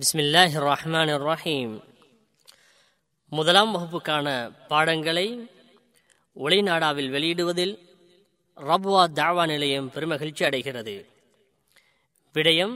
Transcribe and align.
பிஸ்மில்லாஹி 0.00 0.57
ரஹ்மான் 0.65 1.11
ரஹீம் 1.23 1.73
முதலாம் 3.31 3.73
வகுப்புக்கான 3.75 4.27
பாடங்களை 4.71 5.27
ஒளிநாடாவில் 6.37 7.09
வெளியிடுவதில் 7.15 7.73
ரப்வா 8.57 9.03
தாவா 9.19 9.43
நிலையம் 9.51 9.91
பெருமகிழ்ச்சி 9.95 10.43
அடைகிறது 10.49 10.95
விடயம் 12.35 12.75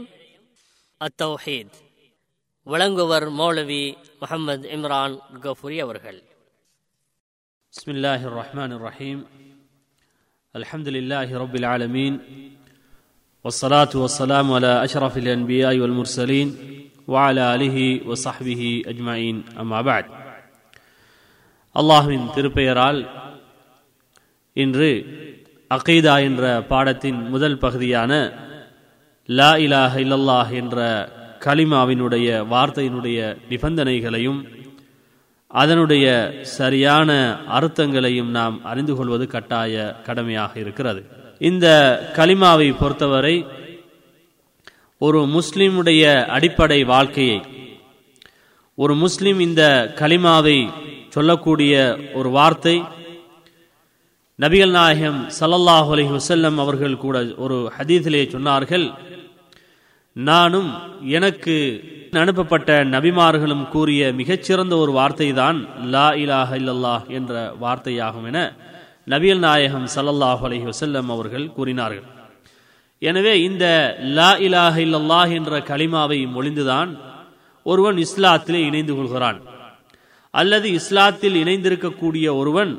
அத்தௌஹீத் 1.02 1.78
வழங்குவர் 2.68 3.28
மௌலவி 3.40 3.84
முகமது 4.22 4.70
இம்ரான் 4.78 5.18
கஃபூரி 5.46 5.80
அவர்கள் 5.88 6.22
بسم 7.74 7.92
الله 7.92 8.22
الرحمن 8.32 8.72
الرحيم 8.74 9.18
الحمد 10.56 10.88
لله 10.90 11.28
رب 11.44 11.56
العالمين 11.56 12.14
والصلاة 13.46 13.94
والسلام 13.96 14.48
على 14.52 14.72
أشرف 14.86 15.14
الأنبياء 15.18 15.74
والمرسلين 15.78 16.48
وعلى 17.09 17.43
آله 17.55 17.77
وصحبه 18.09 18.63
أجمعين 18.87 19.37
أما 19.59 19.79
بعد 19.83 20.05
அல்லாஹ்வின் 21.77 22.25
திருப்பெயரால் 22.35 23.01
இன்று 24.57 24.89
அகீதா 25.71 26.15
என்ற 26.29 26.43
பாடத்தின் 26.71 27.21
முதல் 27.31 27.61
பகுதியான 27.61 28.13
லா 29.29 29.51
இலாஹ 29.65 29.93
இல்லல்லாஹ் 30.05 30.51
என்ற 30.61 30.79
கலிமாவினுடைய 31.41 32.29
வார்த்தையினுடைய 32.53 33.19
நிபந்தனைகளையும் 33.51 34.41
அதனுடைய 35.51 36.07
சரியான 36.57 37.11
அர்த்தங்களையும் 37.57 38.31
நாம் 38.31 38.57
அறிந்து 38.65 38.95
கொள்வது 38.99 39.25
கட்டாய 39.29 39.77
கடமையாக 40.07 40.53
இருக்கிறது 40.61 41.01
இந்த 41.41 41.67
கலிமாவை 42.19 42.69
பொறுத்தவரை 42.81 43.37
ஒரு 45.06 45.20
முஸ்லிமுடைய 45.36 46.04
அடிப்படை 46.36 46.80
வாழ்க்கையை 46.92 47.40
ஒரு 48.78 48.94
முஸ்லிம் 49.04 49.40
இந்த 49.46 49.64
கலிமாவை 50.00 50.58
சொல்லக்கூடிய 51.16 51.74
ஒரு 52.14 52.30
வார்த்தை 52.38 52.76
நபிகள் 54.40 54.74
நாயகம் 54.78 55.20
சல்லல்லாஹு 55.40 55.92
அலி 55.96 56.06
வசல்லம் 56.14 56.58
அவர்கள் 56.64 56.96
கூட 57.04 57.18
ஒரு 57.46 57.58
ஹதீதிலே 57.76 58.24
சொன்னார்கள் 58.34 58.88
நானும் 60.16 60.70
எனக்கு 61.18 61.56
அனுப்பப்பட்ட 62.24 62.70
நபிமார்களும் 62.96 63.66
கூறிய 63.70 64.12
மிகச்சிறந்த 64.20 64.74
ஒரு 64.84 64.92
வார்த்தை 64.92 65.30
தான் 65.42 65.58
லா 65.96 66.08
இலாஹ 66.24 66.50
இல்லல்லாஹ் 66.62 67.06
என்ற 67.20 67.34
வார்த்தையாகும் 67.64 68.28
என 68.32 68.40
நபியல் 69.14 69.44
நாயகம் 69.48 69.88
சல்லல்லாஹு 69.96 70.44
அலி 70.48 70.60
வசல்லம் 70.70 71.10
அவர்கள் 71.16 71.48
கூறினார்கள். 71.58 72.06
எனவே 73.10 73.34
இந்த 73.50 73.66
லா 74.18 74.32
இலாஹ 74.48 74.76
இல்லல்லாஹ் 74.86 75.32
என்ற 75.40 75.60
கலிமாவை 75.72 76.20
மொழிந்துதான் 76.36 76.90
ஒருவன் 77.72 77.98
இஸ்லாத்திலே 78.06 78.62
இணைந்து 78.70 78.94
கொள்கிறான். 78.96 79.40
அல்லது 80.40 80.68
இஸ்லாத்தில் 80.80 81.36
இணைந்திருக்கக்கூடிய 81.44 82.28
ஒருவன் 82.40 82.72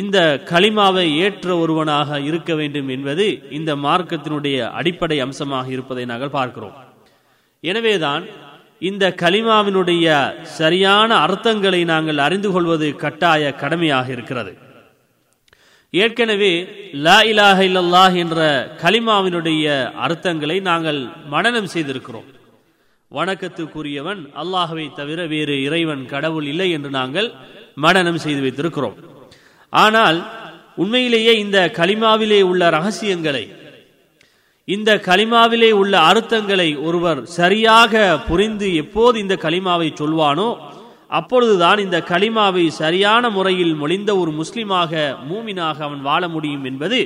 இந்த 0.00 0.18
கலிமாவை 0.50 1.04
ஏற்ற 1.24 1.48
ஒருவனாக 1.62 2.18
இருக்க 2.28 2.50
வேண்டும் 2.60 2.88
என்பது 2.94 3.26
இந்த 3.58 3.70
மார்க்கத்தினுடைய 3.86 4.58
அடிப்படை 4.80 5.18
அம்சமாக 5.26 5.66
இருப்பதை 5.76 6.04
நாங்கள் 6.12 6.36
பார்க்கிறோம். 6.38 6.76
எனவேதான் 7.64 8.24
இந்த 8.90 9.04
கலிமாவினுடைய 9.22 10.06
சரியான 10.58 11.10
அர்த்தங்களை 11.26 11.82
நாங்கள் 11.92 12.24
அறிந்து 12.26 12.50
கொள்வது 12.54 12.88
கட்டாய 13.04 13.52
கடமையாக 13.62 14.06
இருக்கிறது. 14.16 14.52
ஏற்கனவே 15.94 16.50
லா 17.04 17.18
இலாஹ 17.30 17.58
இல்லல்லாஹ் 17.68 18.14
என்ற 18.22 18.38
கலிமாவினுடைய 18.82 19.64
அர்த்தங்களை 20.06 20.56
நாங்கள் 20.60 20.98
மனனம் 21.34 21.70
செய்திருக்கிறோம். 21.74 22.26
வணக்கத்துக்குரியவன் 23.10 24.20
அல்லாஹவை 24.42 24.84
தவிர 24.98 25.26
வேறு 25.26 25.54
இறைவன் 25.66 26.02
கடவுள் 26.06 26.46
இல்லை 26.52 26.68
என்று 26.70 26.90
நாங்கள் 26.90 27.28
மனனம் 27.84 28.20
செய்து 28.24 28.40
வைத்திருக்கிறோம். 28.44 28.96
ஆனால் 29.72 30.18
உண்மையிலேயே 30.82 31.32
இந்த 31.44 31.58
கலிமாவிலே 31.80 32.40
உள்ள 32.50 32.62
ரகசியங்களை 32.76 33.44
இந்த 34.68 34.90
கலிமாவிலே 35.08 35.70
உள்ள 35.80 35.94
அர்த்தங்களை 36.10 36.70
ஒருவர் 36.86 37.20
சரியாக 37.38 37.92
புரிந்து 38.28 38.68
எப்போது 38.82 39.16
இந்த 39.24 39.34
கலிமாவை 39.44 39.88
சொல்வானோ 40.00 40.48
அப்பொழுதுதான் 41.10 41.78
இந்த 41.78 41.98
கலிமாவை 42.08 42.64
சரியான 42.68 43.30
முறையில் 43.30 43.74
மொழிந்த 43.74 44.10
ஒரு 44.20 44.30
முஸ்லிமாக 44.30 44.92
மூமினாக 45.30 45.76
அவன் 45.86 46.02
வாழ 46.08 46.22
முடியும் 46.28 46.64
என்பது 46.64 46.98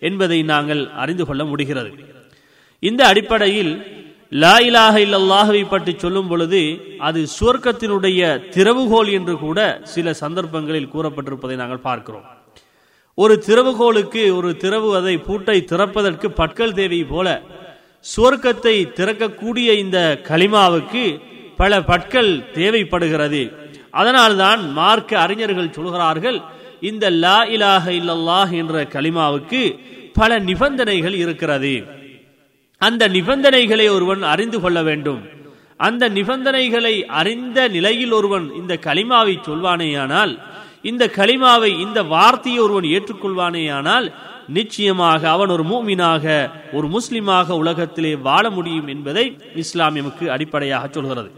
என்பதை 0.00 0.38
நாங்கள் 0.42 0.82
அறிந்து 1.02 1.26
கொள்ள 1.26 1.44
முடிகிறது. 1.44 1.90
இந்த 2.82 3.06
அடிப்படையில் 3.06 3.72
லா 4.42 4.54
இலாக 4.66 4.94
இல்லல்லாகவை 5.00 5.64
பற்றி 5.68 5.92
சொல்லும் 5.96 6.28
பொழுது 6.28 6.60
அது 6.98 7.20
சுவர்க்கத்தினுடைய 7.38 8.20
திறவுகோல் 8.54 9.10
என்று 9.12 9.34
கூட 9.38 9.58
சில 9.94 10.14
சந்தர்ப்பங்களில் 10.22 10.92
கூறப்பட்டிருப்பதை 10.94 11.56
நாங்கள் 11.62 11.86
பார்க்கிறோம். 11.88 12.24
ஒரு 13.18 13.34
திறவுகோலுக்கு 13.46 14.22
ஒரு 14.36 14.50
திறவு 14.62 14.90
அதை 15.00 15.16
பூட்டை 15.18 15.58
திறப்பதற்கு 15.72 16.28
பற்கள் 16.40 16.76
தேவை 16.78 17.04
போல 17.04 17.28
சுவர்க்கத்தை 18.04 18.76
திறக்கக்கூடிய 18.98 19.68
இந்த 19.82 19.98
களிமாவுக்கு 20.28 21.04
பல 21.56 21.82
பற்கள் 21.82 22.50
தேவைப்படுகிறது. 22.52 23.42
அதனால்தான் 23.90 24.72
மார்க்க 24.72 25.20
அறிஞர்கள் 25.20 25.72
சொல்கிறார்கள் 25.72 26.40
இந்த 26.80 27.10
லா 27.10 27.44
இலாக 27.44 27.90
இல்லல்லாஹ் 27.90 28.50
என்ற 28.50 28.84
கலிமாவுக்கு 28.84 29.78
பல 30.14 30.38
நிபந்தனைகள் 30.38 31.14
இருக்கிறது. 31.14 31.84
அந்த 32.78 33.08
நிபந்தனைகளை 33.08 33.88
ஒருவன் 33.90 34.22
அறிந்து 34.22 34.60
கொள்ள 34.60 34.82
வேண்டும். 34.82 35.22
அந்த 35.76 36.08
நிபந்தனைகளை 36.08 37.04
அறிந்த 37.04 37.68
நிலையில் 37.68 38.12
ஒருவன் 38.12 38.54
இந்த 38.54 38.78
களிமாவை 38.86 39.34
சொல்வானேயானால் 39.48 40.38
இந்த 40.82 41.06
களிமாவை 41.06 41.80
இந்த 41.80 42.02
வார்த்தையை 42.02 42.60
ஒருவன் 42.60 42.84
ஏற்றுக்கொள்வானேயானால் 42.84 44.12
நிச்சயமாக 44.58 45.22
அவன் 45.34 45.52
ஒரு 45.56 45.64
மூமினாக 45.72 46.24
ஒரு 46.76 46.86
முஸ்லிமாக 46.94 47.56
உலகத்திலே 47.62 48.12
வாழ 48.28 48.44
முடியும் 48.50 48.88
என்பதை 48.94 49.24
இஸ்லாம் 49.62 49.96
எமக்கு 50.00 50.24
அடிப்படையாக 50.34 50.84
சொல்கிறது. 50.88 51.30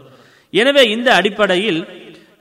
எனவே 0.53 0.83
இந்த 0.95 1.09
அடிப்படையில் 1.19 1.81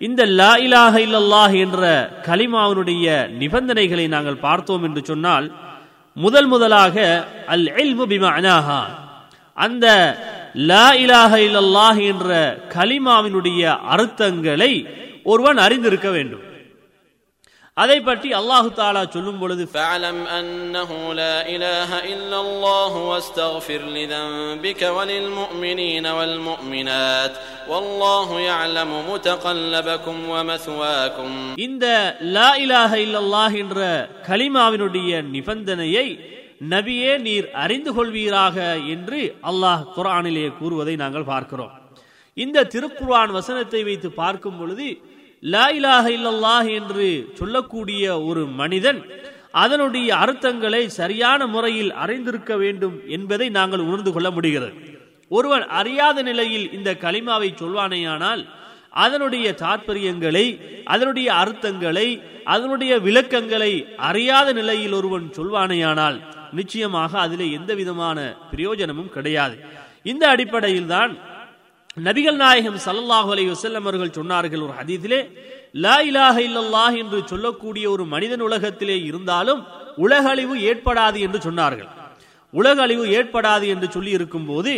இந்த 0.07 0.23
லா 0.39 0.53
இலாக 0.67 0.95
இல்லல்லாஹ் 1.07 1.55
என்ற 1.65 1.83
கலிமாவினுடைய 2.29 3.07
நிபந்தனைகளை 3.43 4.07
நாங்கள் 4.15 4.43
பார்த்தோம் 4.47 4.85
என்று 4.89 5.03
சொன்னால் 5.11 5.47
முதல் 6.17 6.49
முதலாக 6.53 6.97
அல் 7.55 7.67
இல்மு 7.83 8.05
பிமஅனாஹா. 8.13 8.81
அந்த 9.57 9.87
லா 10.71 10.87
இலாக 11.05 11.33
இல்லல்லாஹ் 11.49 12.01
என்ற 12.13 12.31
கலிமாவினுடைய 12.77 13.63
அர்த்தங்களை 13.95 14.73
ஒருவன் 15.33 15.59
அறிந்திருக்க 15.67 16.09
வேண்டும். 16.11 16.45
அதை 17.78 17.98
பற்றி 18.02 18.30
அல்லாஹு 18.40 18.70
தாலா 18.78 19.02
சொல்லும் 19.08 19.40
பொழுது 19.42 19.64
فاعلم 19.70 20.18
أنه 20.40 20.90
لا 21.14 21.36
إله 21.56 21.90
إلا 22.14 22.38
الله 22.46 22.94
واستغفر 23.10 23.82
لذنبك 23.90 24.82
وللمؤمنين 24.98 26.06
والمؤمنات 26.18 27.34
والله 27.72 28.30
يعلم 28.42 28.92
متقلبكم 29.12 30.16
ومثواكم 30.34 31.30
இந்த 31.68 31.86
லா 32.36 32.50
இலாஹ 32.64 32.92
இல்லல்லாஹ் 33.06 33.56
என்ற 33.64 33.80
கலிமாவினுடைய 34.30 35.12
நிபந்தனையை 35.36 36.08
நபியே 36.70 37.14
நீர் 37.26 37.48
அறிந்து 37.64 37.92
கொள்வீராக 37.98 38.58
என்று 38.94 39.20
அல்லாஹ் 39.50 39.84
குரானிலே 39.96 40.48
கூறுவதை 40.60 40.96
நாங்கள் 41.04 41.30
பார்க்கிறோம் 41.32 41.74
இந்த 42.38 42.68
திருக்குர்ஆன் 42.74 43.36
வசனத்தை 43.38 43.82
வைத்து 43.88 44.10
பார்க்கும் 44.22 44.60
பொழுது 44.60 44.88
லா 45.53 45.65
இலாஹ 45.79 46.07
இல்லல்லாஹ் 46.17 46.69
என்று 46.79 47.07
சொல்லக்கூடிய 47.39 48.05
ஒரு 48.29 48.43
மனிதன் 48.61 49.01
அதனுடைய 49.63 50.09
அர்த்தங்களை 50.25 50.81
சரியான 51.01 51.47
முறையில் 51.47 51.91
அறிந்திருக்க 52.03 52.53
வேண்டும் 52.63 52.97
என்பதை 53.17 53.47
நாங்கள் 53.57 53.83
உணர்ந்து 53.89 54.13
கொள்ள 54.13 54.29
முடிகிறது. 54.31 54.73
ஒருவன் 55.31 55.65
அறியாத 55.81 56.19
நிலையில் 56.29 56.67
இந்த 56.77 56.91
களிமாவை 57.05 57.51
சொல்வானேயானால் 57.63 58.43
அதனுடைய 59.05 59.47
தாற்பயங்களை 59.63 60.47
அதனுடைய 60.95 61.29
அர்த்தங்களை 61.43 62.09
அதனுடைய 62.55 62.93
விளக்கங்களை 63.07 63.73
அறியாத 64.09 64.49
நிலையில் 64.53 64.97
ஒருவன் 64.99 65.29
சொல்வானேயானால் 65.39 66.19
நிச்சயமாக 66.59 67.13
அதிலே 67.27 67.47
எந்த 67.59 67.73
விதமான 67.81 68.19
பிரயோஜனமும் 68.51 69.15
கிடையாது. 69.15 69.57
இந்த 70.13 70.25
அடிப்படையில் 70.35 70.93
தான் 70.97 71.13
நபிகள் 71.97 72.37
நாயகம் 72.37 72.79
சல்லல்லாஹு 72.85 73.29
அலி 73.35 73.43
வசல்லம் 73.49 73.85
அவர்கள் 73.85 74.17
சொன்னார்கள் 74.17 74.63
ஒரு 74.63 74.73
ஹதீதிலே 74.79 75.19
லா 75.85 75.97
இலாஹ 76.09 76.37
இல்லல்லாஹ் 76.49 76.97
என்று 76.97 77.19
சொல்லக்கூடிய 77.27 77.85
ஒரு 77.91 78.05
மனிதன் 78.05 78.43
உலகத்திலே 78.43 78.97
இருந்தாலும் 79.03 79.61
உலகழிவு 79.97 80.55
ஏற்படாது 80.71 81.19
என்று 81.21 81.39
சொன்னார்கள். 81.39 81.91
உலக 82.53 82.83
அழிவு 82.83 83.05
ஏற்படாது 83.19 83.67
என்று 83.67 83.87
சொல்லி 83.95 84.11
இருக்கும் 84.11 84.47
போது 84.47 84.73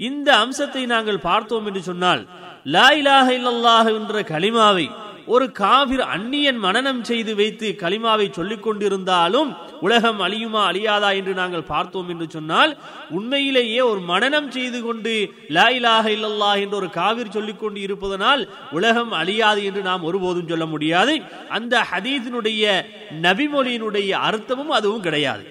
இந்த 0.00 0.28
அம்சத்தை 0.36 0.82
நாங்கள் 0.86 1.20
பார்த்தோம் 1.20 1.66
என்று 1.66 1.82
சொன்னால் 1.82 2.22
லா 2.66 2.86
இலாஹ 3.00 3.28
இல்லல்லாஹ் 3.38 3.88
என்ற 3.98 4.22
கலிமாவை 4.32 4.86
ஒரு 5.26 5.52
காவிர் 5.52 6.02
அந்நியன் 6.14 6.58
மனனம் 6.58 7.04
செய்து 7.04 7.34
வைத்து 7.34 7.68
கலிமாவை 7.82 8.26
சொல்லிக் 8.32 8.62
கொண்டிருந்தாலும் 8.62 9.50
உலகம் 9.80 10.20
அழியுமா 10.20 10.62
அழியாதா 10.70 11.10
என்று 11.14 11.34
நாங்கள் 11.34 11.70
பார்த்தோம் 11.70 12.08
என்று 12.08 12.26
சொன்னால் 12.30 12.76
உண்மையிலேயே 13.10 13.80
ஒரு 13.80 14.00
மனனம் 14.00 14.50
செய்து 14.50 14.82
கொண்டு 14.82 15.14
லா 15.56 15.66
இலாஹ 15.78 16.06
இல்லல்லாஹ் 16.16 16.60
என்று 16.64 16.76
ஒரு 16.76 16.90
காவிர் 16.90 17.34
சொல்லிக் 17.36 17.60
கொண்டு 17.62 17.80
இருப்பதனால் 17.80 18.48
உலகம் 18.70 19.12
அழியாது 19.12 19.64
என்று 19.64 19.82
நாம் 19.82 20.02
ஒருபோதும் 20.02 20.48
சொல்ல 20.48 20.66
முடியாது. 20.66 21.16
அந்த 21.48 21.84
ஹதீஸினுடைய 21.90 22.84
நபிமொழியினுடைய 23.26 24.10
அர்த்தமும் 24.28 24.72
அதுவும் 24.78 25.06
கிடையாது. 25.08 25.44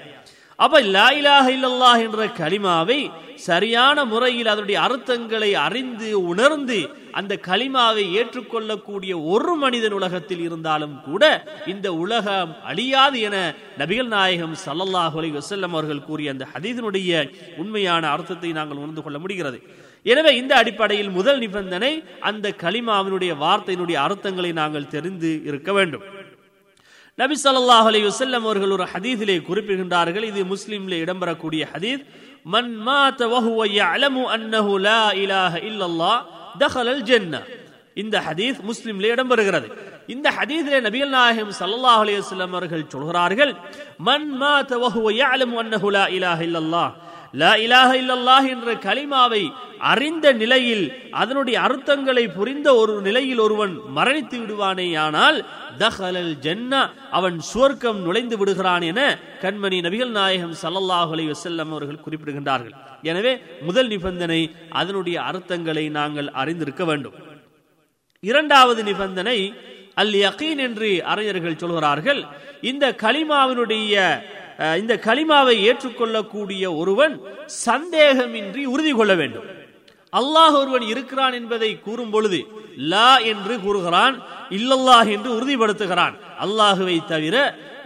அப்ப 0.59 0.81
லா 0.81 1.09
இலாஹ 1.19 1.45
இல்லல்லாஹ் 1.57 2.01
என்ற 2.07 2.25
கலிமாவை 2.41 2.99
சரியான 3.35 4.05
முறையில் 4.05 4.47
அதனுடைய 4.47 4.79
அர்த்தங்களை 4.81 5.51
அறிந்து 5.67 6.09
உணர்ந்து 6.31 6.79
அந்த 7.19 7.33
கலிமாவை 7.47 8.03
ஏற்றுக்கொள்ளக்கூடிய 8.19 9.13
ஒரு 9.33 9.53
மனிதன் 9.63 9.95
உலகத்தில் 9.99 10.43
இருந்தாலும் 10.47 10.95
கூட 11.07 11.23
இந்த 11.73 11.87
உலகம் 12.03 12.51
அழியாது 12.71 13.19
என 13.27 13.37
நபிகள் 13.81 14.11
நாயகம் 14.15 14.55
சல்லல்லாஹு 14.65 15.17
அலி 15.21 15.29
வசல்லம் 15.39 15.75
அவர்கள் 15.75 16.07
கூறிய 16.09 16.33
அந்த 16.35 16.47
ஹதீதனுடைய 16.53 17.11
உண்மையான 17.63 18.03
அர்த்தத்தை 18.15 18.51
நாங்கள் 18.59 18.81
உணர்ந்து 18.83 19.03
கொள்ள 19.05 19.19
முடிகிறது. 19.23 19.59
எனவே 20.11 20.31
இந்த 20.41 20.53
அடிப்படையில் 20.61 21.11
முதல் 21.19 21.39
நிபந்தனை 21.45 21.93
அந்த 22.29 22.55
கலிமாவினுடைய 22.63 23.31
வார்த்தையினுடைய 23.45 23.97
அர்த்தங்களை 24.07 24.51
நாங்கள் 24.61 24.91
தெரிந்து 24.95 25.31
இருக்க 25.49 25.71
வேண்டும். 25.77 26.05
நபி 27.21 27.35
சல்லாஹ் 27.45 27.87
அலி 27.91 27.99
வசல்லம் 28.09 28.45
அவர்கள் 28.47 28.75
ஒரு 28.75 28.85
ஹதீதிலே 28.93 29.37
குறிப்பிடுகின்றார்கள். 29.47 30.25
இது 30.31 30.41
முஸ்லீம்ல 30.53 30.93
இடம்பெறக்கூடிய 31.03 31.63
ஹதீத் 31.73 32.05
மன் 32.53 32.71
மாத்த 32.85 33.21
வஹுவ 33.33 33.65
அலமு 33.93 34.21
அன்னஹு 34.35 34.71
லா 34.85 35.01
இலாஹ 35.23 35.53
இல்லல்லாஹ் 35.69 36.21
தஹலல் 36.59 37.03
ஜென்ன 37.09 37.35
இந்த 38.01 38.15
ஹதீஸ் 38.27 38.59
முஸ்லிம்ல 38.69 39.05
இடம்பெறுகிறது. 39.13 39.67
இந்த 40.13 40.27
ஹதீஸிலே 40.37 40.79
நபிகள் 40.87 41.15
நாயகம் 41.17 41.51
ஸல்லல்லாஹு 41.61 42.01
அலைஹி 42.03 42.19
வஸல்லம் 42.21 42.53
அவர்கள் 42.55 42.91
சொல்கிறார்கள் 42.93 43.51
மன் 44.07 44.29
மாத 44.41 44.71
வஹுவ 44.83 45.07
யஅலமு 45.21 45.55
அன்னஹு 45.63 45.87
லா 45.97 46.03
இலாஹ 46.17 46.39
இல்லல்லாஹ். 46.49 46.91
லா 47.41 47.51
இலாஹ 47.65 47.89
இல்லல்லாஹ் 48.01 48.47
என்ற 48.53 48.69
கலிமாவை 48.85 49.43
அறிந்த 49.91 50.25
நிலையில் 50.41 50.85
அதனுடைய 51.21 51.57
அர்த்தங்களை 51.67 52.25
புரிந்த 52.37 52.67
ஒரு 52.81 52.93
நிலையில் 53.07 53.41
ஒருவன் 53.45 53.73
மரணித்து 53.97 54.37
விடுவானேயானால் 54.41 55.37
தஹலல் 55.81 56.33
ஜன்னா 56.45 56.81
அவன் 57.19 57.37
சுவர்க்கம் 57.51 57.99
நுழைந்து 58.05 58.37
விடுகிறான் 58.41 58.85
என 58.91 59.01
கண்மணி 59.43 59.79
நபிகள் 59.87 60.13
நாயகம் 60.19 60.55
சல்லல்லாஹு 60.63 61.11
அலைஹி 61.15 61.31
வஸல்லம் 61.35 61.71
அவர்கள் 61.71 62.03
குறிப்பிடுகின்றார்கள். 62.05 62.75
எனவே 63.09 63.33
முதல் 63.67 63.89
நிபந்தனை 63.93 64.41
அதனுடைய 64.79 65.17
அர்த்தங்களை 65.29 65.85
நாங்கள் 65.99 66.29
அறிந்திருக்க 66.41 66.83
வேண்டும். 66.89 67.15
இரண்டாவது 68.29 68.81
நிபந்தனை 68.89 69.37
அல் 70.01 70.15
யகீன் 70.25 70.61
என்று 70.67 70.89
அறிஞர்கள் 71.13 71.61
சொல்கிறார்கள் 71.63 72.21
இந்த 72.71 72.85
கலிமாவினுடைய 73.03 73.95
இந்த 74.81 74.93
கலிமாவை 75.07 75.55
ஏற்றுக்கொள்ளக்கூடிய 75.69 76.63
ஒருவன் 76.81 77.15
சந்தேகமின்றி 77.65 78.63
உறுதி 78.73 78.91
கொள்ள 78.99 79.13
வேண்டும். 79.21 79.47
அல்லாஹ் 80.13 80.55
ஒருவன் 80.61 80.85
இருக்கிறான் 80.91 81.35
என்பதை 81.39 81.71
கூறும் 81.85 82.11
பொழுது 82.13 82.39
லா 82.93 83.11
என்று 83.31 83.55
கூறுகிறான் 83.65 84.15
இல்லல்லாஹ் 84.57 85.09
என்று 85.15 85.29
உறுதிப்படுத்துகிறான். 85.37 86.15
அல்லாஹுவை 86.45 86.97
தவிர 87.13 87.35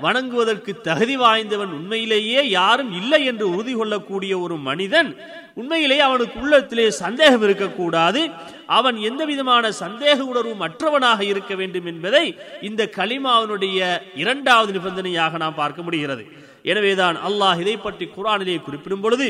வணங்குவதற்கு 0.03 0.81
தகுதி 0.81 1.17
வாய்ந்தவன் 1.17 1.71
உண்மையிலேயே 1.71 2.49
யாரும் 2.49 2.91
இல்லை 3.01 3.25
என்று 3.25 3.49
உறுதி 3.53 3.73
கொள்ளக்கூடிய 3.73 4.39
ஒரு 4.39 4.57
மனிதன் 4.57 5.09
உண்மையிலேயே 5.53 6.01
அவனுக்கு 6.01 6.39
உள்ளத்திலே 6.39 6.91
சந்தேகம் 6.91 7.41
இருக்கக்கூடாது. 7.41 8.31
அவன் 8.65 8.97
எந்த 8.97 9.25
விதமான 9.25 9.69
சந்தேக 9.69 10.19
உணர்வும் 10.19 10.57
மற்றவனாக 10.57 11.23
இருக்க 11.23 11.55
வேண்டும் 11.55 11.85
என்பதை 11.85 12.37
இந்த 12.61 12.89
களிமாவனுடைய 12.97 14.01
இரண்டாவது 14.15 14.73
நிபந்தனையாக 14.79 15.37
நாம் 15.37 15.55
பார்க்க 15.55 15.81
முடிகிறது. 15.81 16.25
எனவேதான் 16.64 17.16
அல்லாஹ் 17.28 17.60
இதை 17.64 17.76
பற்றி 17.78 18.04
குரானிலே 18.08 18.56
குறிப்பிடும் 18.60 19.04
பொழுது 19.04 19.28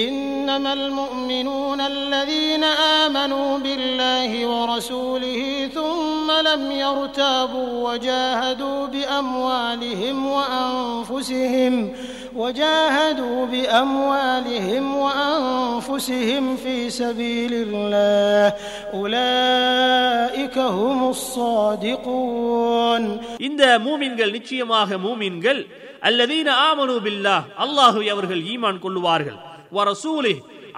إنما 0.00 0.72
المؤمنون 0.74 1.80
الذين 1.94 2.64
آمنوا 3.00 3.58
بالله 3.58 4.30
ورسوله 4.46 5.40
ثم 5.74 6.28
لم 6.42 6.62
يرتابوا 6.74 7.70
وجاهدوا 7.86 8.86
بأموالهم 8.86 10.16
وأنفسهم 10.28 11.74
وجاهدوا 12.36 13.46
بأموالهم 13.46 14.84
وأنفسهم 14.96 16.56
في 16.56 16.76
سبيل 16.92 17.52
الله 17.56 18.44
أولئك 18.94 20.56
هم 20.78 20.98
الصادقون 21.10 23.02
இந்த 23.38 23.62
மூமின்கள் 23.86 24.34
நிச்சயமாக 24.36 24.88
மூமின்கள் 24.98 25.60
அல்லதீன 26.01 26.49
ஆமனு 26.67 26.95
பில்லாஹ் 27.05 27.45
அல்லாஹு 27.63 28.01
அவர்கள் 28.09 28.41
ஈமான் 28.51 28.79
கொள்ளுவார்கள் 28.79 29.39
வரசூலி 29.71 30.33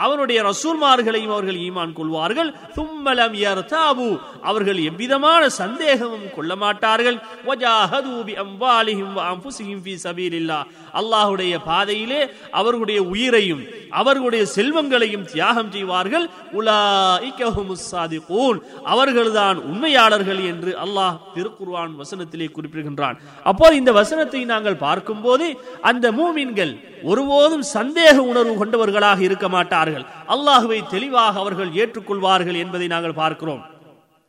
அவனுடைய 0.05 0.39
ரசூல்மார்களையும் 0.49 1.33
அவர்கள் 1.35 1.59
ஈமான் 1.67 1.97
கொள்வார்கள். 1.99 2.49
தும்மலம் 2.77 3.35
யர்தாபு 3.45 4.07
அவர்கள் 4.49 4.79
எவ்விதமான 4.89 5.41
சந்தேகமும் 5.61 6.27
கொள்ள 6.35 6.51
மாட்டார்கள் 6.63 7.17
வஜாஹது 7.49 8.13
பி 8.29 8.33
அம்வாலிஹிம் 8.45 9.13
வ 9.17 9.21
அன்ஃபுஸிஹிம் 9.31 9.81
ஃபீ 9.85 9.93
சபீலில்லாஹ் 10.05 10.65
அல்லாஹ்வுடைய 10.99 11.53
பாதையிலே 11.69 12.21
அவர்களுடைய 12.59 12.99
உயிரையும் 13.13 13.63
அவர்களுடைய 13.99 14.43
செல்வங்களையும் 14.55 15.27
தியாகம் 15.31 15.71
செய்வார்கள். 15.75 16.25
உலாயிக 16.59 17.49
ஹுமுஸ் 17.55 17.87
சாதிகூன். 17.91 18.57
அவர்கள்தான் 18.93 19.57
உண்மையாளர்கள் 19.71 20.41
என்று 20.51 20.71
அல்லாஹ் 20.85 21.17
திருக்குர்ஆன் 21.35 21.93
வசனத்திலே 22.01 22.47
குறிப்பிடுகின்றான். 22.55 23.17
அப்போது 23.51 23.79
இந்த 23.81 23.91
வசனத்தை 23.99 24.41
நாங்கள் 24.53 24.81
பார்க்கும்போது 24.85 25.47
அந்த 25.89 26.05
மூமின்கள் 26.19 26.73
ஒருபோதும் 27.11 27.65
சந்தேக 27.75 28.15
உணர்வு 28.31 28.53
கொண்டவர்களாக 28.61 29.19
இருக்க 29.27 29.47
மாட்டார்கள். 29.55 29.89
அல்லாஹுவை 30.35 30.79
தெளிவாக 30.95 31.39
அவர்கள் 31.43 31.75
ஏற்றுக்கொள்வார்கள் 31.81 32.61
என்பதை 32.63 32.87
நாங்கள் 32.95 33.19
பார்க்கிறோம். 33.21 33.61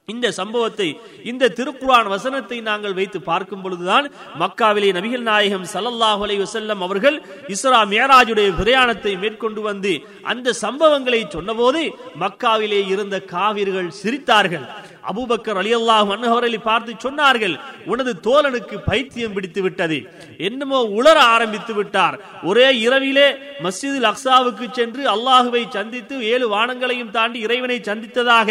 இந்த 0.08 0.26
சம்பவத்தை 0.38 0.86
இந்த 1.30 1.50
திருக்குரான் 1.58 2.08
வசனத்தை 2.12 2.56
நாங்கள் 2.68 2.96
வைத்து 2.96 3.18
பார்க்கும் 3.28 3.60
பொழுதுதான் 3.64 4.06
மக்காவிலே 4.40 4.88
நபிகள் 4.96 5.24
நாயகம் 5.28 5.66
ஸல்லல்லாஹு 5.74 6.22
அலை 6.26 6.36
வசல்லம் 6.42 6.82
அவர்கள் 6.86 7.16
இஸ்ரா 7.54 7.80
மேராஜுடைய 7.92 8.48
பிரயாணத்தை 8.60 9.12
மேற்கொண்டு 9.24 9.62
வந்து 9.68 9.92
அந்த 10.32 10.54
சம்பவங்களை 10.62 11.20
சொன்னபோது 11.36 11.82
மக்காவிலே 12.22 12.80
இருந்த 12.94 13.18
காவிர்கள் 13.34 13.90
சிரித்தார்கள். 14.00 14.66
அபூபக்கர் 15.10 15.58
அலியல்லாஹ் 15.62 16.10
அன்ஹு 16.14 16.30
அவர்களை 16.32 16.58
பார்த்து 16.68 16.92
சொன்னார்கள் 17.04 17.54
உனது 17.92 18.12
தோழனுக்கு 18.26 18.76
பைத்தியம் 18.90 19.34
பிடித்து 19.36 19.60
விட்டது 19.62 19.98
என்னமோ 20.48 20.80
உளர 20.98 21.18
ஆரம்பித்து 21.34 21.72
விட்டார். 21.74 22.16
ஒரே 22.50 22.66
இரவிலே 22.84 23.26
மஸ்ஜிதுல் 23.64 24.08
அக்சாவுக்கு 24.12 24.66
சென்று 24.78 25.02
அல்லாஹுவை 25.14 25.62
சந்தித்து 25.76 26.14
ஏழு 26.32 26.48
வானங்களையும் 26.54 27.14
தாண்டி 27.18 27.38
இறைவனை 27.46 27.78
சந்தித்ததாக 27.90 28.48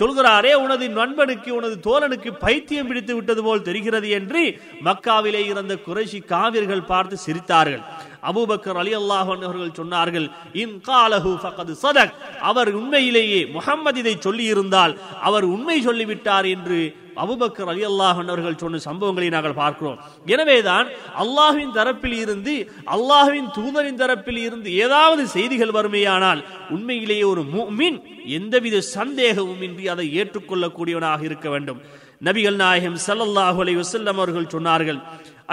சொல்கிறாரே 0.00 0.52
உனது 0.64 0.88
நண்பனுக்கு 1.00 1.50
உனது 1.58 1.78
தோழனுக்கு 1.88 2.32
பைத்தியம் 2.44 2.88
பிடித்து 2.90 3.14
விட்டது 3.14 3.42
போல் 3.42 3.66
தெரிகிறது 3.70 4.10
என்று 4.20 4.42
மக்காவிலே 4.88 5.42
இருந்த 5.52 5.74
குறைஷி 5.86 6.20
காவிர்கள் 6.34 6.88
பார்த்து 6.92 7.16
சிரித்தார்கள். 7.26 7.84
அபூபக்கர் 8.30 8.78
அலி 8.82 8.92
அல்லாஹ் 9.00 9.30
அவர்கள் 9.46 9.78
சொன்னார்கள் 9.80 10.26
இன் 10.62 10.74
காலஹு 10.88 11.32
ஃபகது 11.42 11.72
சதக். 11.84 12.12
அவர் 12.50 12.70
உண்மையிலேயே 12.80 13.40
முகம்மது 13.56 13.98
இதை 14.02 14.14
சொல்லியிருந்தால் 14.26 14.92
அவர் 15.28 15.46
உண்மை 15.54 15.78
சொல்லிவிட்டார் 15.88 16.46
என்று 16.56 16.78
அபுபக்கர் 17.22 17.68
அலி 17.72 17.82
அல்லாஹ் 17.90 18.20
அவர்கள் 18.22 18.60
சொன்ன 18.62 18.80
சம்பவங்களை 18.86 19.28
நாங்கள் 19.34 19.58
பார்க்கிறோம். 19.60 19.98
எனவேதான் 20.34 20.86
அல்லாஹுவின் 21.22 21.74
தரப்பில் 21.78 22.16
இருந்து 22.22 22.54
அல்லாஹுவின் 22.96 23.48
தூதரின் 23.56 24.00
தரப்பில் 24.02 24.40
இருந்து 24.46 24.68
ஏதாவது 24.84 25.22
செய்திகள் 25.36 25.74
வறுமையானால் 25.76 26.40
உண்மையிலேயே 26.76 27.26
ஒரு 27.32 27.44
மீன் 27.80 27.98
எந்தவித 28.38 28.82
சந்தேகமும் 28.96 29.62
இன்றி 29.68 29.86
அதை 29.94 30.06
ஏற்றுக்கொள்ளக்கூடியவனாக 30.20 31.22
இருக்க 31.28 31.46
வேண்டும். 31.54 31.80
நபிகள் 32.26 32.58
நாயகம் 32.64 32.98
ஸல்லல்லாஹு 33.06 33.58
அலைஹி 33.64 33.78
வசல்லம் 33.84 34.18
அவர்கள் 34.20 34.52
சொன்னார்கள் 34.54 35.00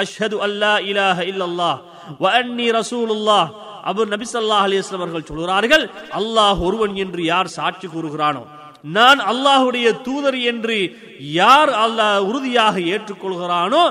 அஷ்ஹது 0.02 0.36
அல்லா 0.48 0.74
இலாஹ 0.92 1.18
இல்லல்லாஹ். 1.32 1.80
வன்னி 2.24 2.68
ரசூலுல்லாஹ். 2.80 3.50
அபு 3.90 4.02
நபி 4.14 4.26
ஸல்லல்லாஹு 4.32 4.82
அவர்கள் 4.98 5.30
சொல்கிறார்கள் 5.30 5.86
அல்லாஹ் 6.20 6.60
ஒருவன் 6.68 6.96
என்று 7.04 7.22
யார் 7.34 7.56
சாட்சி 7.58 7.88
கூறுகிறானோ 7.88 8.44
நான் 8.98 9.20
அல்லாஹுடைய 9.32 9.88
தூதர் 10.06 10.38
என்று 10.52 10.78
யார் 11.40 11.72
அல்லாஹ் 11.82 12.26
உறுதியாக 12.30 12.76
ஏற்றுக்கொள்கிறானோ 12.94 13.84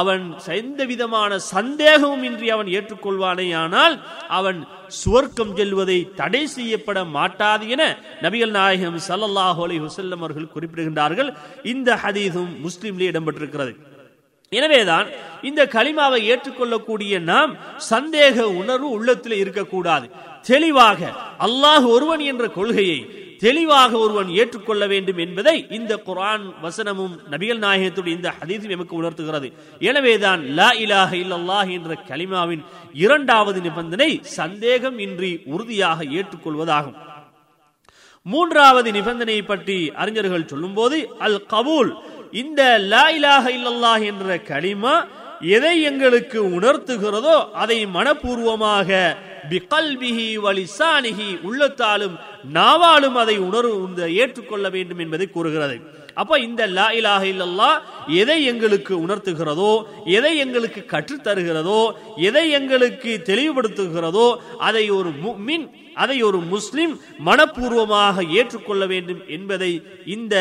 அவன் 0.00 0.24
எந்த 0.58 0.80
விதமான 0.90 1.38
சந்தேகமும் 1.54 2.24
இன்றி 2.28 2.48
அவன் 2.56 2.70
ஏற்றுக்கொள்வானே 2.76 3.46
ஆனால் 3.62 3.94
அவன் 4.38 4.58
சுவர்க்கம் 5.00 5.54
செல்வதை 5.58 5.98
தடை 6.20 6.42
செய்யப்பட 6.56 6.98
மாட்டாது 7.16 7.64
என 7.74 7.82
நபிகள் 8.24 8.54
நாயகம் 8.58 9.00
ஸல்லல்லாஹு 9.08 9.60
அலி 9.66 9.78
வஸல்லம் 9.86 10.22
அவர்கள் 10.24 10.52
குறிப்பிடுகின்றார்கள். 10.54 11.30
இந்த 11.72 11.90
ஹதீதும் 12.04 12.52
முஸ்லீம்லேயே 12.66 13.12
இடம்பெற்றிருக்கிறது. 13.12 13.74
எனவேதான் 14.58 15.08
இந்த 15.48 15.62
கலிமாவை 15.76 16.20
ஏற்றுக்கொள்ளக்கூடிய 16.32 17.14
நாம் 17.32 17.52
சந்தேக 17.90 18.36
உணர்வு 18.60 18.88
உள்ளத்தில் 18.96 19.40
இருக்கக்கூடாது. 19.42 20.06
தெளிவாக 20.50 21.00
அல்லாஹ் 21.46 21.86
ஒருவன் 21.94 22.22
என்ற 22.30 22.44
கொள்கையை 22.58 22.98
தெளிவாக 23.44 23.92
ஒருவன் 24.04 24.28
ஏற்றுக்கொள்ள 24.40 24.84
வேண்டும் 24.92 25.20
என்பதை 25.24 25.54
இந்த 25.78 25.92
குரான் 26.08 26.44
வசனமும் 26.64 27.14
நபிகள் 27.32 27.62
நாயகத்துடைய 27.64 28.16
இந்த 28.18 28.30
ஹதீஸும் 28.38 28.74
எமக்கு 28.76 28.94
உணர்த்துகிறது. 29.00 29.48
எனவேதான் 29.88 30.42
லா 30.58 30.68
இலாக 30.84 31.10
இல்லல்லாஹ் 31.22 31.70
என்ற 31.76 31.98
கலிமாவின் 32.10 32.62
இரண்டாவது 33.04 33.60
நிபந்தனை 33.66 34.10
சந்தேகம் 34.38 34.98
இன்றி 35.06 35.32
உறுதியாக 35.54 35.98
ஏற்றுக்கொள்வதாகும். 36.18 36.96
மூன்றாவது 38.26 38.90
நிபந்தனை 38.98 39.38
பற்றி 39.48 39.78
அறிஞர்கள் 40.02 40.50
சொல்லும்போது 40.52 40.98
அல் 41.26 41.40
கபூல் 41.52 41.90
இந்த 42.34 42.62
லா 42.92 43.04
இலாஹ 43.16 43.44
இல்லல்லாஹ் 43.58 44.04
என்ற 44.12 44.36
களிமா 44.48 44.94
எதை 45.56 45.74
எங்களுக்கு 45.82 46.38
உணர்த்துகிறதோ 46.56 47.36
அதை 47.54 47.78
மனப்பூர்வமாக 47.96 48.90
பிகல்பிஹி 49.50 50.28
வலிசானிஹி 50.44 51.28
உள்ளத்தாலும் 51.48 52.14
நாவாலும் 52.52 53.14
அதை 53.14 53.36
உணர்வு 53.48 54.08
ஏற்றுக்கொள்ள 54.22 54.66
வேண்டும் 54.68 54.98
என்பதை 54.98 55.26
கூறுகிறது. 55.26 55.76
அப்ப 56.14 56.38
இந்த 56.38 56.62
லா 56.76 56.86
இலாஹ 56.98 57.22
இல்லல்லாஹ் 57.32 57.78
எதை 58.22 58.38
எங்களுக்கு 58.44 58.94
உணர்த்துகிறதோ 59.04 59.72
எதை 60.16 60.32
எங்களுக்கு 60.38 60.80
கற்றுத் 60.86 61.24
தருகிறதோ 61.24 61.80
எதை 62.28 62.44
எங்களுக்கு 62.50 63.12
தெளிவுபடுத்துகிறதோ 63.30 64.28
அதை 64.68 64.84
ஒரு 64.90 65.12
மின் 65.48 65.66
அதை 66.02 66.16
ஒரு 66.28 66.38
முஸ்லிம் 66.54 66.92
மனப்பூர்வமாக 67.26 68.24
ஏற்றுக்கொள்ள 68.38 68.82
வேண்டும் 68.92 69.20
என்பதை 69.36 69.72
இந்த 70.14 70.34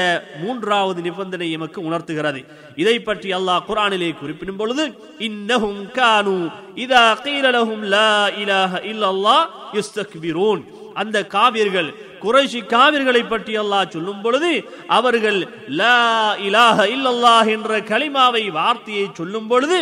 மூன்றாவது 0.44 1.02
நிபந்தனை 1.08 1.48
எமக்கு 1.58 1.80
உணர்த்துகிறது. 1.88 2.42
இதை 2.82 2.96
பற்றி 3.00 3.30
அல்லாஹ் 3.40 3.66
குரானிலே 3.70 4.10
குறிப்பிடும் 4.22 4.60
பொழுது 4.62 4.86
இன்னஹும் 5.28 5.82
கானு 5.98 6.38
இதா 6.86 7.06
கீலலஹும் 7.26 7.84
லா 7.96 8.14
இலாஹ 8.44 8.82
இல்லல்லாஹ் 8.92 9.46
யுஸ்தக்பிரூன். 9.78 10.64
அந்த 11.02 11.18
காவிர்கள் 11.36 11.92
குறைஷி 12.24 12.60
காவிர்களை 12.74 13.22
பற்றி 13.28 13.54
அல்லாஹ் 13.58 13.92
சொல்லும் 13.96 14.22
பொழுது 14.22 14.52
அவர்கள் 14.98 15.40
லா 15.82 16.00
இலாஹ 16.48 16.78
இல்லல்லாஹ் 16.96 17.48
என்ற 17.56 17.80
கலிமாவை 17.92 18.44
வார்த்தையை 18.60 19.06
சொல்லும் 19.20 19.48
பொழுது 19.48 19.78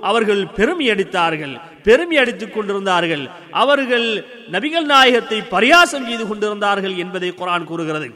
அவர்கள் 0.00 0.46
பெருமை 0.46 0.90
அடித்தார்கள் 0.90 1.60
பெருமை 1.82 2.16
அடித்துக் 2.16 2.54
கொண்டிருந்தார்கள். 2.54 3.28
அவர்கள் 3.50 4.24
நபிகள் 4.52 4.84
நாயகத்தை 4.84 5.38
பரியாசம் 5.40 6.06
செய்து 6.06 6.28
கொண்டிருந்தார்கள் 6.28 6.96
என்பதை 6.96 7.30
குரான் 7.30 7.64
கூறுகிறது. 7.64 8.08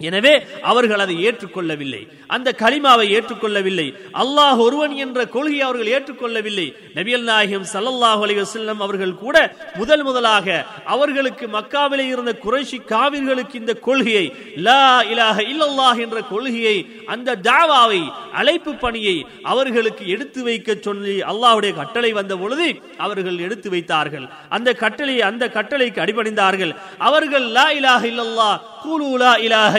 எனவே 0.00 0.32
அவர்கள் 0.70 1.02
அதை 1.04 1.14
ஏற்றுக்கொள்ளவில்லை. 1.26 2.00
அந்த 2.34 2.48
கலிமாவை 2.62 3.06
ஏற்றுக்கொள்ளவில்லை. 3.16 3.86
அல்லாஹ் 4.22 4.58
ஒருவன் 4.64 4.94
என்ற 5.04 5.18
கொள்கையை 5.34 5.62
அவர்கள் 5.66 5.92
ஏற்றுக்கொள்ளவில்லை. 5.96 6.66
நபியல் 6.96 7.24
நாயகம் 7.30 7.66
சல்லல்லாஹு 7.74 8.20
அலைஹி 8.26 8.74
அவர்கள் 8.86 9.14
கூட 9.14 9.36
முதல் 9.76 10.02
முதலாக 10.02 10.66
அவர்களுக்கு 10.84 11.46
மக்காவிலே 11.46 12.06
இருந்த 12.14 12.32
குறைஷி 12.44 12.78
காவிர்களுக்கு 12.92 13.56
இந்த 13.62 13.74
கொள்கையை 13.86 14.26
லா 14.68 14.84
இலாஹ 15.12 15.36
இல்லல்லாஹ் 15.52 15.98
என்ற 16.06 16.20
கொள்கையை 16.32 16.76
அந்த 17.06 17.38
தாவாவை 17.48 18.02
அழைப்பு 18.32 18.74
பணியை 18.84 19.16
அவர்களுக்கு 19.42 20.04
எடுத்து 20.14 20.42
வைக்க 20.42 20.76
சொல்லி 20.86 21.16
அல்லாஹுடைய 21.32 21.72
கட்டளை 21.80 22.12
வந்த 22.12 22.36
பொழுது 22.36 22.68
அவர்கள் 22.98 23.38
எடுத்து 23.38 23.70
வைத்தார்கள். 23.70 24.28
அந்த 24.48 24.68
கட்டளை 24.84 25.22
அந்த 25.22 25.44
கட்டளைக்கு 25.56 26.00
அடிபணிந்தார்கள். 26.04 26.72
அவர்கள் 26.98 27.46
லா 27.58 27.68
இலாஹ 27.80 28.02
இல்லல்லாஹ் 28.12 28.56
கூலு 28.86 29.08
லா 29.22 29.32
இலாஹ 29.46 29.74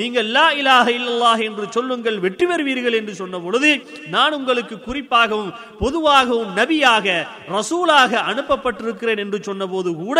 நீங்கள் 0.00 0.28
லா 0.36 0.46
இலாஹ 0.60 0.86
இல்லல்லாஹ் 0.98 1.42
என்று 1.48 1.66
சொல்லுங்கள் 1.76 2.18
வெற்றி 2.24 2.46
பெறுவீர்கள் 2.50 2.98
என்று 3.00 3.14
சொன்ன 3.22 3.40
பொழுது 3.44 3.70
நான் 4.14 4.36
உங்களுக்கு 4.38 4.78
குறிப்பாகவும் 4.86 5.52
பொதுவாகவும் 5.82 6.54
நபியாக 6.60 7.06
ரசூலாக 7.56 8.22
அனுப்பப்பட்டிருக்கிறேன் 8.32 9.22
என்று 9.26 9.40
சொன்னபோது 9.50 9.92
கூட 10.04 10.18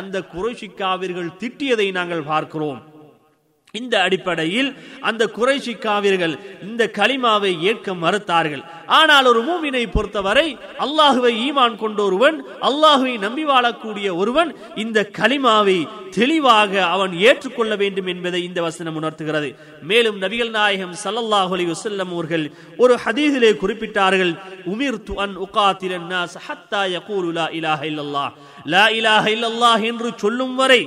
அந்த 0.00 0.24
குரோஷிக்காவிர்கள் 0.34 1.36
திட்டியதை 1.42 1.90
நாங்கள் 1.98 2.28
பார்க்கிறோம். 2.32 2.80
இந்த 3.80 3.96
அடிப்படையில் 4.06 4.68
அந்த 5.08 5.22
குறைஷி 5.36 5.72
காவிர்கள் 5.84 6.32
இந்த 6.66 6.82
கலிமாவை 6.98 7.52
ஏற்க 7.68 7.94
மறுத்தார்கள். 8.02 8.62
ஆனால் 8.98 9.28
ஒரு 9.30 9.40
மூவினை 9.46 9.84
பொறுத்தவரை 9.94 10.44
அல்லாஹுவை 10.84 11.32
ஈமான் 11.46 11.78
கொண்டொருவன் 11.82 12.36
அல்லாஹுவை 12.68 13.14
நம்பி 13.24 13.44
வாழக்கூடிய 13.50 14.08
ஒருவன் 14.22 14.50
இந்த 14.82 14.98
கலிமாவை 15.18 15.78
தெளிவாக 16.16 16.72
அவன் 16.94 17.12
ஏற்றுக்கொள்ள 17.28 17.72
வேண்டும் 17.82 18.10
என்பதை 18.14 18.40
இந்த 18.48 18.60
வசனம் 18.66 18.98
உணர்த்துகிறது. 19.00 19.48
மேலும் 19.90 20.18
நபிகள் 20.24 20.52
நாயகம் 20.58 20.94
சல்லல்லாஹ் 21.04 21.54
அலி 21.56 21.66
வசல்லம் 21.72 22.12
அவர்கள் 22.16 22.44
ஒரு 22.82 22.96
ஹதீதிலே 23.04 23.52
குறிப்பிட்டார்கள் 23.62 24.34
உமிர் 24.74 25.00
அன் 25.24 25.34
உகாத்திரன் 25.46 26.12
என்று 29.90 30.10
சொல்லும் 30.24 30.54
வரை 30.60 30.80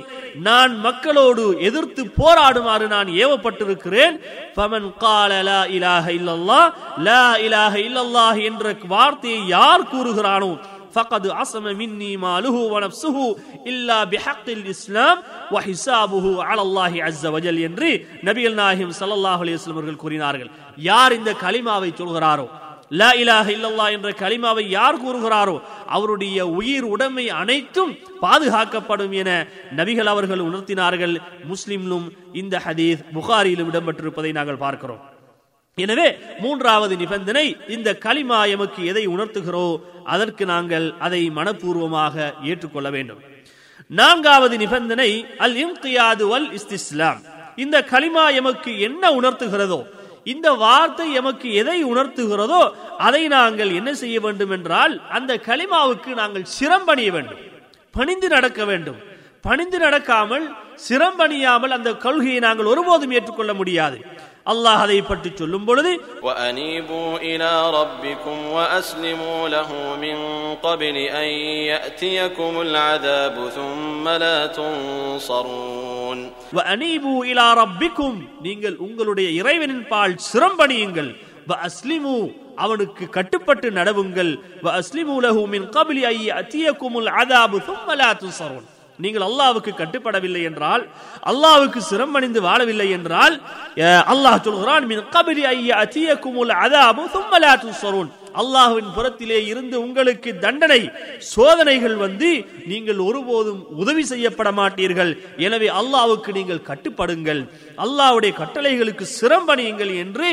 நான் 0.48 0.72
மக்களோடு 0.86 1.44
எதிர்த்து 1.68 2.02
போராடுமா 2.22 2.74
போராடுமாறு 2.75 2.85
நான் 2.93 3.09
ஏவப்பட்டிருக்கிறேன் 3.21 4.15
ஃபமன் 4.55 4.87
கால 5.03 5.31
லா 5.43 5.59
இலாஹ 5.75 6.05
இல்லல்லாஹ் 6.19 6.67
லா 7.07 7.23
இலாஹ 7.45 7.73
இல்லல்லாஹ் 7.87 8.39
என்ற 8.49 8.65
வார்த்தையை 8.93 9.41
யார் 9.55 9.89
கூறுகிறானோ 9.93 10.53
فقد 10.95 11.23
عصم 11.39 11.65
مني 11.81 12.11
ماله 12.19 12.55
ونفسه 12.73 13.17
إلا 13.71 13.97
بحق 14.05 14.47
الإسلام 14.49 15.15
وحسابه 15.53 16.25
على 16.43 16.61
الله 16.61 16.93
عز 17.07 17.23
وجل 17.35 17.57
என்று 17.67 17.89
நபிகள் 18.27 18.57
நாயகம் 18.61 18.97
ஸல்லல்லாஹு 18.99 19.39
அலைஹி 19.43 19.55
வஸல்லம் 19.57 19.77
அவர்கள் 19.77 20.01
கூறினார்கள் 20.03 20.49
யார் 20.89 21.15
இந்த 21.19 21.31
கலிமாவை 21.43 21.89
சொல்கிறாரோ 21.93 22.45
லா 22.90 23.08
இலாஹ 23.22 23.46
இல்லல்லா 23.54 23.86
என்ற 23.96 24.08
கலிமாவை 24.20 24.64
யார் 24.76 25.00
கூறுகிறாரோ 25.04 25.56
அவருடைய 25.96 26.38
உயிர் 26.58 26.86
உடைமை 26.92 27.24
அனைத்தும் 27.40 27.92
பாதுகாக்கப்படும் 28.24 29.14
என 29.20 29.30
நபிகள் 29.78 30.10
அவர்கள் 30.12 30.46
உணர்த்தினார்கள். 30.48 31.14
முஸ்லிம்லும் 31.50 32.06
இந்த 32.40 32.56
ஹதீஸ் 32.66 33.02
புகாரியிலும் 33.16 33.70
இடம்பெற்றிருப்பதை 33.72 34.32
நாங்கள் 34.38 34.62
பார்க்கிறோம். 34.64 35.02
எனவே 35.78 36.08
மூன்றாவது 36.42 36.94
நிபந்தனை 37.02 37.46
இந்த 37.76 37.88
கலிமா 38.04 38.40
எமக்கு 38.54 38.82
எதை 38.90 39.04
உணர்த்துகிறோ 39.14 39.66
அதற்கு 40.14 40.44
நாங்கள் 40.52 40.86
அதை 41.06 41.22
மனப்பூர்வமாக 41.38 42.14
ஏற்றுக்கொள்ள 42.50 42.90
வேண்டும். 42.96 43.20
நான்காவது 44.00 44.56
நிபந்தனை 44.62 45.10
அல் 45.44 45.56
இம்தியாது 45.64 46.24
வல் 46.28 46.48
இஸ்திஸ்லாம். 46.58 47.20
இந்த 47.64 47.76
களிமா 47.90 48.24
எமக்கு 48.40 48.70
என்ன 48.86 49.12
உணர்த்துகிறதோ 49.18 49.80
இந்த 50.32 50.48
வார்த்தை 50.62 51.06
எமக்கு 51.12 51.48
எதை 51.62 51.78
உணர்த்துகிறதோ 51.84 52.62
அதை 53.06 53.22
நாங்கள் 53.28 53.70
என்ன 53.78 53.90
செய்ய 54.02 54.16
வேண்டும் 54.20 54.54
என்றால் 54.56 54.94
அந்த 55.08 55.32
கலிமாவுக்கு 55.48 56.10
நாங்கள் 56.20 56.50
சிரம்பணிய 56.56 57.10
வேண்டும். 57.16 57.42
பணிந்து 57.94 58.28
நடக்க 58.28 58.60
வேண்டும். 58.70 58.98
பணிந்து 59.46 59.78
நடக்காமல் 59.78 60.46
சிரம்பணியாமல் 60.88 61.74
அந்த 61.76 61.90
கொள்கையை 62.04 62.40
நாங்கள் 62.46 62.70
ஒருபோதும் 62.72 63.14
ஏற்றுக்கொள்ள 63.16 63.52
முடியாது. 63.54 63.98
அல்லாஹ் 64.45 64.81
அதை 64.85 64.99
பற்றி 65.03 65.29
சொல்லும் 65.33 65.65
பொழுது 65.67 65.91
وأنيبوا 66.25 67.09
إلى 67.29 67.51
ربكم 67.71 68.37
وأسلموا 68.55 69.41
له 69.49 69.69
من 69.97 70.17
قبل 70.63 70.95
أن 71.21 71.29
يأتيكم 71.71 72.53
العذاب 72.61 73.35
ثم 73.49 74.05
لا 74.23 74.37
تنصرون 74.57 76.17
وأنيبوا 76.53 77.19
إلى 77.25 77.45
ربكم 77.53 78.11
நீங்கள் 78.43 78.75
உங்களுடைய 78.85 79.27
இறைவனின் 79.39 79.85
பால் 79.91 80.15
சிரம்பணியுங்கள் 80.29 81.11
وأسلموا 81.47 82.21
அவனுக்கு 82.57 83.03
கட்டுப்பட்டு 83.09 83.67
நடவுங்கள் 83.71 84.31
وأسلموا 84.65 85.19
له 85.21 85.37
من 85.45 85.61
قبل 85.67 85.97
أن 86.05 86.17
يأتيكم 86.21 86.91
العذاب 86.97 87.51
ثم 87.59 87.87
لا 87.93 88.09
تنصرون 88.13 88.63
நீங்கள் 88.98 89.22
அல்லாவுக்கு 89.22 89.72
கட்டுப்படவில்லை 89.74 90.42
என்றால் 90.42 90.88
அல்லாவுக்கு 91.26 91.80
சிரமணிந்து 91.90 92.40
வாழவில்லை 92.40 92.90
என்றால் 92.90 93.34
அல்லாஹ் 94.06 94.44
சொல்கிறான் 94.44 94.84
அல்லாஹுவின் 98.42 98.64
அல்லாஹ்வின் 98.66 98.94
புறத்திலே 98.96 99.38
இருந்து 99.50 99.76
உங்களுக்கு 99.86 100.30
தண்டனை 100.44 100.78
சோதனைகள் 101.32 101.96
வந்து 102.04 102.28
நீங்கள் 102.70 103.00
ஒருபோதும் 103.08 103.60
உதவி 103.82 104.04
செய்யப்பட 104.10 104.48
மாட்டீர்கள். 104.58 105.12
எனவே 105.46 105.68
அல்லாவுக்கு 105.80 106.30
நீங்கள் 106.38 106.66
கட்டுப்படுங்கள். 106.68 107.42
அல்லாவுடைய 107.84 108.32
கட்டளைகளுக்கு 108.40 109.06
சிரம்பணியுங்கள் 109.18 109.92
என்று 110.02 110.28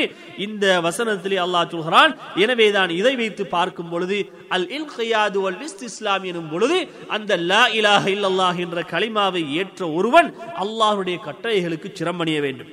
இந்த 0.46 0.64
வசனத்திலே 0.86 1.38
அல்லாஹ் 1.46 1.72
சொல்கிறான். 1.74 2.14
எனவேதான் 2.44 2.90
இதை 3.00 3.14
வைத்து 3.22 3.46
பார்க்கும் 3.56 3.90
பொழுது 3.94 4.20
அல் 4.56 4.68
இல்கியாது 4.78 5.40
வல் 5.46 5.60
இஸ்திஸ்லாம் 5.68 6.24
எனும் 6.32 6.50
பொழுது 6.52 6.78
அந்த 7.16 7.36
லா 7.50 7.62
இலாஹ 7.80 8.04
இல்லல்லாஹ் 8.16 8.62
என்ற 8.66 8.80
கலிமாவை 8.94 9.44
ஏற்ற 9.60 9.90
ஒருவன் 9.98 10.30
அல்லாஹ்வுடைய 10.64 11.18
கட்டளைகளுக்கு 11.28 11.90
சிரம்பணிய 12.00 12.40
வேண்டும். 12.46 12.72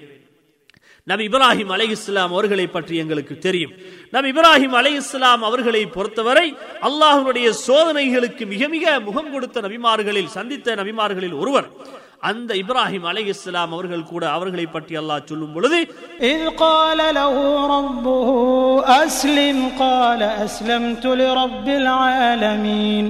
நபி 1.07 1.25
இப்ராஹிம் 1.29 1.71
அலை 1.75 1.87
இஸ்லாம் 1.95 2.33
அவர்களை 2.35 2.67
பற்றி 2.69 2.95
எங்களுக்கு 3.03 3.35
தெரியும் 3.45 3.73
நபி 4.13 4.31
இப்ராஹிம் 4.33 4.75
அலை 4.79 4.93
இஸ்லாம் 5.01 5.43
அவர்களை 5.49 5.83
பொறுத்தவரை 5.97 6.47
அல்லாஹ்வுடைய 6.89 7.49
சோதனைகளுக்கு 7.67 8.47
மிக 8.55 8.69
மிக 8.75 8.97
முகம் 9.07 9.31
கொடுத்த 9.35 9.63
நபிமார்களில் 9.67 10.35
சந்தித்த 10.37 10.77
நபிமார்களில் 10.81 11.39
ஒருவர் 11.43 11.69
அந்த 12.29 12.51
இப்ராஹிம் 12.61 13.07
அலை 13.11 13.25
இஸ்லாம் 13.33 13.73
அவர்கள் 13.77 14.09
கூட 14.11 14.25
அவர்களை 14.37 14.67
பற்றி 14.69 14.95
அல்லாஹ் 15.01 15.29
சொல்லும் 15.31 15.55
பொழுது 15.57 15.79
إذ 16.31 16.41
قال 16.59 17.01
له 17.19 17.35
ربه 17.75 18.29
أسلم 19.05 19.59
قال 19.79 20.21
أسلمت 20.47 21.05
لرب 21.21 21.67
العالمين 21.81 23.05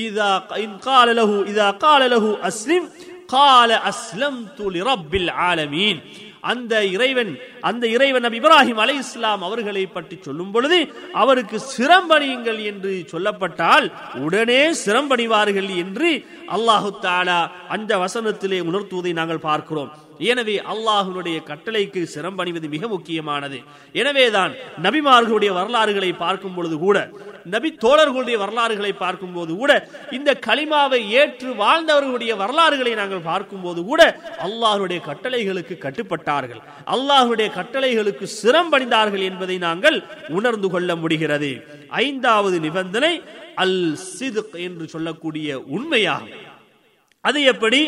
இதா 0.00 0.32
இன் 0.58 0.76
قال 0.80 1.08
له 1.16 1.30
اذا 1.50 1.68
قال 1.84 2.02
له 2.10 2.24
اسلم 2.42 2.82
قال 3.30 3.70
اسلمت 3.90 4.58
لرب 4.76 5.12
العالمين 5.14 5.96
அந்த 6.51 6.73
இறைவன் 6.95 7.31
அந்த 7.69 7.83
இறைவன் 7.95 8.25
நபி 8.27 8.39
இப்ராஹிம் 8.41 8.81
அலை 8.83 8.95
இஸ்லாம் 9.03 9.45
அவர்களை 9.47 9.83
பற்றி 9.87 10.15
சொல்லும் 10.27 10.51
பொழுது 10.55 10.79
அவருக்கு 11.23 11.57
சிரம்பணியுங்கள் 11.75 12.59
என்று 12.71 12.93
சொல்லப்பட்டால் 13.13 13.87
உடனே 14.25 14.61
சிரம்பணிவார்கள் 14.85 15.69
என்று 15.83 16.11
அல்லாஹு 16.57 16.91
தாலா 17.05 17.39
அந்த 17.75 17.91
வசனத்திலே 18.05 18.59
உணர்த்துவதை 18.69 19.13
நாங்கள் 19.21 19.45
பார்க்கிறோம். 19.49 19.91
எனவே 20.17 20.57
அல்லாஹுடைய 20.57 21.37
கட்டளைக்கு 21.43 22.03
சிரம்பணிவது 22.03 22.69
மிக 22.69 22.87
முக்கியமானது. 22.87 23.59
எனவேதான் 23.91 24.53
நபிமார்களுடைய 24.83 25.53
வரலாறுகளை 25.53 26.13
பார்க்கும் 26.13 26.53
பொழுது 26.53 26.77
கூட 26.77 27.11
நபி 27.45 27.77
தோழர்களுடைய 27.81 28.37
வரலாறுகளை 28.37 28.93
பார்க்கும் 28.93 29.33
போது 29.33 29.55
கூட 29.55 29.89
இந்த 30.11 30.39
களிமாவை 30.47 31.07
ஏற்று 31.07 31.53
வாழ்ந்தவர்களுடைய 31.53 32.35
வரலாறுகளை 32.35 32.93
நாங்கள் 32.93 33.19
பார்க்கும்போது 33.19 33.83
கூட 33.83 34.01
அல்லாஹுடைய 34.43 35.01
கட்டளைகளுக்கு 35.01 35.77
கட்டுப்பட்டார்கள். 35.77 36.61
அல்லாஹுடைய 36.85 37.49
கட்டளைகளுக்கு 37.59 38.27
சிரம்பணிந்தார்கள் 38.41 39.21
என்பதை 39.21 39.57
நாங்கள் 39.57 40.03
உணர்ந்து 40.29 40.69
கொள்ள 40.69 40.95
முடிகிறது. 40.95 41.63
ஐந்தாவது 41.89 42.59
நிபந்தனை 42.59 43.21
அல் 43.55 43.95
சிதுக் 43.95 44.55
என்று 44.55 44.87
சொல்லக்கூடிய 44.87 45.59
உண்மையாகும். 45.59 46.53
அது 47.27 47.39
எப்படி? 47.53 47.81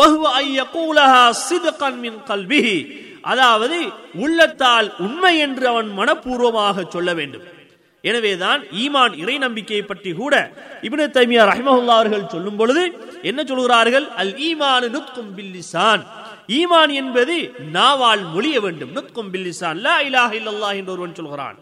வஹுவ 0.00 0.24
யகூலஹா 0.60 1.24
அதாவது 3.32 3.78
உள்ளத்தால் 4.24 4.88
உண்மை 5.04 5.34
என்று 5.44 5.64
அவன் 5.72 5.90
மனப்பூர்வமாக 5.98 6.84
சொல்ல 6.94 7.10
வேண்டும். 7.18 7.44
எனவேதான் 8.04 8.60
ஈமான் 8.82 9.14
இறை 9.22 9.36
நம்பிக்கையை 9.44 9.84
பற்றி 9.84 10.10
கூட 10.18 10.34
இபின 10.86 11.06
தைமியா 11.16 11.42
ரஹ்மஹுல்லா 11.52 11.96
அவர்கள் 11.98 12.32
சொல்லும் 12.34 12.58
பொழுது 12.60 12.82
என்ன 13.30 13.40
சொல்கிறார்கள்? 13.50 14.06
அல் 14.22 14.34
ஈமான் 14.48 14.86
நுத்கும் 14.96 15.32
பில்லிசான் 15.38 16.02
ஈமான் 16.58 16.92
என்பது 17.00 17.36
நாவால் 17.76 18.24
மொழிய 18.34 18.56
வேண்டும். 18.64 18.92
நுத்கும் 18.96 19.30
பில்லிசான் 19.34 19.78
லா 19.86 19.96
இலாஹ 20.08 20.30
இல்லல்லாஹ் 20.40 20.78
என்று 20.80 20.94
ஒருவன் 20.96 21.18
சொல்கிறான். 21.20 21.56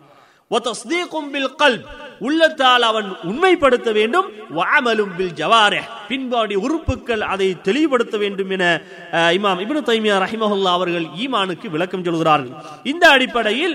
உள்ளத்தால் 2.27 2.85
அவன் 2.89 3.09
உண்மைப்படுத்த 3.31 3.89
வேண்டும். 3.99 4.27
வாமலும் 4.59 5.15
ஜவாரே 5.41 5.81
பின்பாடி 6.09 6.57
உறுப்புகள் 6.65 7.23
அதை 7.33 7.49
தெளிவுபடுத்த 7.67 8.17
வேண்டும் 8.23 8.51
என 8.57 8.65
இமாம் 9.37 9.63
இப்னு 9.65 9.83
தைமியா 9.89 10.17
ரஹிமஹுல்லா 10.25 10.75
அவர்கள் 10.79 11.07
ஈமானுக்கு 11.23 11.67
விளக்கம் 11.75 12.05
சொல்கிறார்கள். 12.09 12.55
இந்த 12.93 13.05
அடிப்படையில் 13.15 13.75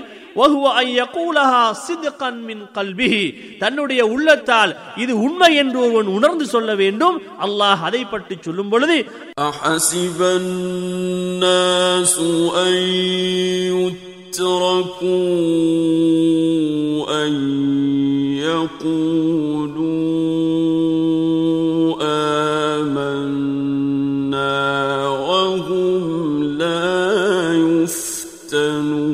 தன்னுடைய 3.62 4.00
உள்ளத்தால் 4.14 4.72
இது 5.04 5.12
உண்மை 5.26 5.50
என்று 5.62 5.78
ஒருவன் 5.84 6.10
உணர்ந்து 6.16 6.46
சொல்ல 6.54 6.70
வேண்டும். 6.82 7.16
அல்லாஹ் 7.46 7.82
அதை 7.88 8.02
பற்றி 8.04 8.36
சொல்லும் 8.40 8.70
பொழுது 8.74 8.98
அஹசிபன் 9.48 10.50
الناس 14.40 15.02
أن 17.24 17.32
يقولوا 18.38 19.18
آمنا 22.76 23.98
وهم 25.08 26.44
لا 26.44 27.54
يفتنون. 27.54 29.08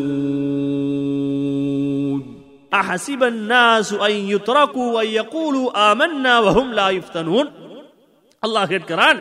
أحسب 2.75 3.23
الناس 3.23 3.93
أن 3.93 4.11
يتركوا 4.11 5.03
أن 5.03 5.07
يقولوا 5.07 5.93
آمنا 5.93 6.41
وهم 6.41 6.73
لا 6.73 6.91
يفتنون؟ 6.91 7.64
அல்லாஹ் 8.44 8.70
கேட்கிறான் 8.72 9.18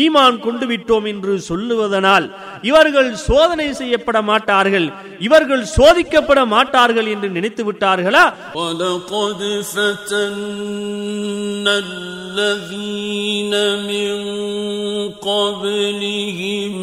ஈமான் 0.00 0.36
கொண்டு 0.44 0.66
விட்டோம் 0.70 1.06
என்று 1.12 1.32
சொல்லுவதனால் 1.48 2.26
இவர்கள் 2.68 3.08
சோதனை 3.24 3.66
செய்யப்பட 3.80 4.18
மாட்டார்கள் 4.28 4.86
இவர்கள் 5.26 5.64
சோதிக்கப்பட 5.76 6.40
மாட்டார்கள் 6.54 7.08
என்று 7.14 7.28
நினைத்து 7.36 7.62
விட்டார்களா 7.68 8.24
ولقد 8.56 9.40
فتنا 9.72 11.74
الذين 11.86 13.54
من 13.90 14.10
قبلهم 15.22 16.74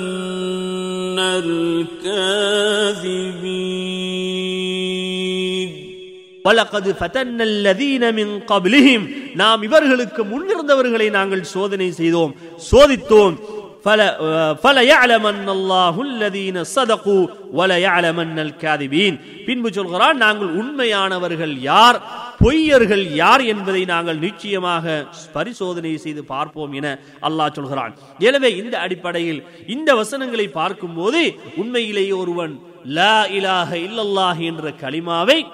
الكاذبين 4.40 5.70
வலகது 6.46 6.92
ஃபதன்னல்லதீன 7.00 8.04
மின் 8.18 8.34
கப்லிஹிம் 8.52 9.06
நாம் 9.42 9.62
இவர்களுக்கு 9.68 10.22
முன்னிருந்தவர்களை 10.32 11.08
நாங்கள் 11.16 11.50
சோதனை 11.54 11.88
செய்தோம் 11.98 12.32
சோதித்தோம் 12.70 13.36
பின்பு 19.47 19.73
சொல்கிறான் 19.73 20.17
நாங்கள் 20.17 20.49
உண்மையானவர்கள் 20.49 21.59
யார் 21.61 21.99
பொய்யர்கள் 22.41 23.05
யார் 23.15 23.43
என்பதை 23.45 23.85
நாங்கள் 23.85 24.19
நிச்சயமாக 24.19 25.07
பரிசோதனை 25.33 25.97
செய்து 25.97 26.25
பார்ப்போம் 26.25 26.73
என 26.73 26.99
அல்லாஹ் 27.23 27.53
சொல்கிறான். 27.53 27.93
எனவே 28.19 28.57
இந்த 28.57 28.79
அடிப்படையில் 28.79 29.45
இந்த 29.67 29.95
வசனங்களை 29.95 30.49
பார்க்கும்போது 30.49 31.37
உண்மையிலேயே 31.57 32.13
ஒருவன் 32.13 32.61
லா 32.85 33.25
இலாக 33.27 33.77
இல்லல்லாஹ் 33.77 34.41
என்ற 34.41 34.75
களிமாவை 34.81 35.47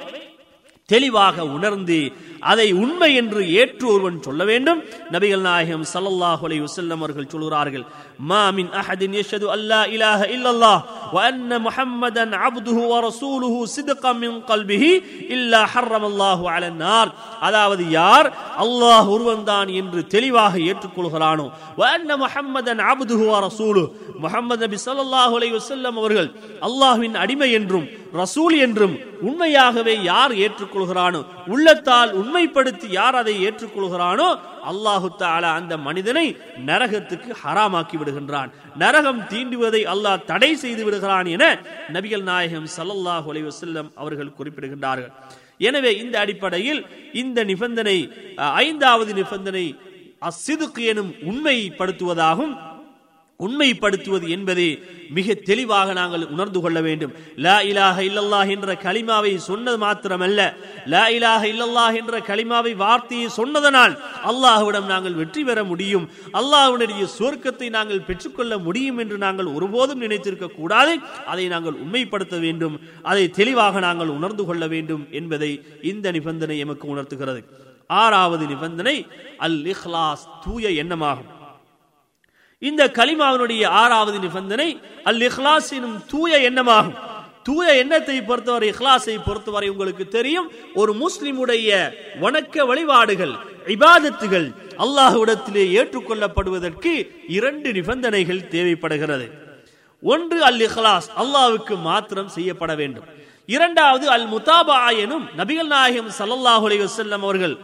தெளிவாக 0.86 1.46
உணர்ந்து 1.46 2.12
அதை 2.42 2.68
உண்மை 2.82 3.10
என்று 3.14 3.40
ஏற்று 3.60 3.86
ஒருவன் 3.86 4.18
சொல்ல 4.20 4.42
வேண்டும். 4.44 4.80
நபிகள் 5.10 5.44
நாயகம் 5.46 5.84
ஸல்லல்லாஹு 5.92 6.42
அலைஹி 6.48 6.62
வசல்லம் 6.66 7.00
அவர்கள் 7.00 7.30
சொல்கிறார்கள் 7.30 7.84
மாமின் 8.30 8.70
அஹதின் 8.80 9.16
யஷது 9.18 9.46
அல்லா 9.54 9.80
இலாஹ 9.94 10.20
இல்லல்லாஹ் 10.36 10.80
வ 11.12 11.18
முஹம்மதன் 11.58 12.34
அப்துஹு 12.40 12.82
வ 12.84 12.96
ரசூலுஹு 13.06 13.58
சித்கன் 13.74 14.22
கல்பிஹி 14.50 14.92
இல்லா 15.28 15.60
ஹர்ரமல்லாஹு 15.72 16.44
அலன் 16.54 16.82
அதாவது 17.40 17.84
யார் 17.92 18.28
அல்லாஹ் 18.64 19.06
ஒருவன்தான் 19.08 19.70
என்று 19.80 20.00
தெளிவாக 20.06 20.54
ஏற்றுக்கொள்கிறானோ 20.70 21.46
வ 21.78 21.84
அன்ன 21.92 22.10
முஹம்மதன் 22.16 22.80
அப்துஹு 22.90 23.24
வ 23.30 23.36
ரசூலுஹு. 23.46 23.88
முஹம்மது 24.18 24.62
நபி 24.64 24.78
ஸல்லல்லாஹு 24.86 25.32
அலைஹி 25.38 25.54
வஸல்லம் 25.58 25.96
அவர்கள் 25.96 26.28
அல்லாஹ்வின் 26.68 27.16
அடிமை 27.22 27.50
என்றும் 27.52 27.86
ரசூல் 28.14 28.54
என்றும் 28.66 28.94
உண்மையாகவே 29.22 29.94
யார் 30.02 30.32
ஏற்றுக்கொள்கிறானோ 30.44 31.20
உள்ளத்தால் 31.46 32.10
உண்மைப்படுத்தி 32.28 32.86
யார் 32.98 33.16
அதை 33.20 33.34
ஏற்றுக்கொள்கிறானோ 33.48 34.28
அல்லாஹு 34.70 35.08
தாலா 35.22 35.50
அந்த 35.60 35.74
மனிதனை 35.86 36.24
நரகத்துக்கு 36.68 37.30
ஹராமாக்கி 37.42 37.96
விடுகின்றான். 38.00 38.50
நரகம் 38.82 39.20
தீண்டுவதை 39.32 39.82
அல்லாஹ் 39.92 40.24
தடை 40.30 40.50
செய்து 40.62 40.82
விடுகிறான் 40.86 41.28
என 41.34 41.44
நபிகள் 41.94 42.24
நாயகம் 42.30 42.68
ஸல்லல்லாஹு 42.76 43.26
அலைவசல்லம் 43.32 43.88
அவர்கள் 44.00 44.36
குறிப்பிடுகின்றார்கள். 44.38 45.12
எனவே 45.68 45.90
இந்த 46.02 46.14
அடிப்படையில் 46.24 46.80
இந்த 47.22 47.38
நிபந்தனை 47.50 47.98
ஐந்தாவது 48.64 49.12
நிபந்தனை 49.20 49.66
அசிதுக்கு 50.28 50.82
எனும் 50.92 51.12
உண்மைப்படுத்துவதாகும். 51.30 52.54
உண்மைப்படுத்துவது 53.44 54.28
என்பது 54.28 54.64
மிக 55.16 55.34
தெளிவாக 55.34 55.92
நாங்கள் 55.92 56.24
உணர்ந்து 56.26 56.60
கொள்ள 56.60 56.80
வேண்டும். 56.80 57.12
லா 57.36 57.60
இலாக 57.60 58.02
இல்லல்லாஹ் 58.02 58.50
என்ற 58.54 58.74
கலிமாவை 58.86 59.36
சொன்னது 59.36 59.78
மாத்திரமல்ல. 59.84 60.40
லா 60.92 61.08
இலாக 61.08 61.46
இல்லல்லாஹ் 61.46 61.98
என்ற 62.00 62.18
கலிமாவை 62.18 62.72
வார்த்தையை 62.76 63.28
சொன்னதனால் 63.36 63.94
அல்லாஹ்விடம் 64.30 64.86
நாங்கள் 64.86 65.18
வெற்றி 65.20 65.44
பெற 65.44 65.64
முடியும். 65.64 66.08
அல்லாஹுடைய 66.32 67.06
சுவர்க்கத்தை 67.18 67.70
நாங்கள் 67.70 68.06
பெற்றுக்கொள்ள 68.10 68.58
முடியும் 68.58 68.98
என்று 68.98 69.18
நாங்கள் 69.18 69.46
ஒருபோதும் 69.46 69.98
நினைத்திருக்க 69.98 70.46
கூடாது. 70.46 70.98
அதை 71.26 71.48
நாங்கள் 71.48 71.80
உண்மைப்படுத்த 71.84 72.36
வேண்டும். 72.38 72.80
அதை 73.02 73.30
தெளிவாக 73.30 73.80
நாங்கள் 73.80 74.08
உணர்ந்து 74.08 74.44
கொள்ள 74.44 74.66
வேண்டும் 74.66 75.06
என்பதை 75.10 75.64
இந்த 75.82 76.10
நிபந்தனை 76.10 76.58
எமக்கு 76.58 76.88
உணர்த்துகிறது. 76.88 77.42
ஆறாவது 77.86 78.46
நிபந்தனை 78.46 79.06
அல் 79.38 79.60
இஹ்லாஸ் 79.64 80.28
தூய 80.44 80.68
எண்ணமாகும். 80.84 81.36
இந்த 82.62 82.82
கலிமாவினுடைய 82.98 83.64
ஆறாவது 83.80 84.18
நிபந்தனை 84.18 84.68
அல் 85.08 85.20
இஹ்லாஸ் 85.26 85.68
எனும் 85.76 85.98
தூய 86.12 86.38
எண்ணமாகும். 86.48 86.96
தூய 87.48 87.66
எண்ணத்தை 87.82 88.16
பொறுத்தவரை 88.28 88.68
இஹ்லாஸை 88.70 89.14
பொறுத்தவரை 89.26 89.68
உங்களுக்கு 89.68 90.04
தெரியும் 90.08 90.48
ஒரு 90.80 90.92
முஸ்லிமுடைய 91.02 91.68
வணக்க 92.22 92.64
வழிபாடுகள் 92.70 93.34
இபாதத்துகள் 93.74 94.48
அல்லாஹ்விடத்திலே 94.84 95.64
ஏற்றுக்கொள்ளப்படுவதற்கு 95.78 96.92
இரண்டு 97.36 97.68
நிபந்தனைகள் 97.72 98.48
தேவைப்படுகிறது. 98.54 99.28
ஒன்று 100.02 100.40
அல் 100.48 100.60
இஹ்லாஸ் 100.68 101.08
அல்லாவுக்கு 101.22 101.76
மாத்திரம் 101.88 102.32
செய்யப்பட 102.36 102.74
வேண்டும். 102.80 103.06
இரண்டாவது 103.46 104.06
அல் 104.14 104.26
முதாபா 104.34 104.78
எனும் 105.04 105.26
நபிகள் 105.38 105.70
நாயகம் 105.74 106.10
சல்லாஹ் 106.18 106.64
அலி 106.68 106.78
வசல்லம் 106.84 107.24
அவர்கள் 107.26 107.54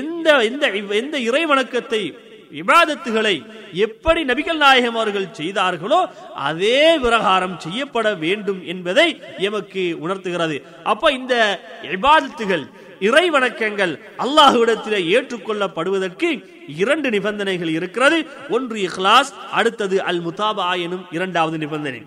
எந்த 0.00 0.28
எந்த 0.50 0.64
எந்த 1.02 1.16
இறை 1.28 1.44
வணக்கத்தை 1.52 2.02
விவாதத்துகளை 2.58 3.34
எப்படி 3.86 4.20
நபிகள் 4.30 4.60
நாயகம் 4.64 4.98
அவர்கள் 5.00 5.26
செய்தார்களோ 5.38 6.00
அதே 6.48 6.82
விவகாரம் 7.04 7.56
செய்யப்பட 7.64 8.06
வேண்டும் 8.24 8.60
என்பதை 8.72 9.08
எமக்கு 9.48 9.82
உணர்த்துகிறது. 10.04 10.56
அப்ப 10.92 11.12
இந்த 11.18 11.34
விவாதத்துகள் 11.94 12.64
இறை 13.08 13.26
வணக்கங்கள் 13.36 13.92
அல்லாஹுவிடத்தில் 14.24 15.06
ஏற்றுக்கொள்ளப்படுவதற்கு 15.16 16.30
இரண்டு 16.82 17.08
நிபந்தனைகள் 17.16 17.70
இருக்கிறது. 17.78 18.18
ஒன்று 18.56 18.78
இஹ்லாஸ் 18.88 19.30
அடுத்தது 19.58 19.98
அல் 20.10 20.22
முதாபா 20.26 20.66
எனும் 20.86 21.04
இரண்டாவது 21.16 21.58
நிபந்தனை. 21.64 22.02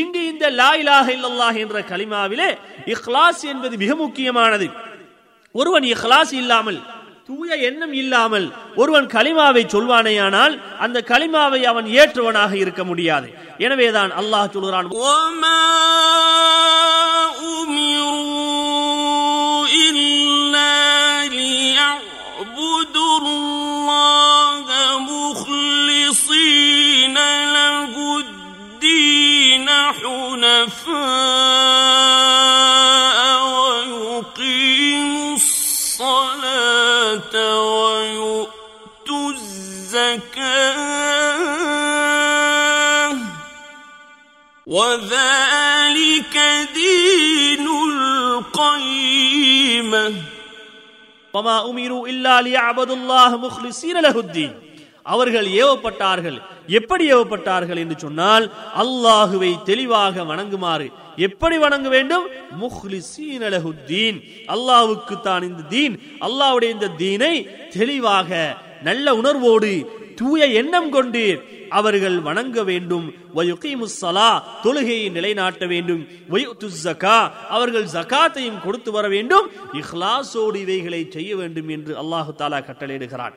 இங்கு 0.00 0.20
இந்த 0.32 0.44
லா 0.60 0.70
இலாஹ 0.82 1.06
இல்லல்லாஹ் 1.16 1.58
என்ற 1.64 1.78
கலிமாவிலே 1.92 2.50
இஹ்லாஸ் 2.94 3.42
என்பது 3.52 3.74
மிக 3.84 3.94
முக்கியமானது. 4.04 4.68
ஒருவன் 5.54 5.86
இஹ்லாஸ் 5.94 6.34
இல்லாமல் 6.42 6.78
தூய 7.27 7.55
எண்ணம் 7.61 7.93
இல்லாமல் 7.93 8.47
ஒருவன் 8.75 9.07
கலிமாவை 9.07 9.63
சொல்வானேயானால் 9.65 10.53
அந்த 10.79 11.03
கலிமாவை 11.07 11.61
அவன் 11.63 11.87
ஏற்றுவனாக 11.95 12.53
இருக்க 12.55 12.83
முடியாது 12.83 13.29
எனவேதான் 13.57 14.13
அல்லாஹ் 14.13 14.53
சொல்கிறான் 14.53 14.89
وما 15.01 15.57
الصلاة 36.04 37.60
ويؤتوا 37.60 39.30
الزكاة. 39.30 40.74
وذلك 44.66 46.36
دين 46.74 47.68
القيمة. 47.90 50.14
وما 51.34 51.70
أمروا 51.70 52.08
إلا 52.08 52.42
ليعبدوا 52.42 52.96
الله 52.96 53.36
مخلصين 53.36 54.00
له 54.00 54.18
الدين. 54.18 54.73
அவர்கள் 55.04 55.46
ஏவப்பட்டார்கள். 55.46 56.38
எப்படி 56.66 57.04
ஏவப்பட்டார்கள் 57.14 57.76
என்று 57.76 57.96
சொன்னால் 57.98 58.44
அல்லாஹுவை 58.82 59.62
தெளிவாக 59.62 60.24
வணங்குமாறு. 60.24 60.86
எப்படி 61.16 61.56
வணங்க 61.58 61.88
வேண்டும்? 61.88 62.26
முஹ்லிசீன் 62.62 64.18
அல்லாவுக்கு 64.54 65.20
தான் 65.20 65.42
இந்த 65.42 65.62
தீன். 65.74 65.96
அல்லாவுடைய 66.26 66.70
இந்த 66.76 66.88
தீனை 67.02 67.34
தெளிவாக 67.78 68.56
நல்ல 68.82 69.14
உணர்வோடு 69.14 69.72
தூய 70.16 70.46
எண்ணம் 70.60 70.90
கொண்டு 70.90 71.42
அவர்கள் 71.68 72.18
வணங்க 72.20 72.62
வேண்டும். 72.62 73.06
வயுகீமுஸ் 73.36 74.00
தொழுகையை 74.64 75.10
நிலைநாட்ட 75.10 75.66
வேண்டும். 75.66 76.02
வயுத்துஸ் 76.30 76.84
அவர்கள் 77.56 77.86
ஜகாத்தையும் 77.96 78.62
கொடுத்து 78.64 78.90
வர 78.92 79.08
வேண்டும். 79.08 79.48
இஹ்லாசோடு 79.72 80.56
இவைகளை 80.56 81.06
செய்ய 81.10 81.36
வேண்டும் 81.36 81.68
என்று 81.68 81.94
அல்லாஹு 82.02 82.32
தாலா 82.38 82.60
கட்டளையிடுகிறான். 82.68 83.34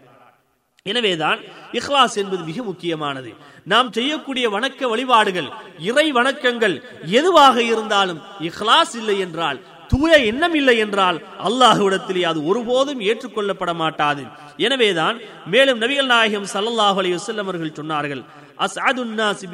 எனவேதான் 0.92 1.40
இஹ்லாஸ் 1.80 2.18
என்பது 2.22 2.42
மிக 2.50 2.58
முக்கியமானது. 2.64 3.32
நாம் 3.72 3.90
செய்யக்கூடிய 3.92 4.46
வணக்க 4.56 4.82
வழிபாடுகள் 4.94 5.50
இறை 5.90 6.08
வணக்கங்கள் 6.20 6.76
எதுவாக 7.20 7.56
இருந்தாலும் 7.72 8.22
இஹ்லாஸ் 8.48 8.96
இல்லை 9.02 9.18
என்றால் 9.26 9.60
தூய 9.92 10.14
எண்ணம் 10.30 10.56
இல்லை 10.60 10.78
என்றால் 10.86 11.18
அல்லாஹ்விடத்திலே 11.48 12.24
அது 12.32 12.40
ஒருபோதும் 12.50 13.02
ஏற்றுக்கொள்ளப்பட 13.10 13.72
மாட்டாது. 13.84 14.24
எனவேதான் 14.66 15.16
மேலும் 15.54 15.82
நபிகள் 15.82 16.12
நாயகம் 16.14 16.48
ஸல்லல்லாஹு 16.54 16.98
அலி 17.02 17.12
வசல்லம் 17.16 17.48
அவர்கள் 17.48 17.78
சொன்னார்கள் 17.80 18.24
அஸ்அதுன் 18.66 19.14
நாஸி 19.20 19.46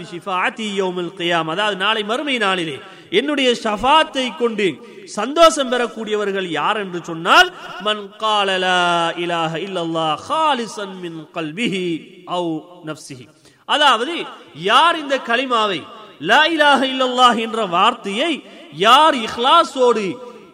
அதாவது 1.54 1.78
நாளை 1.84 2.04
மறுமை 2.12 2.38
நாளிலே 2.38 2.78
என்னுடைய 3.13 3.49
ஷஃபாத்தை 3.63 4.26
கொண்டு 4.36 4.67
சந்தோஷம் 5.15 5.71
பெறக்கூடியவர்கள் 5.71 6.47
யார் 6.52 6.78
என்று 6.78 6.99
சொன்னால் 7.04 7.49
மன் 7.84 8.04
காலலா 8.17 8.80
இலாஹ 9.23 9.60
இல்லல்லா 9.60 10.08
காலிசன் 10.28 10.95
மின் 11.02 11.19
கல்விஹி 11.38 11.88
அவு 12.30 12.54
நஃப்ஸிஹி 12.86 13.26
அதாவது 13.69 14.15
யார் 14.63 14.97
இந்த 14.97 15.15
கலிமாவை 15.30 15.82
லா 16.23 16.41
இலாஹ 16.56 16.82
இல்லல்லாஹ் 16.86 17.39
என்ற 17.39 17.62
வார்த்தையை 17.67 18.34
யார் 18.84 19.15
இஹ்லாஸோடு 19.23 20.06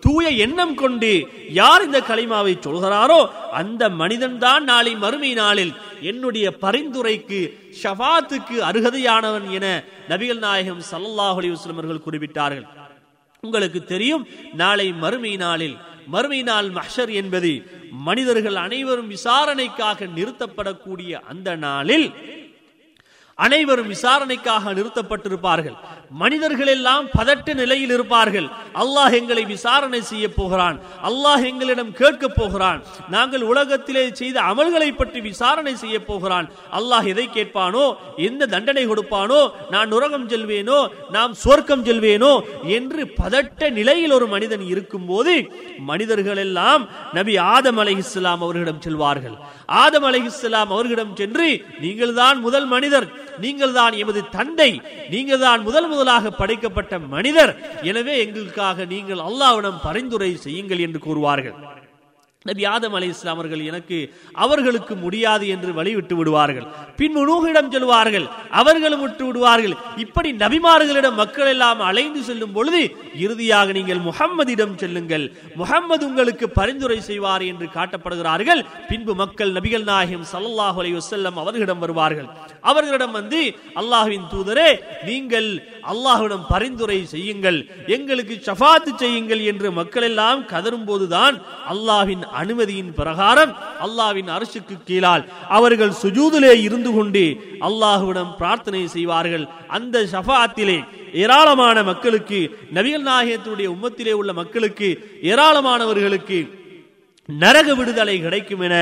தூய 0.03 0.27
எண்ணம் 0.45 0.75
கொண்டு 0.81 1.11
யார் 1.59 1.85
இந்த 1.87 1.99
கலிமாவை 2.09 2.53
சொல்கிறாரோ 2.65 3.19
அந்த 3.59 3.83
மனிதன் 4.01 4.37
தான் 4.43 4.63
நாளை 4.71 4.93
மறுமை 5.03 5.31
நாளில் 5.41 5.73
என்னுடைய 6.09 6.45
பரிந்துரைக்கு 6.63 7.39
ஷஃபாத்துக்கு 7.81 8.57
அருகதையானவன் 8.69 9.47
என 9.57 9.65
நபிகள் 10.11 10.41
நாயகம் 10.47 10.81
ஸல்லல்லாஹு 10.91 11.37
அலைஹி 11.41 11.53
அவர்கள் 11.75 12.05
குறிப்பிட்டார்கள். 12.07 12.65
உங்களுக்கு 13.43 13.81
தெரியும் 13.93 14.23
நாளை 14.61 14.87
மறுமை 15.03 15.33
நாளில் 15.43 15.77
மறுமை 16.13 16.41
நாள் 16.49 16.69
மஹர் 16.77 17.11
என்பது 17.21 17.51
மனிதர்கள் 18.07 18.57
அனைவரும் 18.65 19.11
விசாரணைக்காக 19.15 20.07
நிறுத்தப்படக்கூடிய 20.17 21.11
அந்த 21.31 21.49
நாளில் 21.67 22.07
அனைவரும் 23.45 23.91
விசாரணைக்காக 23.95 24.73
நிறுத்தப்பட்டிருப்பார்கள். 24.79 25.77
மனிதர்கள் 26.21 26.71
எல்லாம் 26.73 27.05
பதட்ட 27.17 27.53
நிலையில் 27.53 27.93
இருப்பார்கள். 27.95 28.47
அல்லாஹ் 28.81 29.15
எங்களை 29.19 29.43
விசாரணை 29.55 30.01
செய்ய 30.11 30.25
போகிறான். 30.29 30.77
அல்லாஹ் 31.09 31.43
எங்களிடம் 31.49 31.91
கேட்க 31.99 32.27
போகிறான். 32.27 32.79
நாங்கள் 33.15 33.43
உலகத்திலே 33.51 34.03
செய்த 34.21 34.37
அமல்களை 34.51 34.89
பற்றி 34.95 35.19
விசாரணை 35.29 35.73
செய்ய 35.83 35.97
போகிறான். 36.09 36.47
அல்லாஹ் 36.79 37.09
எதை 37.13 37.25
கேட்பானோ 37.37 37.85
எந்த 38.27 38.47
தண்டனை 38.55 38.85
கொடுப்பானோ 38.87 39.41
நான் 39.73 39.91
நுரகம் 39.93 40.27
செல்வேனோ 40.33 40.79
நாம் 41.17 41.33
சொர்க்கம் 41.43 41.85
செல்வேனோ 41.89 42.33
என்று 42.77 43.01
பதட்ட 43.19 43.69
நிலையில் 43.79 44.15
ஒரு 44.17 44.27
மனிதன் 44.35 44.65
இருக்கும்போது 44.73 45.35
மனிதர்கள் 45.91 46.41
எல்லாம் 46.45 46.83
நபி 47.19 47.33
ஆதம் 47.53 47.79
அலைஹிஸ்ஸலாம் 47.83 48.43
அவர்களிடம் 48.45 48.83
செல்வார்கள். 48.87 49.37
ஆதம் 49.83 50.07
அலைஹிஸ்ஸலாம் 50.09 50.71
அவர்களிடம் 50.75 51.15
சென்று 51.21 51.49
நீங்கள் 51.85 52.13
தான் 52.21 52.37
முதல் 52.45 52.67
மனிதர். 52.75 53.07
நீங்கள் 53.43 53.73
தான் 53.79 53.93
எமது 54.03 54.21
தந்தை. 54.37 54.71
நீங்கள் 55.13 55.43
தான் 55.45 55.61
முதல் 55.67 55.87
முதலாக 55.99 56.35
படைக்கப்பட்ட 56.41 56.99
மனிதர். 57.15 57.53
எனவே 57.91 58.15
எங்களுக்காக 58.25 58.85
நீங்கள் 58.95 59.25
அல்லாவிடம் 59.29 59.83
பரிந்துரை 59.87 60.31
செய்யுங்கள் 60.47 60.85
என்று 60.87 61.01
கூறுவார்கள். 61.07 61.57
நபி 62.47 62.63
ஆதம் 62.73 62.93
அலை 62.97 63.07
இஸ்லாமர்கள் 63.13 63.61
எனக்கு 63.69 63.97
அவர்களுக்கு 64.43 64.93
முடியாது 65.01 65.45
என்று 65.53 65.71
வழிவிட்டு 65.79 66.13
விடுவார்கள். 66.19 66.67
பின் 66.99 67.15
முனூகிடம் 67.15 67.71
செல்வார்கள் 67.73 68.27
அவர்களும் 68.59 69.01
விட்டு 69.03 69.23
விடுவார்கள். 69.27 69.73
இப்படி 70.03 70.29
நபிமார்களிடம் 70.43 71.17
மக்கள் 71.21 71.49
எல்லாம் 71.53 71.81
அலைந்து 71.87 72.21
செல்லும் 72.27 72.53
பொழுது 72.57 72.81
இறுதியாக 73.23 73.73
நீங்கள் 73.77 74.01
முகம்மதிடம் 74.07 74.77
செல்லுங்கள். 74.83 75.25
முகம்மது 75.61 76.05
உங்களுக்கு 76.09 76.47
பரிந்துரை 76.59 76.99
செய்வார் 77.09 77.45
என்று 77.51 77.67
காட்டப்படுகிறார்கள். 77.75 78.61
பின்பு 78.91 79.15
மக்கள் 79.23 79.51
நபிகள் 79.57 79.85
நாயகம் 79.91 80.25
சல்லாஹ் 80.33 80.79
அலைஹி 80.83 80.97
வசல்லம் 81.01 81.39
அவர்களிடம் 81.43 81.83
வருவார்கள். 81.85 82.29
அவர்களிடம் 82.71 83.17
வந்து 83.19 83.41
அல்லாஹுவின் 83.81 84.29
தூதரே 84.35 84.69
நீங்கள் 85.09 85.51
அல்லாஹ்விடம் 85.91 86.45
பரிந்துரை 86.49 87.05
செய்யுங்கள் 87.05 87.57
எங்களுக்கு 87.87 88.35
ஷஃபாத்து 88.47 88.91
செய்யுங்கள் 88.97 89.41
என்று 89.41 89.71
மக்கள் 89.71 90.03
எல்லாம் 90.03 90.45
கதரும் 90.45 90.85
போதுதான் 90.85 91.35
அல்லாவின் 91.69 92.23
அனுமதியின் 92.31 92.93
பிரகாரம் 92.93 93.53
அல்லாஹ்வின் 93.79 94.27
அரசுக்கு 94.27 94.75
கீழால் 94.85 95.25
அவர்கள் 95.49 95.99
சுஜூதிலே 96.01 96.53
இருந்து 96.61 96.91
கொண்டு 96.91 97.23
அல்லாஹுடன் 97.61 98.31
பிரார்த்தனை 98.37 98.87
செய்வார்கள். 98.87 99.45
அந்த 99.67 100.05
ஷஃபாத்திலே 100.11 100.77
ஏராளமான 101.13 101.83
மக்களுக்கு 101.83 102.39
நபிகள் 102.73 103.07
நாயகத்துடைய 103.07 103.67
உம்மத்திலே 103.67 104.11
உள்ள 104.11 104.33
மக்களுக்கு 104.33 104.89
ஏராளமானவர்களுக்கு 105.23 106.39
நரக 107.41 107.67
விடுதலை 107.79 108.15
கிடைக்கும் 108.25 108.63
என 108.67 108.75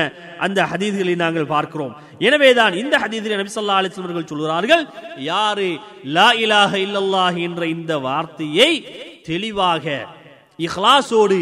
அந்த 0.44 0.58
ஹதீதுகளை 0.70 1.14
நாங்கள் 1.22 1.52
பார்க்கிறோம். 1.54 1.94
எனவேதான் 2.18 2.74
இந்த 2.82 2.94
ஹதீதிலே 3.04 3.38
நபி 3.40 3.52
ஸல்லல்லாஹு 3.54 4.26
சொல்கிறார்கள் 4.32 4.84
யாரு 5.30 5.70
லா 6.16 6.28
இலாக 6.44 6.72
இல்லல்லாஹ் 6.86 7.38
என்ற 7.46 7.62
இந்த 7.76 7.92
வார்த்தையை 8.06 8.70
தெளிவாக 9.28 9.84
இஹ்லாசோடு 10.58 11.40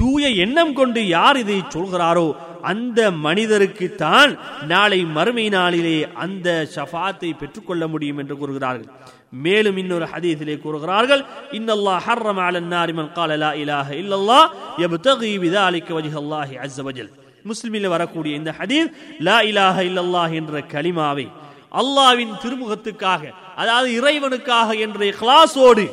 தூய 0.00 0.28
எண்ணம் 0.44 0.74
கொண்டு 0.80 1.00
யார் 1.16 1.38
இதை 1.44 1.58
சொல்கிறாரோ 1.76 2.28
அந்த 2.70 3.10
மனிதருக்கு 3.26 3.86
தான் 4.04 4.32
நாளை 4.72 5.00
மறுமை 5.16 5.46
நாளிலே 5.56 5.98
அந்த 6.24 6.48
ஷஃபாத்தை 6.74 7.30
பெற்றுக்கொள்ள 7.40 7.82
முடியும் 7.88 8.20
என்று 8.22 8.34
கூறுகிறார்கள். 8.36 8.90
மேலும் 9.32 9.78
இன்னொரு 9.82 10.06
ஹதீஸிலே 10.12 10.54
கூறுகிறார்கள் 10.58 11.22
இன்னல்லா 11.58 11.94
ஹர்ரம் 12.06 12.40
அலன் 12.46 12.70
நாரிமன் 12.72 13.12
கால 13.12 13.36
லா 13.42 13.50
இலாஹ 13.62 13.88
இல்லல்லா 14.02 14.40
யப்தகி 14.82 15.32
பிதாலிக 15.44 15.88
வஜ்ஹல்லாஹி 15.98 16.54
அஸ்ஸ 16.64 16.78
வஜல். 16.86 17.10
முஸ்லிமில் 17.44 17.92
வரக்கூடிய 17.94 18.32
இந்த 18.40 18.50
ஹதீஸ் 18.58 18.90
லா 19.28 19.38
இலாஹ 19.50 19.76
இல்லல்லாஹ் 19.88 20.34
என்ற 20.40 20.54
கலிமாவை 20.72 21.26
அல்லாவின் 21.72 22.32
திருமுகத்துக்காக 22.42 23.22
அதாவது 23.56 23.88
இறைவனுக்காக 23.98 24.68
என்ற 24.86 25.00
இஹ்லாஸோடு 25.12 25.84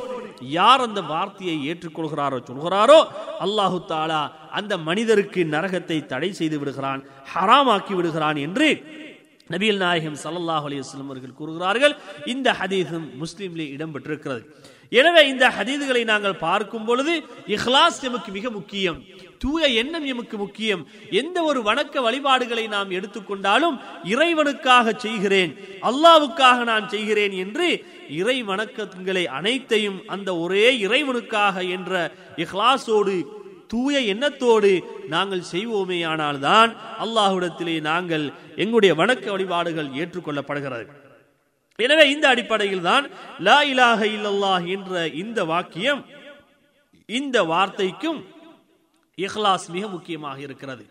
யார் 0.54 0.82
அந்த 0.84 1.00
வார்த்தையை 1.10 1.56
ஏற்றுக்கொள்கிறாரோ 1.70 2.38
சொல்கிறாரோ 2.48 2.98
அல்லாஹு 3.46 3.78
தாலா 3.90 4.20
அந்த 4.58 4.72
மனிதருக்கு 4.86 5.40
நரகத்தை 5.54 5.98
தடை 6.12 6.30
செய்து 6.32 6.56
விடுகிறான் 6.60 7.00
ஹராமாக்கி 7.32 7.94
விடுகிறான் 7.98 8.38
என்று 8.46 8.68
நபிகள் 9.50 9.76
நாயகம் 9.76 10.18
சல்லாஹ் 10.24 10.66
அலிஸ்லம் 10.68 11.08
அவர்கள் 11.08 11.38
கூறுகிறார்கள் 11.38 11.94
இந்த 12.24 12.48
ஹதீஸும் 12.60 13.06
முஸ்லிம்லே 13.22 13.66
இடம்பெற்றிருக்கிறது. 13.76 14.42
எனவே 14.92 15.22
இந்த 15.28 15.46
ஹதீதுகளை 15.56 16.02
நாங்கள் 16.04 16.40
பார்க்கும் 16.46 16.84
பொழுது 16.84 17.12
இஹ்லாஸ் 17.46 18.00
எமக்கு 18.08 18.30
மிக 18.32 18.50
முக்கியம் 18.50 18.98
தூய 19.38 19.66
எண்ணம் 19.82 20.06
எமக்கு 20.06 20.36
முக்கியம் 20.36 20.82
எந்த 21.10 21.38
ஒரு 21.42 21.60
வணக்க 21.62 22.02
வழிபாடுகளை 22.02 22.64
நாம் 22.68 22.90
எடுத்துக்கொண்டாலும் 22.90 23.76
இறைவனுக்காக 24.04 24.94
செய்கிறேன் 24.96 25.52
அல்லாவுக்காக 25.82 26.64
நான் 26.64 26.88
செய்கிறேன் 26.88 27.36
என்று 27.44 27.68
இறை 28.20 28.38
வணக்கங்களை 28.42 29.24
அனைத்தையும் 29.38 30.00
அந்த 30.06 30.30
ஒரே 30.36 30.66
இறைவனுக்காக 30.86 31.62
என்ற 31.68 31.92
இஹ்லாஸோடு 32.36 33.16
தூய 33.72 33.96
எண்ணத்தோடு 34.12 34.70
நாங்கள் 35.14 35.42
செய்வோமேயானால் 35.52 36.38
தான் 36.48 36.70
அல்லாஹுடத்திலே 37.04 37.76
நாங்கள் 37.90 38.24
எங்களுடைய 38.62 38.92
வணக்க 39.00 39.24
வழிபாடுகள் 39.34 39.90
ஏற்றுக்கொள்ளப்படுகிறது. 40.00 40.86
எனவே 41.84 42.04
இந்த 42.14 42.26
அடிப்படையில் 42.32 42.86
தான் 42.90 43.04
லா 43.46 43.58
இலாக 43.72 44.00
இல்லல்லாஹ் 44.16 44.66
என்ற 44.76 44.92
இந்த 45.22 45.40
வாக்கியம் 45.52 46.02
இந்த 47.18 47.36
வார்த்தைக்கும் 47.52 48.20
இஹ்லாஸ் 49.18 49.68
மிக 49.76 49.84
முக்கியமாக 49.94 50.38
இருக்கிறது. 50.46 50.84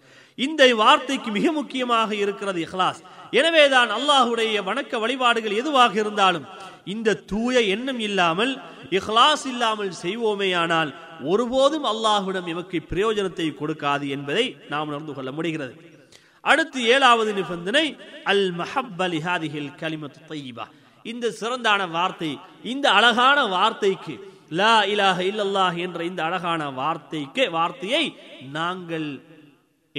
இந்த 0.46 0.62
வார்த்தைக்கு 0.82 1.30
மிக 1.38 1.48
முக்கியமாக 1.60 2.10
இருக்கிறது 2.24 2.60
இஹ்லாஸ். 2.68 3.00
எனவேதான் 3.40 3.90
அல்லாஹுடைய 3.98 4.56
வணக்க 4.70 4.94
வழிபாடுகள் 5.04 5.60
எதுவாக 5.62 5.94
இருந்தாலும் 6.04 6.46
இந்த 6.94 7.18
தூய 7.32 7.56
எண்ணம் 7.76 8.02
இல்லாமல் 8.08 8.54
இஹ்லாஸ் 9.00 9.46
இல்லாமல் 9.52 9.92
செய்வோமேயானால் 10.04 10.92
ஒருபோதும் 11.32 11.88
அல்லாஹுடம் 11.92 12.48
எமக்கு 12.54 12.78
பிரயோஜனத்தை 12.92 13.48
கொடுக்காது 13.62 14.06
என்பதை 14.16 14.46
நாம் 14.72 14.88
உணர்ந்து 14.90 15.14
கொள்ள 15.14 15.30
முடிகிறது. 15.38 15.74
அடுத்து 16.44 16.80
ஏழாவது 16.94 17.32
நிபந்தனை 17.40 17.86
அல் 18.32 18.48
மஹப்பலி 18.62 19.20
ஹாதிஹில் 19.28 19.72
கலிமத்து 19.82 20.20
தையிபா. 20.32 20.66
இந்த 21.06 21.26
சிறந்தான 21.40 21.82
வார்த்தை 21.98 22.32
இந்த 22.74 22.86
அழகான 22.98 23.38
வார்த்தைக்கு 23.56 24.14
லா 24.60 24.76
இலாஹ 24.94 25.18
இல்லல்லாஹ் 25.32 25.76
என்ற 25.86 26.00
இந்த 26.10 26.22
அழகான 26.28 26.62
வார்த்தைக்கு 26.80 27.44
வார்த்தையை 27.58 28.06
நாங்கள் 28.58 29.10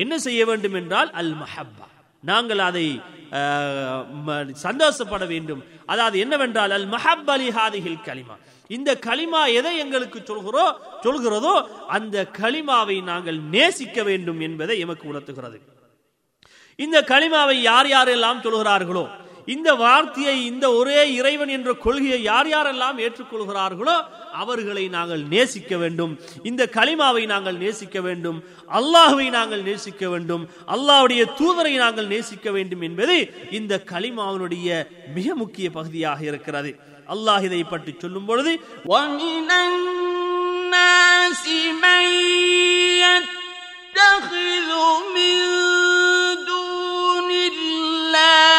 என்ன 0.00 0.18
செய்ய 0.18 0.44
வேண்டும் 0.44 0.74
என்றால் 0.74 1.10
அல் 1.10 1.34
மஹப்பா 1.34 1.86
நாங்கள் 2.22 2.58
அதை 2.58 2.86
ம- 4.26 4.52
சந்தோஷப்பட 4.52 5.24
வேண்டும். 5.24 5.62
அதாவது 5.86 6.16
என்னவென்றால் 6.18 6.70
அல் 6.70 6.88
மஹப் 6.88 7.30
அலி 7.30 7.48
ஹாதிஹில் 7.48 8.04
கலிமா. 8.04 8.36
இந்த 8.68 8.90
கலிமா 9.06 9.42
எதை 9.54 9.72
எங்களுக்கு 9.76 10.18
சொல்கிறோ 10.18 10.64
சொல்கிறதோ 11.02 11.54
அந்த 11.88 12.16
கலிமாவை 12.38 13.02
நாங்கள் 13.02 13.38
நேசிக்க 13.38 14.02
வேண்டும் 14.02 14.40
என்பதை 14.40 14.78
எமக்கு 14.78 15.08
உணர்த்துகிறது. 15.08 15.58
இந்த 16.78 16.96
களிமாவை 17.02 17.56
யார் 17.70 17.86
யாரெல்லாம் 17.86 18.40
சொல்கிறார்களோ 18.40 19.04
இந்த 19.49 19.69
வார்த்தையை 19.81 20.35
இந்த 20.47 20.65
ஒரே 20.77 20.99
இறைவன் 21.17 21.51
என்ற 21.55 21.71
கொள்கையை 21.83 22.19
யார் 22.23 22.49
யாரெல்லாம் 22.51 23.01
ஏற்றுக்கொள்கிறார்களோ 23.05 23.95
அவர்களை 24.35 24.85
நாங்கள் 24.95 25.23
நேசிக்க 25.33 25.77
வேண்டும் 25.77 26.13
இந்த 26.43 26.63
களிமாவை 26.75 27.23
நாங்கள் 27.33 27.57
நேசிக்க 27.57 27.99
வேண்டும் 28.01 28.39
அல்லாஹுவை 28.71 29.27
நாங்கள் 29.37 29.63
நேசிக்க 29.63 30.09
வேண்டும் 30.09 30.43
அல்லாஹ்வுடைய 30.75 31.23
தூதரை 31.39 31.75
நாங்கள் 31.77 32.11
நேசிக்க 32.13 32.51
வேண்டும் 32.51 32.83
என்பது 32.83 33.17
இந்த 33.59 33.81
களிமாவினுடைய 33.91 34.69
மிக 35.15 35.35
முக்கிய 35.35 35.69
பகுதியாக 35.71 36.19
இருக்கிறது 36.31 36.73
அல்லாஹ் 37.09 37.45
இதை 37.47 37.61
பற்றி 37.65 37.93
சொல்லும் 37.97 38.27
பொழுது 38.29 38.51
ومن 38.87 39.49
الناس 39.65 41.43
من 41.83 42.05
يتخذ 43.05 44.69
من 45.15 45.35
دون 46.45 47.29
الله 47.49 48.58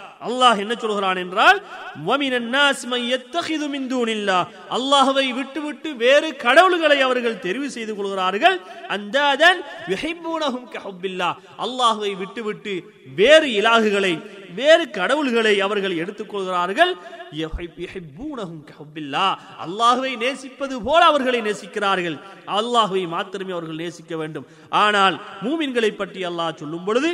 அல்லாஹ் 0.27 0.59
என்ன 0.63 0.73
சொல்கிறான் 0.83 1.19
என்றால் 1.23 1.57
அல்லாஹவை 4.77 5.25
விட்டுவிட்டு 5.39 5.89
வேறு 6.03 6.29
கடவுள்களை 6.45 6.97
அவர்கள் 7.07 7.41
தெரிவு 7.45 7.67
செய்து 7.75 7.93
கொள்கிறார்கள். 7.95 8.57
அந்த 8.95 9.17
அல்லாஹுவை 11.65 12.13
விட்டுவிட்டு 12.21 12.73
வேறு 13.19 13.47
இலாகுகளை 13.59 14.13
வேறு 14.59 14.85
கடவுள்களை 14.99 15.55
அவர்கள் 15.65 15.99
எடுத்துக்கொள்கிறார்கள் 16.03 16.93
அல்லாஹுவை 19.65 20.13
நேசிப்பது 20.23 20.75
போல 20.87 21.01
அவர்களை 21.11 21.39
நேசிக்கிறார்கள். 21.49 22.17
அல்லாஹுவை 22.59 23.03
மாத்திரமே 23.15 23.51
அவர்கள் 23.57 23.81
நேசிக்க 23.83 24.13
வேண்டும். 24.21 24.47
ஆனால் 24.83 25.15
மூமின்களை 25.45 25.91
பற்றி 26.01 26.21
அல்லாஹ் 26.29 26.59
சொல்லும் 26.61 26.87
பொழுது 26.89 27.11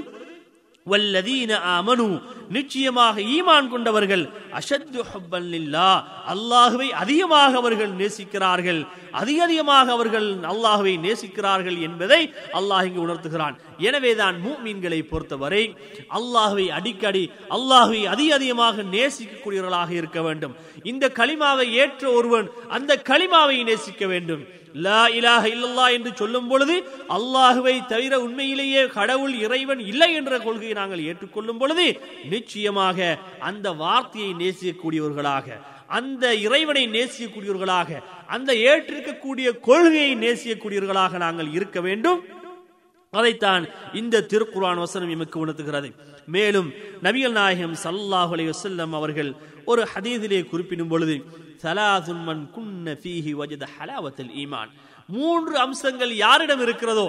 வல்லதீன 0.91 1.51
ஆமனு 1.75 2.07
நிச்சயமாக 2.55 3.15
ஈமான் 3.35 3.69
கொண்டவர்கள் 3.73 4.23
அஷத்து 4.59 4.99
ஹப்பல்லில்லா 5.11 5.89
அல்லாஹுவை 6.33 6.89
அதிகமாக 7.03 7.51
அவர்கள் 7.61 7.93
நேசிக்கிறார்கள் 8.01 8.81
அதிக 9.21 9.37
அதிகமாக 9.47 9.87
அவர்கள் 9.97 10.27
அல்லாஹுவை 10.51 10.93
நேசிக்கிறார்கள் 11.05 11.77
என்பதை 11.87 12.21
அல்லாஹ் 12.59 12.85
இங்கு 12.89 13.01
உணர்த்துகிறான். 13.05 13.55
எனவேதான் 13.87 14.35
மூமீன்களை 14.45 14.99
பொறுத்தவரை 15.11 15.63
அல்லாஹுவை 16.19 16.67
அடிக்கடி 16.77 17.23
அல்லாஹுவை 17.57 18.01
அதிக 18.13 18.29
அதிகமாக 18.39 18.85
நேசிக்கக்கூடியவர்களாக 18.95 19.91
இருக்க 19.99 20.21
வேண்டும். 20.27 20.55
இந்த 20.91 21.05
களிமாவை 21.19 21.67
ஏற்ற 21.83 22.03
ஒருவன் 22.19 22.47
அந்த 22.77 23.01
களிமாவை 23.09 23.57
நேசிக்க 23.71 24.05
வேண்டும். 24.13 24.43
லா 24.73 25.07
இலாக 25.17 25.43
இல்லல்லா 25.49 25.85
என்று 25.91 26.11
சொல்லும் 26.15 26.47
பொழுது 26.47 26.75
அல்லாஹுவை 27.17 27.85
தவிர 27.85 28.19
உண்மையிலேயே 28.19 28.87
கடவுள் 28.87 29.33
இறைவன் 29.45 29.79
இல்லை 29.79 30.13
என்ற 30.13 30.39
கொள்கையை 30.39 30.73
நாங்கள் 30.73 31.05
ஏற்றுக்கொள்ளும் 31.09 31.57
பொழுது 31.57 31.85
நிச்சயமாக 32.29 33.17
அந்த 33.39 33.73
வார்த்தையை 33.73 34.31
நேசிக்கக்கூடியவர்களாக 34.33 35.47
அந்த 35.87 36.35
இறைவனை 36.35 36.87
நேசிக்கக்கூடியவர்களாக 36.87 38.01
அந்த 38.27 38.53
ஏற்றிருக்கக்கூடிய 38.53 39.59
கொள்கையை 39.59 40.15
நேசிக்கக்கூடியவர்களாக 40.15 41.17
நாங்கள் 41.17 41.51
இருக்க 41.51 41.79
வேண்டும். 41.81 42.19
அதைத்தான் 43.13 43.63
இந்த 43.93 44.25
திருக்குர்ஆன் 44.31 44.83
வசனம் 44.85 45.09
எமக்கு 45.09 45.37
உணர்த்துகிறது. 45.39 45.89
மேலும் 46.25 46.73
நபிகள் 47.03 47.31
நாயகம் 47.31 47.75
சல்லாஹ் 47.83 48.31
அலி 48.35 48.45
வசல்லம் 48.51 48.93
அவர்கள் 48.93 49.35
ஒரு 49.65 49.87
ஹதீதிலே 49.93 50.49
குறிப்பிடும் 50.49 50.87
பொழுது 50.87 51.15
சலாசுன் 51.63 52.23
மன் 52.27 52.43
குன்ன 52.55 52.95
ஃபீஹி 53.01 53.31
வஜத 53.39 53.65
ஹலாவத்தல் 53.75 54.33
ஈமான் 54.43 54.71
மூன்று 55.15 55.55
அம்சங்கள் 55.65 56.13
யாரிடம் 56.25 56.61
இருக்கிறதோ 56.65 57.07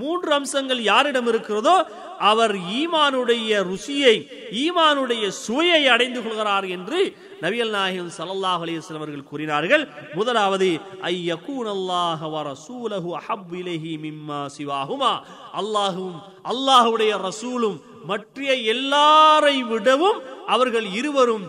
மூன்று 0.00 0.30
அம்சங்கள் 0.36 0.80
யாரிடம் 0.88 1.28
இருக்கிறதோ 1.30 1.74
அவர் 2.30 2.54
ஈமானுடைய 2.80 3.50
ருசியை 3.70 4.16
ஈமானுடைய 4.62 5.24
சுவையை 5.44 5.82
அடைந்து 5.94 6.20
கொள்கிறார் 6.22 6.66
என்று 6.76 7.00
நவியல் 7.42 7.72
நாயகம் 7.76 8.12
சல்லாஹ் 8.18 8.62
அலைஹி 8.64 8.96
அவர்கள் 8.98 9.28
கூறினார்கள். 9.30 9.84
முதலாவது 10.14 10.68
ஐயகூன் 11.10 11.68
அல்லாஹ 11.76 12.20
வர 12.34 12.44
ரசூலஹு 12.54 13.10
அஹப் 13.20 13.52
இலஹி 13.60 13.92
மிம்மா 14.04 14.40
சிவாகுமா 14.56 15.12
அல்லாஹும் 15.60 16.18
அல்லாஹுடைய 16.52 17.12
ரசூலும் 17.28 17.78
மற்ற 18.04 18.38
எல்லாரை 18.74 19.56
விடவும் 19.72 20.20
அவர்கள் 20.46 20.88
இருவரும் 21.00 21.46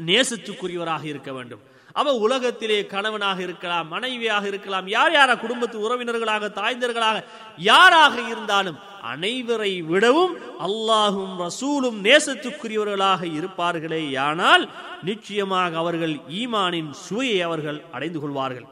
நேசத்துக்குரியவராக 0.00 1.04
இருக்க 1.04 1.32
வேண்டும். 1.32 1.60
அவ 1.92 2.12
உலகத்திலே 2.14 2.86
கணவனாக 2.86 3.42
இருக்கலாம் 3.42 3.88
மனைவியாக 3.88 4.46
இருக்கலாம் 4.46 4.86
யார் 4.86 5.12
யாரா 5.12 5.34
குடும்பத்து 5.34 5.76
உறவினர்களாக 5.84 6.50
தாய்ந்தர்களாக 6.60 7.24
யாராக 7.56 8.14
இருந்தாலும் 8.32 8.78
அனைவரை 9.12 9.82
விடவும் 9.82 10.34
அல்லாஹும் 10.66 11.34
ரசூலும் 11.46 12.04
நேசத்துக்குரியவர்களாக 12.04 13.22
இருப்பார்களே 13.38 14.18
ஆனால் 14.18 14.70
நிச்சயமாக 15.02 15.76
அவர்கள் 15.76 16.14
ஈமானின் 16.28 16.90
சுவையை 16.90 17.40
அவர்கள் 17.40 17.84
அடைந்து 17.92 18.20
கொள்வார்கள். 18.20 18.66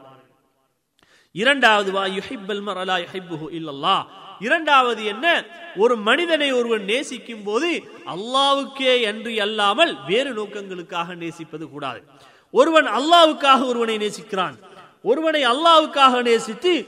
இரண்டாவது 1.31 1.91
வா 1.91 2.05
யுஹிப்பல் 2.05 2.63
மரலா 2.67 2.97
யுஹிப்புஹு 3.05 3.47
இல்லல்லாஹ். 3.51 4.05
இரண்டாவது 4.39 5.05
என்ன? 5.05 5.45
ஒரு 5.75 5.95
மனிதனை 5.95 6.51
ஒருவன் 6.51 6.83
நேசிக்கும் 6.83 7.43
போது 7.43 7.83
அல்லாவுக்கே 8.05 9.01
என்று 9.01 9.41
அல்லாமல் 9.41 9.97
வேறு 10.07 10.31
நோக்கங்களுக்காக 10.33 11.15
நேசிப்பது 11.15 11.69
கூடாது. 11.69 12.03
ஒருவன் 12.51 12.85
அல்லாவுக்காக 12.85 13.65
ஒருவனை 13.65 13.97
நேசிக்கிறான். 13.97 14.55
ஒருவனை 15.01 15.45
அல்லாவுக்காக 15.45 16.21
நேசித்து 16.21 16.87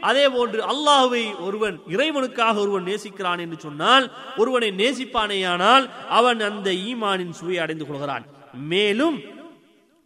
அதே 0.00 0.28
போன்று 0.28 0.60
அல்லாஹுவை 0.62 1.40
ஒருவன் 1.40 1.80
இறைவனுக்காக 1.88 2.54
ஒருவன் 2.54 2.84
நேசிக்கிறான் 2.84 3.38
என்று 3.38 3.58
சொன்னால் 3.58 4.12
ஒருவனை 4.36 4.70
நேசிப்பானேயானால் 4.70 5.88
அவன் 6.08 6.40
அந்த 6.40 6.70
ஈமானின் 6.70 7.30
சுவை 7.30 7.58
அடைந்து 7.58 7.86
கொள்கிறான். 7.86 8.24
மேலும் 8.54 9.20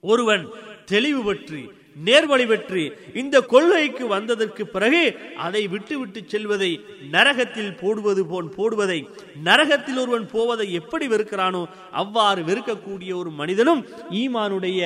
ஒருவன் 0.00 0.48
தெளிவு 0.84 1.22
பற்றி 1.22 1.70
நேர்வழி 1.96 2.44
பெற்று 2.50 2.82
இந்த 3.22 3.36
கொள்கைக்கு 3.52 4.04
வந்ததற்கு 4.12 4.62
பிறகு 4.74 5.02
அதை 5.46 5.62
விட்டுவிட்டு 5.74 6.20
செல்வதை 6.32 6.70
நரகத்தில் 7.14 7.72
போடுவது 7.82 8.22
போன் 8.30 8.48
போடுவதை 8.56 9.00
நரகத்தில் 9.48 10.00
ஒருவன் 10.02 10.26
போவதை 10.34 10.66
எப்படி 10.80 11.06
வெறுக்கிறானோ 11.12 11.62
அவ்வாறு 12.02 12.42
வெறுக்கக்கூடிய 12.48 13.10
ஒரு 13.20 13.30
மனிதனும் 13.40 13.82
ஈமானுடைய 14.22 14.80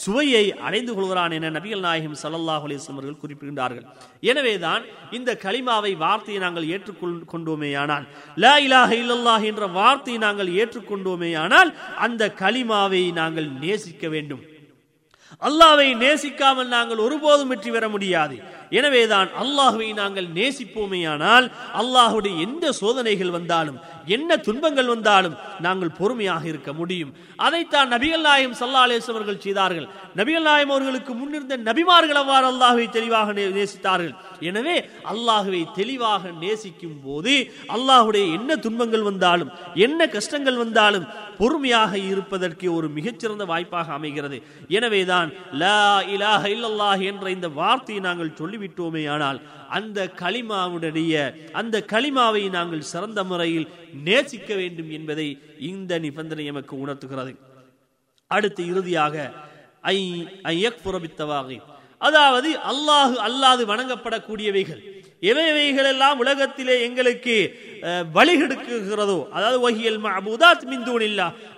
சுவையை 0.00 0.44
அடைந்து 0.66 0.94
கொள்கிறான் 0.96 1.36
என 1.38 1.52
நபிகள் 1.58 1.84
நாயகம் 1.88 2.18
சல்லாஹ் 2.24 2.66
அலைஹி 2.68 2.80
அவர்கள் 2.94 3.20
குறிப்பிடுகின்றார்கள். 3.22 3.86
எனவேதான் 4.32 4.82
இந்த 5.18 5.30
களிமாவை 5.46 5.92
வார்த்தையை 6.04 6.40
நாங்கள் 6.46 6.70
ஏற்றுக்கொண்டோமேயானால் 6.74 8.06
லா 8.44 8.54
இலாஹ 8.66 8.90
இல்லல்லாஹ் 9.02 9.46
என்ற 9.52 9.66
வார்த்தையை 9.78 10.20
நாங்கள் 10.26 10.52
ஏற்றுக்கொண்டோமேயானால் 10.60 11.72
அந்த 12.06 12.32
களிமாவை 12.42 13.04
நாங்கள் 13.22 13.50
நேசிக்க 13.64 14.08
வேண்டும். 14.16 14.44
அல்லாவை 15.40 15.94
நேசிக்காமல் 15.94 16.72
நாங்கள் 16.76 16.98
ஒருபோதும் 16.98 17.48
வெற்றி 17.48 17.70
பெற 17.70 17.88
முடியாது. 17.88 18.36
எனவேதான் 18.78 19.28
அல்லாஹுவை 19.42 19.88
நாங்கள் 20.02 20.28
நேசிப்போமேயானால் 20.38 21.46
அல்லாஹுடைய 21.80 22.34
எந்த 22.46 22.72
சோதனைகள் 22.80 23.34
வந்தாலும் 23.36 23.78
என்ன 24.16 24.36
துன்பங்கள் 24.46 24.90
வந்தாலும் 24.94 25.36
நாங்கள் 25.64 25.96
பொறுமையாக 25.98 26.44
இருக்க 26.50 26.70
முடியும். 26.72 27.12
அதைத்தான் 27.46 27.88
நபிகள் 27.94 28.24
நாயம் 28.28 28.54
சல்லா 28.60 28.82
அலேஸ் 28.86 29.10
அவர்கள் 29.12 29.42
செய்தார்கள். 29.46 29.86
நபிகள் 30.18 30.46
நாயம் 30.50 30.72
அவர்களுக்கு 30.74 31.12
முன்னிருந்த 31.20 31.56
நபிமார்கள் 31.68 32.20
அவ்வாறு 32.22 32.46
அல்லாஹுவை 32.52 32.86
தெளிவாக 32.96 33.32
நேசித்தார்கள். 33.58 34.14
எனவே 34.48 34.76
அல்லாஹுவை 35.12 35.62
தெளிவாக 35.78 36.32
நேசிக்கும் 36.42 36.98
போது 37.06 37.34
அல்லாஹுடைய 37.76 38.24
என்ன 38.38 38.56
துன்பங்கள் 38.66 39.08
வந்தாலும் 39.10 39.52
என்ன 39.86 40.08
கஷ்டங்கள் 40.16 40.62
வந்தாலும் 40.64 41.08
பொறுமையாக 41.40 41.92
இருப்பதற்கு 42.12 42.66
ஒரு 42.74 42.86
மிகச்சிறந்த 42.96 43.44
வாய்ப்பாக 43.50 43.92
அமைகிறது. 43.98 44.36
எனவேதான் 44.76 45.28
லா 45.62 45.80
இலாஹ 46.14 46.42
இல்லல்லாஹ் 46.54 47.02
என்ற 47.10 47.26
இந்த 47.36 47.48
வார்த்தையை 47.60 48.02
நாங்கள் 48.08 48.36
சொல்லி 48.40 48.55
ஆனால் 49.08 49.40
அந்த 49.68 50.04
களிமாவுடைய 50.04 51.34
அந்த 51.52 51.84
களிமாவை 51.86 52.50
நாங்கள் 52.50 52.80
சிறந்த 52.80 53.24
முறையில் 53.24 53.68
நேசிக்க 54.04 54.54
வேண்டும் 54.54 54.90
என்பதை 54.90 55.42
இந்த 55.58 55.98
நிபந்தனை 55.98 56.44
எமக்கு 56.44 56.78
உணர்த்துகிறது. 56.78 57.38
அடுத்து 58.26 58.66
இறுதியாக 58.66 59.32
ஐ 59.80 60.28
ஐயக் 60.42 60.80
பித்தவாகி. 60.84 61.62
அதாவது 61.98 62.58
அல்லாஹு 62.58 63.14
அல்லாது 63.28 63.66
வணங்கப்படக்கூடியவைகள். 63.66 64.95
எவைகள் 65.22 65.84
எல்லாம் 65.84 66.18
உலகத்திலே 66.18 66.82
எங்களுக்கு 66.82 67.36
வழிகெடுக்குகிறதோ 68.16 69.28
அதாவது 69.32 69.60
வகியல் 69.60 70.00
மஅபூதாத் 70.04 70.64
மின் 70.64 70.84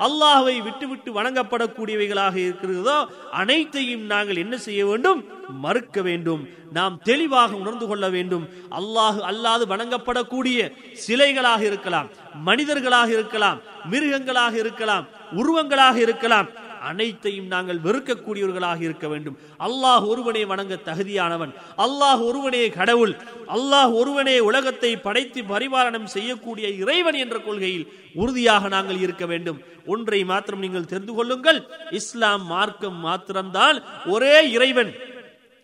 அல்லாஹை 0.06 0.60
விட்டு 0.60 0.86
விட்டுவிட்டு 0.88 1.10
வணங்கப்படக்கூடியவைகளாக 1.18 2.36
இருக்கிறதோ 2.36 3.08
அனைத்தையும் 3.30 4.04
நாங்கள் 4.06 4.36
என்ன 4.36 4.56
செய்ய 4.56 4.86
வேண்டும்? 4.86 5.20
மறுக்க 5.48 6.02
வேண்டும். 6.02 6.48
நாம் 6.72 7.00
தெளிவாக 7.02 7.56
உணர்ந்து 7.56 7.86
கொள்ள 7.86 8.08
வேண்டும். 8.08 8.48
அல்லாஹ் 8.70 9.20
அல்லாது 9.30 9.66
வணங்கப்படக்கூடிய 9.66 10.58
சிலைகளாக 11.06 11.60
இருக்கலாம் 11.60 12.08
மனிதர்களாக 12.48 13.10
இருக்கலாம் 13.10 13.60
மிருகங்களாக 13.90 14.52
இருக்கலாம் 14.52 15.06
உருவங்களாக 15.32 15.96
இருக்கலாம் 15.98 16.48
அனைத்தையும் 16.90 17.46
நாங்கள் 17.46 17.80
வெறுக்கக்கூடியவர்களாக 17.86 18.80
இருக்க 18.80 19.08
வேண்டும். 19.08 19.38
அல்லாஹ் 19.66 20.04
ஒருவனே 20.10 20.42
வணங்க 20.46 20.78
தகுதியானவன். 20.88 21.52
அல்லாஹ் 21.86 22.22
ஒருவனே 22.28 22.68
கடவுள். 22.68 23.14
அல்லாஹ் 23.56 23.92
ஒருவனே 24.00 24.38
உலகத்தை 24.40 24.96
படைத்து 24.96 25.42
பரிபாலனம் 25.42 26.08
செய்யக்கூடிய 26.14 26.68
இறைவன் 26.68 27.14
என்ற 27.14 27.38
கொள்கையில் 27.38 27.88
உறுதியாக 28.14 28.68
நாங்கள் 28.68 28.98
இருக்க 28.98 29.26
வேண்டும். 29.26 29.60
ஒன்றை 29.86 30.24
மாத்திரம் 30.24 30.60
நீங்கள் 30.60 30.90
தெரிந்து 30.94 31.14
கொள்ளுங்கள். 31.14 31.60
இஸ்லாம் 31.90 32.46
மார்க்கம் 32.46 32.98
மாத்திரம்தான் 33.06 33.82
ஒரே 34.06 34.50
இறைவன். 34.56 34.92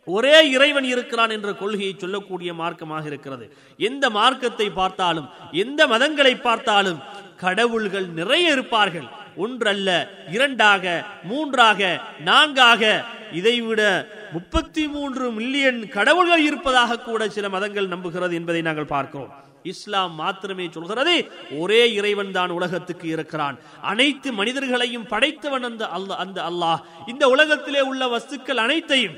ஒரே 0.07 0.39
இறைவன் 0.49 0.85
இருக்கிறான் 0.85 1.31
என்ற 1.31 1.51
கொள்கையை 1.53 1.95
சொல்லக்கூடிய 1.99 2.55
மார்க்கமாக 2.55 3.05
இருக்கிறது. 3.07 3.45
எந்த 3.79 4.11
மார்க்கத்தை 4.11 4.71
பார்த்தாலும் 4.71 5.29
எந்த 5.53 5.87
மதங்களை 5.87 6.41
பார்த்தாலும் 6.41 7.03
கடவுள்கள் 7.37 8.07
நிறைய 8.07 8.53
இருப்பார்கள். 8.53 9.07
ஒன்றல்ல 9.37 10.09
இரண்டாக 10.31 11.05
மூன்றாக 11.23 12.01
நான்காக. 12.25 13.05
இதைவிட 13.33 14.09
முப்பத்தி 14.33 14.89
மூன்று 14.89 15.31
மில்லியன் 15.31 15.89
கடவுள்கள் 15.89 16.43
இருப்பதாக 16.43 16.99
கூட 16.99 17.29
சில 17.29 17.49
மதங்கள் 17.49 17.89
நம்புகிறது 17.89 18.33
என்பதை 18.33 18.63
நாங்கள் 18.63 18.85
பார்க்கிறோம். 18.85 19.43
இஸ்லாம் 19.63 20.15
மாத்திரமே 20.15 20.69
சொல்கிறது 20.71 21.31
ஒரே 21.59 21.93
இறைவன் 21.93 22.33
தான் 22.33 22.51
உலகத்துக்கு 22.51 23.09
இருக்கிறான். 23.09 23.59
அனைத்து 23.83 24.33
மனிதர்களையும் 24.33 25.07
படைத்தவன் 25.07 25.63
அந்த 25.63 25.85
அல்லாஹ் 25.85 26.23
அந்த 26.25 26.43
அல்லாஹ். 26.43 26.81
இந்த 27.07 27.29
உலகத்திலே 27.29 27.81
உள்ள 27.81 28.07
வஸ்துக்கள் 28.07 28.57
அனைத்தையும் 28.57 29.15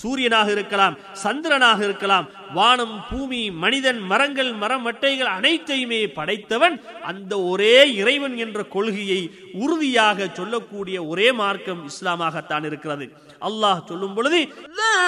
சூரியனாக 0.00 0.48
இருக்கலாம் 0.54 0.94
சந்திரனாக 1.22 1.80
இருக்கலாம் 1.86 2.26
வானம் 2.54 2.96
பூமி 3.08 3.42
மனிதன் 3.62 4.00
மரங்கள் 4.10 4.52
மரம் 4.62 4.84
மட்டைகள் 4.86 5.30
அனைத்தையுமே 5.36 6.00
படைத்தவன் 6.16 6.76
அந்த 7.10 7.32
ஒரே 7.50 7.76
இறைவன் 8.00 8.36
என்ற 8.38 8.62
கொள்கையை 8.74 9.20
உறுதியாக 9.62 10.28
சொல்லக்கூடிய 10.32 10.98
ஒரே 11.06 11.28
மார்க்கம் 11.40 11.82
இஸ்லாமாகத்தான் 11.90 12.66
இருக்கிறது 12.70 13.06
அல்லாஹ் 13.42 13.86
சொல்லும் 13.90 14.16
பொழுது 14.16 14.40
لا 14.78 14.98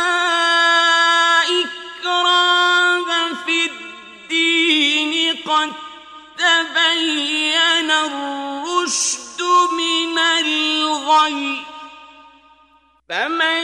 إكراه 1.61 3.09
في 3.45 3.59
الدين 3.65 5.13
قد 5.45 5.71
تبين 6.39 7.91
الرشد 8.03 9.41
من 9.73 10.17
الغي 10.39 11.39
فمن 13.10 13.64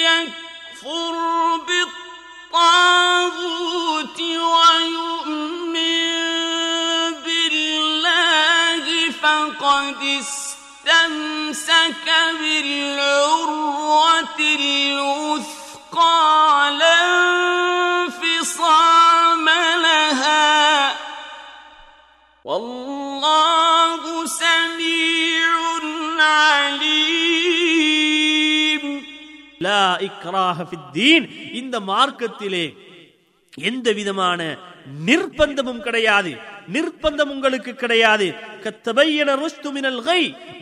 يكفر 0.00 1.14
بالطاغوت 2.52 4.20
ويؤمن 4.20 5.80
بالله 7.24 9.10
فقد 9.22 10.02
استمسك 10.20 11.28
بالعروة 12.40 14.38
الوثقى 14.38 16.20
لا 16.78 17.00
لها 19.76 20.96
والله 22.44 22.99
இந்த 31.52 31.80
மார்க்கத்திலே 31.80 32.76
எந்த 33.56 33.92
விதமான 33.92 34.56
நிர்பந்தமும் 35.06 35.80
கிடையாது. 35.80 36.36
நிர்பந்தம் 36.72 37.30
உங்களுக்கு 37.30 37.74
கிடையாது. 37.74 38.34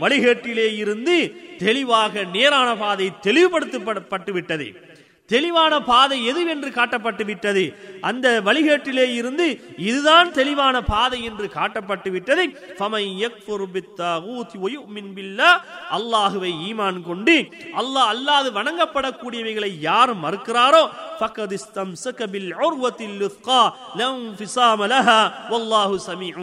வழிகேட்டிலே 0.01 0.77
இருந்து 0.77 1.35
தெளிவாக 1.59 2.23
நேரான 2.23 2.77
பாதை 2.77 3.13
தெளிவுபடுத்தப்பட்டு 3.23 4.31
விட்டது. 4.31 4.88
தெளிவான 5.29 5.81
பாதை 5.81 6.27
எதுவென்று 6.27 6.71
காட்டப்பட்டு 6.71 7.25
விட்டது 7.25 7.77
அந்த 8.01 8.41
வழிகேட்டிலே 8.41 9.15
இருந்து 9.15 9.61
இதுதான் 9.77 10.33
தெளிவான 10.33 10.83
பாதை 10.83 11.25
என்று 11.25 11.51
காட்டப்பட்டு 11.55 12.11
விட்டது 12.11 12.45
ஃபமை 12.79 13.23
ஈமான் 16.69 17.03
கொண்டு 17.03 17.35
அல்லாஹ் 17.77 18.11
அல்லாது 18.15 18.51
வணங்கப்படக்கூடியவைகளை 18.51 19.81
யார் 19.81 20.17
மறுக்கிறாரோ? 20.17 20.91
ஃபக்கத் 21.21 21.59
இஸ்தம்சக 21.59 22.27
பில் 22.27 22.55
உர்வத்தில் 22.55 23.17
லுஸ்கா. 23.23 23.71
லம் 23.97 24.37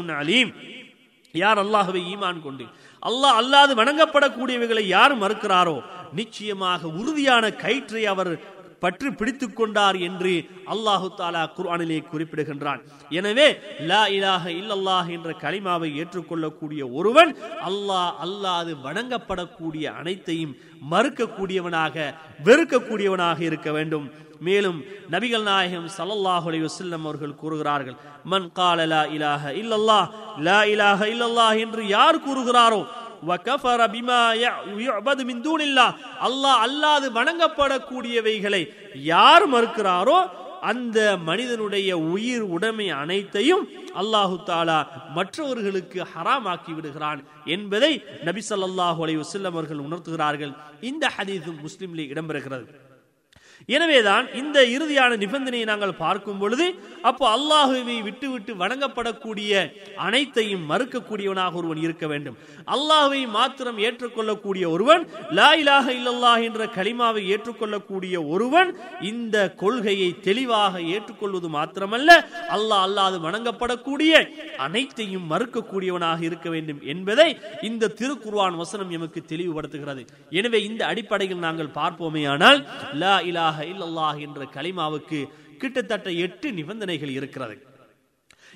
அலீம். 0.09 0.53
யார் 1.31 1.57
அல்லாஹுவை 1.57 2.01
ஈமான் 2.15 2.41
கொண்டு 2.41 2.65
அல்லாஹ் 3.03 3.37
அல்லாது 3.41 3.73
வணங்கப்படக்கூடியவைகளை 3.75 4.81
யார் 4.81 5.17
மறுக்கிறாரோ? 5.17 5.83
நிச்சயமாக 6.13 6.87
உறுதியான 6.87 7.51
கயிற்றை 7.51 8.05
அவர் 8.05 8.54
பற்றி 8.83 9.09
பிடித்துக் 9.19 9.55
கொண்டார் 9.59 9.97
என்று 10.07 10.33
அல்லாஹு 10.73 11.07
தாலா 11.19 11.43
குர்ஆனிலே 11.57 11.99
குறிப்பிடுகின்றான். 12.11 12.81
எனவே 13.19 13.47
லா 13.91 14.01
இலாக 14.17 14.43
இல்லல்லாஹ் 14.61 15.09
என்ற 15.17 15.29
கலிமாவை 15.43 15.89
ஏற்றுக்கொள்ளக்கூடிய 16.01 16.81
ஒருவன் 16.99 17.31
அல்லாஹ் 17.69 18.11
அல்லாது 18.25 18.73
வணங்கப்படக்கூடிய 18.85 19.85
அனைத்தையும் 20.01 20.53
மறுக்கக்கூடியவனாக 20.93 21.95
வெறுக்கக்கூடியவனாக 22.49 23.39
இருக்க 23.49 23.69
வேண்டும். 23.77 24.07
மேலும் 24.47 24.79
நபிகள் 25.13 25.45
நாயகம் 25.49 25.85
ஸல்லல்லாஹு 25.97 26.45
அலைஹி 26.49 26.63
வஸல்லம் 26.67 27.03
அவர்கள் 27.07 27.39
கூறுகிறார்கள் 27.41 27.97
மன் 28.31 28.47
கால 28.59 28.79
லா 28.93 29.01
இலாஹ 29.15 29.53
இல்லல்லாஹ் 29.61 30.07
லா 30.47 30.59
இலாஹ 30.73 30.99
இல்லல்லாஹ் 31.13 31.57
என்று 31.65 31.83
யார் 31.95 32.23
கூறுகிறாரோ 32.27 32.81
وكفر 33.24 33.80
بما 33.88 34.20
يعبد 34.78 35.18
من 35.22 35.36
دون 35.40 35.60
الله 35.62 35.88
அல்லாஹ் 36.26 36.60
அல்லாது 36.66 37.06
வணங்கப்படக்கூடியவைகளை 37.18 38.62
யார் 39.10 39.44
மறுக்கிறாரோ 39.46 40.18
அந்த 40.62 40.98
மனிதனுடைய 41.28 41.90
உயிர் 42.10 42.44
உடைமை 42.54 42.86
அனைத்தையும் 42.96 43.62
அல்லாஹு 43.94 44.34
தாலா 44.46 44.78
மற்றவர்களுக்கு 45.16 45.98
ஹராமாக்கி 46.12 46.72
விடுகிறான் 46.74 47.20
என்பதை 47.46 47.92
நபி 48.28 48.42
ஸல்லல்லாஹு 48.48 49.00
அலைஹி 49.04 49.20
வஸல்லம் 49.22 49.54
அவர்கள் 49.54 49.84
உணர்த்துகிறார்கள் 49.86 50.52
இந்த 50.82 51.04
ஹதீஸும் 51.16 51.58
முஸ்லிமிலே 51.62 52.06
இடம்பெறுகிறது 52.12 52.66
எனவேதான் 53.69 54.25
இந்த 54.39 54.57
இறுதியான 54.73 55.11
நிபந்தனையை 55.21 55.65
நாங்கள் 55.69 55.93
பார்க்கும் 56.01 56.41
பொழுது 56.41 56.65
அப்போ 57.09 57.25
அல்லாஹுவை 57.35 57.95
விட்டு 58.07 58.27
விட்டு 58.31 58.51
வணங்கப்படக்கூடிய 58.61 59.51
அனைத்தையும் 60.05 60.65
மறுக்கக்கூடியவனாக 60.71 61.57
ஒருவன் 61.59 61.81
இருக்க 61.85 62.05
வேண்டும். 62.11 62.35
அல்லாஹுவை 62.75 63.21
மாத்திரம் 63.37 63.79
ஏற்றுக்கொள்ளக்கூடிய 63.85 64.65
ஒருவன் 64.75 65.03
லா 65.37 65.49
இலாக 65.61 65.87
இல்லல்லா 65.99 66.33
என்ற 66.47 66.67
கலிமாவை 66.77 67.23
ஏற்றுக்கொள்ளக்கூடிய 67.33 68.15
ஒருவன் 68.33 68.69
இந்த 69.11 69.35
கொள்கையை 69.63 70.09
தெளிவாக 70.27 70.83
ஏற்றுக்கொள்வது 70.95 71.49
மாத்திரமல்ல 71.57 72.19
அல்லாஹ் 72.57 72.85
அல்லாது 72.87 73.19
வணங்கப்படக்கூடிய 73.27 74.13
அனைத்தையும் 74.67 75.27
மறுக்கக்கூடியவனாக 75.33 76.21
இருக்க 76.29 76.47
வேண்டும் 76.55 76.81
என்பதை 76.93 77.29
இந்த 77.71 77.91
திருக்குர்வான் 78.01 78.61
வசனம் 78.63 78.93
எமக்கு 78.99 79.21
தெளிவுபடுத்துகிறது. 79.33 80.05
எனவே 80.29 80.61
இந்த 80.69 80.81
அடிப்படையில் 80.91 81.45
நாங்கள் 81.47 81.75
பார்ப்போமேயானால் 81.81 82.61
லா 83.03 83.15
இல்லாஹ 83.55 83.67
இல்லல்லாஹ் 83.71 84.19
என்ற 84.27 84.47
கலிமாவுக்கு 84.55 85.19
கிட்டத்தட்ட 85.61 86.09
எட்டு 86.25 86.47
நிபந்தனைகள் 86.51 87.11
இருக்கிறது. 87.17 87.55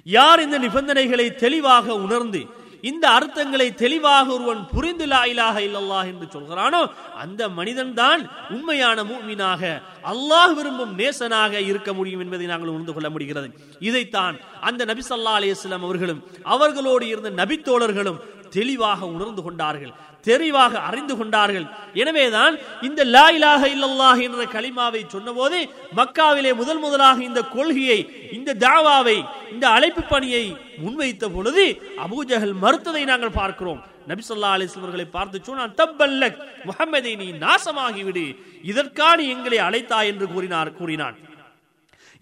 யார் 0.03 0.39
இந்த 0.45 0.57
நிபந்தனைகளை 0.59 1.35
தெளிவாக 1.35 1.95
உணர்ந்து 2.05 2.41
இந்த 2.89 3.05
அர்த்தங்களை 3.17 3.65
தெளிவாக 3.75 4.27
ஒருவன் 4.33 4.61
புரிந்து 4.73 5.05
லா 5.11 5.21
இல்லல்லாஹ் 5.63 6.07
என்று 6.11 6.27
சொல்கிறானோ 6.35 6.81
அந்த 7.23 7.49
மனிதன் 7.49 7.93
தான் 7.93 8.21
உண்மையான 8.49 9.03
மூமினாக 9.03 9.61
அல்லாஹ் 10.11 10.53
விரும்பும் 10.57 10.93
நேசனாக 11.01 11.53
இருக்க 11.69 11.93
முடியும் 11.93 12.19
என்பதை 12.19 12.45
நாங்கள் 12.45 12.69
உணர்ந்து 12.69 12.93
கொள்ள 12.93 13.09
முடிகிறது. 13.09 13.49
இதைத்தான் 13.79 14.35
அந்த 14.61 14.85
நபி 14.85 15.03
சல்லா 15.09 15.35
அலைஹி 15.39 15.73
அவர்களும் 15.79 16.23
அவர்களோடு 16.43 17.07
இருந்த 17.07 17.29
நபித்தோழர்களும் 17.41 18.19
தெளிவாக 18.57 19.07
உணர்ந்து 19.15 19.41
கொண்டார்கள் 19.47 19.93
தெளிவாக 20.27 20.79
அறிந்து 20.87 21.13
கொண்டார்கள். 21.17 21.65
எனவேதான் 22.01 22.53
இந்த 22.87 23.01
லா 23.15 23.25
இலாக 23.35 23.61
இல்லல்லாஹ் 23.75 24.21
என்ற 24.25 24.45
கலிமாவை 24.55 25.01
சொன்னபோது 25.13 25.59
மக்காவிலே 25.99 26.51
முதல் 26.61 26.81
முதலாக 26.85 27.23
இந்த 27.29 27.41
கொள்கையை 27.55 27.99
இந்த 28.37 28.55
தாவாவை 28.65 29.17
இந்த 29.53 29.65
அழைப்பு 29.75 30.01
பணியை 30.01 30.43
முன்வைத்த 30.83 31.27
பொழுது 31.35 31.65
அபூஜகல் 32.05 32.53
மறுத்ததை 32.65 33.03
நாங்கள் 33.11 33.37
பார்க்கிறோம். 33.39 33.81
நபி 34.09 34.23
சொல்லா 34.29 34.51
அவர்களை 34.81 35.07
பார்த்து 35.15 35.39
சொன்னான் 35.43 35.77
தப்பல்லக் 35.81 36.37
முகமதை 36.69 37.13
நீ 37.21 37.27
நாசமாகிவிடு 37.45 38.25
இதற்கான 38.71 39.17
எங்களை 39.33 39.59
அழைத்தாய் 39.67 40.11
என்று 40.11 40.27
கூறினார் 40.27 40.77
கூறினான். 40.79 41.17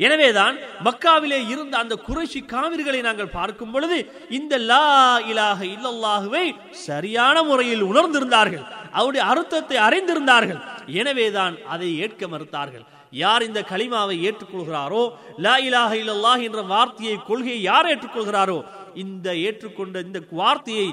எனவேதான் 0.06 0.56
மக்காவிலே 0.86 1.38
இருந்த 1.54 1.76
அந்த 1.84 1.96
குறைஷி 2.08 2.40
காவிர்களை 2.52 3.00
நாங்கள் 3.06 3.36
பார்க்கும் 3.38 3.72
பொழுது 3.74 3.98
இந்த 4.38 4.58
லா 4.72 4.84
இலாக 5.32 5.60
இல்லல்லாஹுவை 5.76 6.44
சரியான 6.90 7.44
முறையில் 7.48 7.84
உணர்ந்திருந்தார்கள். 7.92 8.66
அவருடைய 8.98 9.24
அர்த்தத்தை 9.32 9.78
அறிந்திருந்தார்கள். 9.88 10.60
எனவேதான் 11.02 11.56
அதை 11.74 11.90
ஏற்க 12.04 12.28
மறுத்தார்கள். 12.34 12.86
யார் 13.24 13.48
இந்த 13.50 13.60
களிமாவை 13.72 14.16
ஏற்றுக்கொள்கிறாரோ 14.28 15.04
லா 15.46 15.56
இலாக 15.68 15.92
இல்லல்லாஹ் 16.04 16.44
என்ற 16.48 16.62
வார்த்தையை 16.74 17.18
கொள்கையை 17.30 17.62
யார் 17.70 17.90
ஏற்றுக்கொள்கிறாரோ 17.94 18.60
இந்த 19.04 19.28
ஏற்றுக்கொண்ட 19.48 19.98
இந்த 20.08 20.20
வார்த்தையை 20.40 20.88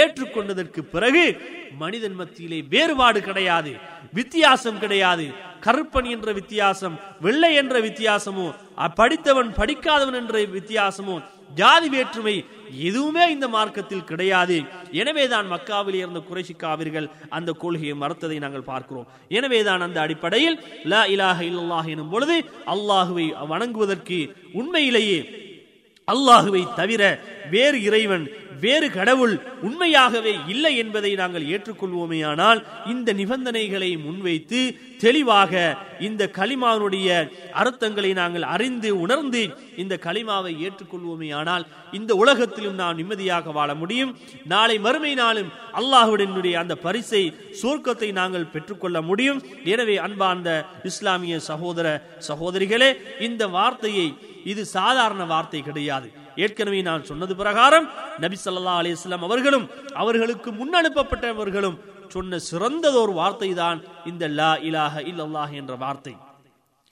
ஏற்றுக்கொண்டதற்கு 0.00 0.82
பிறகு 0.94 1.24
மனிதன் 1.82 2.16
மத்தியிலே 2.20 2.58
வேறுபாடு 2.74 3.20
கிடையாது 3.28 3.72
வித்தியாசம் 4.18 4.80
கிடையாது. 4.84 5.26
கருப்பன் 5.66 6.08
என்ற 6.14 6.28
வித்தியாசம் 6.38 6.96
வெள்ளை 7.24 7.50
என்ற 7.62 7.76
வித்தியாசமோ 7.88 8.46
படித்தவன் 9.00 9.50
படிக்காதவன் 9.58 10.18
என்ற 10.20 10.38
வித்தியாசமோ 10.56 11.16
ஜாதி 11.58 11.88
வேற்றுமை 11.94 12.34
எதுவுமே 12.88 13.24
இந்த 13.34 13.46
மார்க்கத்தில் 13.54 14.06
கிடையாது. 14.08 14.56
எனவேதான் 15.00 15.46
மக்காவில் 15.52 15.96
இருந்த 16.00 16.20
குறைசி 16.28 16.54
காவிர்கள் 16.54 17.06
அந்த 17.36 17.50
கொள்கையை 17.62 17.94
மறுத்ததை 18.02 18.38
நாங்கள் 18.44 18.68
பார்க்கிறோம். 18.72 19.06
எனவேதான் 19.38 19.84
அந்த 19.86 19.98
அடிப்படையில் 20.04 20.58
ல 20.92 21.02
இலாக 21.14 21.38
இல்லாஹ் 21.50 21.88
எனும் 21.94 22.12
பொழுது 22.14 22.36
அல்லாஹுவை 22.74 23.26
வணங்குவதற்கு 23.52 24.18
உண்மையிலேயே 24.60 25.20
அல்லாஹுவை 26.08 26.62
தவிர 26.80 27.02
வேறு 27.54 27.78
இறைவன் 27.88 28.26
வேறு 28.62 28.86
கடவுள் 28.90 29.34
உண்மையாகவே 29.66 30.32
இல்லை 30.52 30.72
என்பதை 30.82 31.10
நாங்கள் 31.20 31.44
ஏற்றுக்கொள்வோமேயானால் 31.54 32.60
இந்த 32.92 33.12
நிபந்தனைகளை 33.20 33.90
முன்வைத்து 34.06 34.60
தெளிவாக 35.04 35.52
இந்த 36.06 36.22
கலிமாவுடைய 36.38 37.08
அர்த்தங்களை 37.62 38.10
நாங்கள் 38.20 38.46
அறிந்து 38.54 38.90
உணர்ந்து 39.04 39.42
இந்த 39.82 39.94
களிமாவை 40.06 40.52
ஏற்றுக்கொள்வோமேயானால் 40.66 41.66
இந்த 41.98 42.12
உலகத்திலும் 42.22 42.78
நாம் 42.82 42.98
நிம்மதியாக 43.00 43.52
வாழ 43.58 43.70
முடியும். 43.82 44.14
நாளை 44.52 44.76
மறுமை 44.86 45.12
நாளும் 45.22 45.52
அல்லாஹுடனுடைய 45.80 46.54
அந்த 46.62 46.74
பரிசை 46.86 47.22
சோர்க்கத்தை 47.62 48.10
நாங்கள் 48.20 48.50
பெற்றுக்கொள்ள 48.54 49.00
முடியும். 49.10 49.42
எனவே 49.74 49.96
அன்பார்ந்த 50.06 50.50
இஸ்லாமிய 50.90 51.38
சகோதர 51.50 51.86
சகோதரிகளே 52.28 52.90
இந்த 53.28 53.42
வார்த்தையை 53.58 54.08
இது 54.52 54.64
சாதாரண 54.78 55.22
வார்த்தை 55.34 55.62
கிடையாது. 55.62 56.08
ஏற்கனவே 56.38 56.80
நான் 56.82 57.04
சொன்னது 57.04 57.34
பிரகாரம் 57.36 57.86
நபி 58.18 58.36
சல்லா 58.44 58.74
அலிஸ்லாம் 58.80 59.24
அவர்களும் 59.24 59.66
அவர்களுக்கு 59.94 60.50
முன்னனுப்பப்பட்டவர்களும் 60.52 61.78
சொன்ன 62.08 62.38
சிறந்ததோர் 62.44 63.12
வார்த்தை 63.12 63.50
தான் 63.54 63.78
இந்த 64.06 64.28
லா 64.30 64.52
இலாஹ 64.62 64.94
இல்லல்லாஹ் 65.10 65.52
என்ற 65.52 65.74
வார்த்தை. 65.76 66.14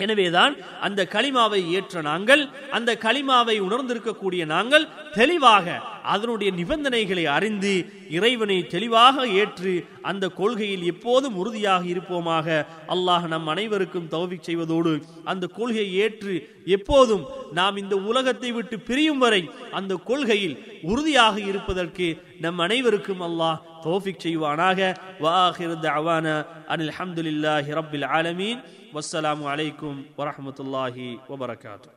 எனவேதான் 0.01 0.55
அந்த 0.81 1.01
களிமாவை 1.13 1.61
ஏற்ற 1.71 2.03
நாங்கள் 2.03 2.43
அந்த 2.71 2.91
களிமாவை 3.05 3.57
உணர்ந்திருக்கக்கூடிய 3.61 4.45
நாங்கள் 4.47 4.85
தெளிவாக 5.15 5.67
அதனுடைய 6.15 6.51
நிபந்தனைகளை 6.59 7.25
அறிந்து 7.37 7.73
இறைவனை 8.17 8.59
தெளிவாக 8.75 9.27
ஏற்று 9.41 9.73
அந்த 10.11 10.25
கொள்கையில் 10.41 10.85
எப்போதும் 10.93 11.39
உறுதியாக 11.43 11.83
இருப்போமாக. 11.95 12.47
அல்லாஹ் 12.95 13.27
நம் 13.33 13.49
அனைவருக்கும் 13.55 14.11
தௌவிக் 14.15 14.47
செய்வதோடு 14.49 14.93
அந்த 15.33 15.45
கொள்கையை 15.59 15.89
ஏற்று 16.05 16.35
எப்போதும் 16.77 17.25
நாம் 17.59 17.77
இந்த 17.83 17.97
உலகத்தை 18.11 18.51
விட்டு 18.57 18.79
பிரியும் 18.89 19.21
வரை 19.25 19.43
அந்த 19.79 19.93
கொள்கையில் 20.11 20.57
உறுதியாக 20.93 21.35
இருப்பதற்கு 21.51 22.09
நம் 22.45 22.63
அனைவருக்கும் 22.67 23.25
அல்லாஹ் 23.29 23.61
தௌஃபிக் 23.87 24.25
செய்வானாக. 24.27 24.81
வாஹிர் 25.25 25.77
தவான 25.87 26.27
அனில் 26.75 26.95
அஹமதுல்லாஹி 26.95 27.77
ரபில் 27.81 28.09
ஆலமீன். 28.19 28.63
வஸ்ஸலாமு 28.97 29.45
அலைக்கும் 29.53 29.99
வரமத்துல்லாஹி 30.19 31.07
வபரகாத்து. 31.31 31.96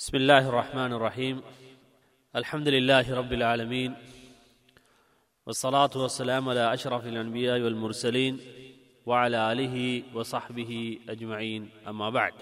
بسم 0.00 0.16
الله 0.16 0.48
الرحمن 0.48 0.92
الرحيم 0.92 1.36
الحمد 2.34 2.68
لله 2.68 3.14
رب 3.14 3.32
العالمين 3.32 3.90
والصلاة 5.46 5.90
والسلام 5.96 6.48
على 6.48 6.74
أشرف 6.74 7.06
الأنبياء 7.06 7.60
والمرسلين 7.60 8.34
وعلى 9.06 9.52
آله 9.52 9.76
وصحبه 10.14 10.72
أجمعين 11.08 11.62
أما 11.86 12.10
بعد 12.10 12.34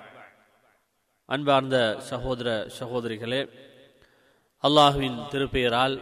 அன்பார்ந்த 1.28 1.76
சகோதர 2.08 2.48
சகோதரிகளே 2.76 3.40
அல்லாஹுவின் 4.64 5.16
திருப்பெயரால் 5.32 5.96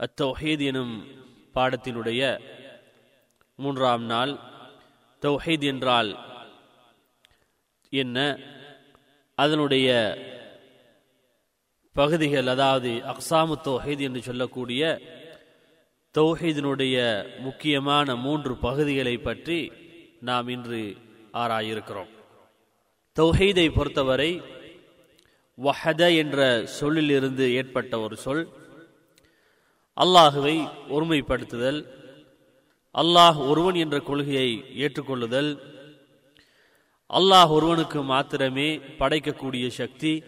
அத்தௌஹீத் 0.00 0.62
எனும் 0.68 0.92
பாடத்தினுடைய 1.54 2.20
மூன்றாம் 3.58 4.04
நாள் 4.12 4.32
தௌஹீத் 5.22 5.66
என்றால் 5.72 6.10
என்ன 7.92 8.18
அதனுடைய 9.37 9.87
பகுதிகள் 11.91 12.47
அதாவது 12.47 12.89
அக்சாமு 12.89 13.55
தௌஹீத் 13.65 13.99
என்று 13.99 14.21
சொல்லக்கூடிய 14.21 14.81
தௌஹீதினுடைய 16.15 16.95
முக்கியமான 17.39 18.15
மூன்று 18.15 18.55
பகுதிகளை 18.55 19.17
பற்றி 19.17 19.71
நாம் 20.19 20.47
இன்று 20.47 20.95
ஆராயிருக்கிறோம். 21.33 22.11
தௌஹீதை 23.17 23.69
பொறுத்தவரை 23.69 24.41
வஹத 25.57 26.15
என்ற 26.15 26.65
சொல்லிலிருந்து 26.65 27.53
ஏற்பட்ட 27.53 27.99
ஒரு 27.99 28.15
சொல் 28.15 28.49
அல்லாஹுவை 29.97 30.55
ஒருமைப்படுத்துதல் 30.89 31.79
அல்லாஹ் 32.95 33.47
ஒருவன் 33.49 33.75
என்ற 33.75 33.99
கொள்கையை 33.99 34.63
ஏற்றுக்கொள்ளுதல் 34.75 35.74
அல்லாஹ் 37.09 37.49
ஒருவனுக்கு 37.49 38.01
மாத்திரமே 38.03 38.77
படைக்கக்கூடிய 38.77 39.67
சக்தி 39.67 40.23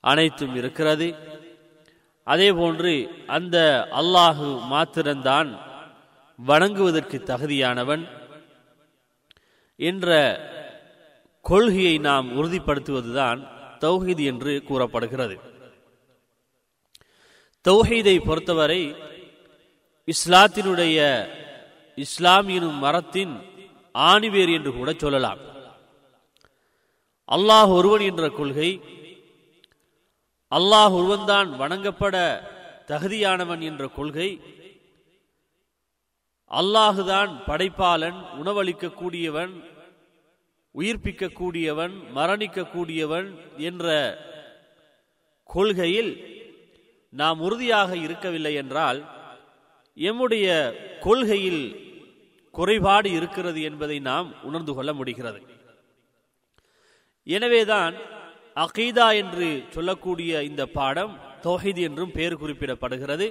அனைத்தும் 0.00 0.54
இருக்கிறது. 0.56 1.14
அதே 2.22 2.52
போன்று 2.52 3.24
அந்த 3.26 3.56
அல்லாஹு 3.92 4.60
மாத்திரம்தான் 4.66 5.50
வணங்குவதற்கு 6.46 7.18
தகுதியானவன் 7.30 8.08
என்ற 9.76 10.08
கொள்கையை 11.40 11.98
நாம் 11.98 12.26
உறுதிப்படுத்துவதுதான் 12.38 13.40
தௌஹீத் 13.80 14.24
என்று 14.24 14.62
கூறப்படுகிறது. 14.62 15.36
தௌஹீதை 17.64 18.16
பொறுத்தவரை 18.24 18.94
இஸ்லாத்தினுடைய 20.08 20.98
இஸ்லாமியனும் 21.96 22.78
மரத்தின் 22.78 23.47
ஆணிவேர் 24.06 24.52
என்று 24.52 24.72
கூட 24.72 24.90
சொல்லலாம். 24.92 25.40
அல்லாஹ் 27.28 27.70
ஒருவன் 27.70 28.00
என்ற 28.00 28.28
கொள்கை 28.30 28.70
அல்லாஹ் 30.52 30.92
ஒருவன்தான் 30.92 31.48
வணங்கப்பட 31.56 32.16
தகுதியானவன் 32.86 33.60
என்ற 33.60 33.82
கொள்கை 33.88 34.28
அல்லாஹுதான் 36.50 37.32
படைப்பாளன் 37.46 38.18
உணவளிக்கக்கூடியவன் 38.40 39.52
உயிர்ப்பிக்கக்கூடியவன் 40.74 41.94
மரணிக்கக்கூடியவன் 42.14 43.28
என்ற 43.58 43.86
கொள்கையில் 45.50 46.10
நாம் 47.12 47.38
உறுதியாக 47.40 47.90
இருக்கவில்லை 47.96 48.54
என்றால் 48.54 48.98
எம்முடைய 49.96 50.46
கொள்கையில் 51.00 51.62
குறைபாடு 52.58 53.08
இருக்கிறது 53.10 53.60
என்பதை 53.62 53.96
நாம் 53.98 54.28
உணர்ந்து 54.42 54.72
கொள்ள 54.74 54.90
முடிகிறது. 54.92 55.40
எனவேதான் 57.26 57.94
அகீதா 58.54 59.14
என்று 59.14 59.48
சொல்லக்கூடிய 59.70 60.42
இந்த 60.42 60.66
பாடம் 60.66 61.12
தௌஹீத் 61.42 61.80
என்றும் 61.80 62.12
பெயர் 62.12 62.40
குறிப்பிடப்படுகிறது. 62.40 63.26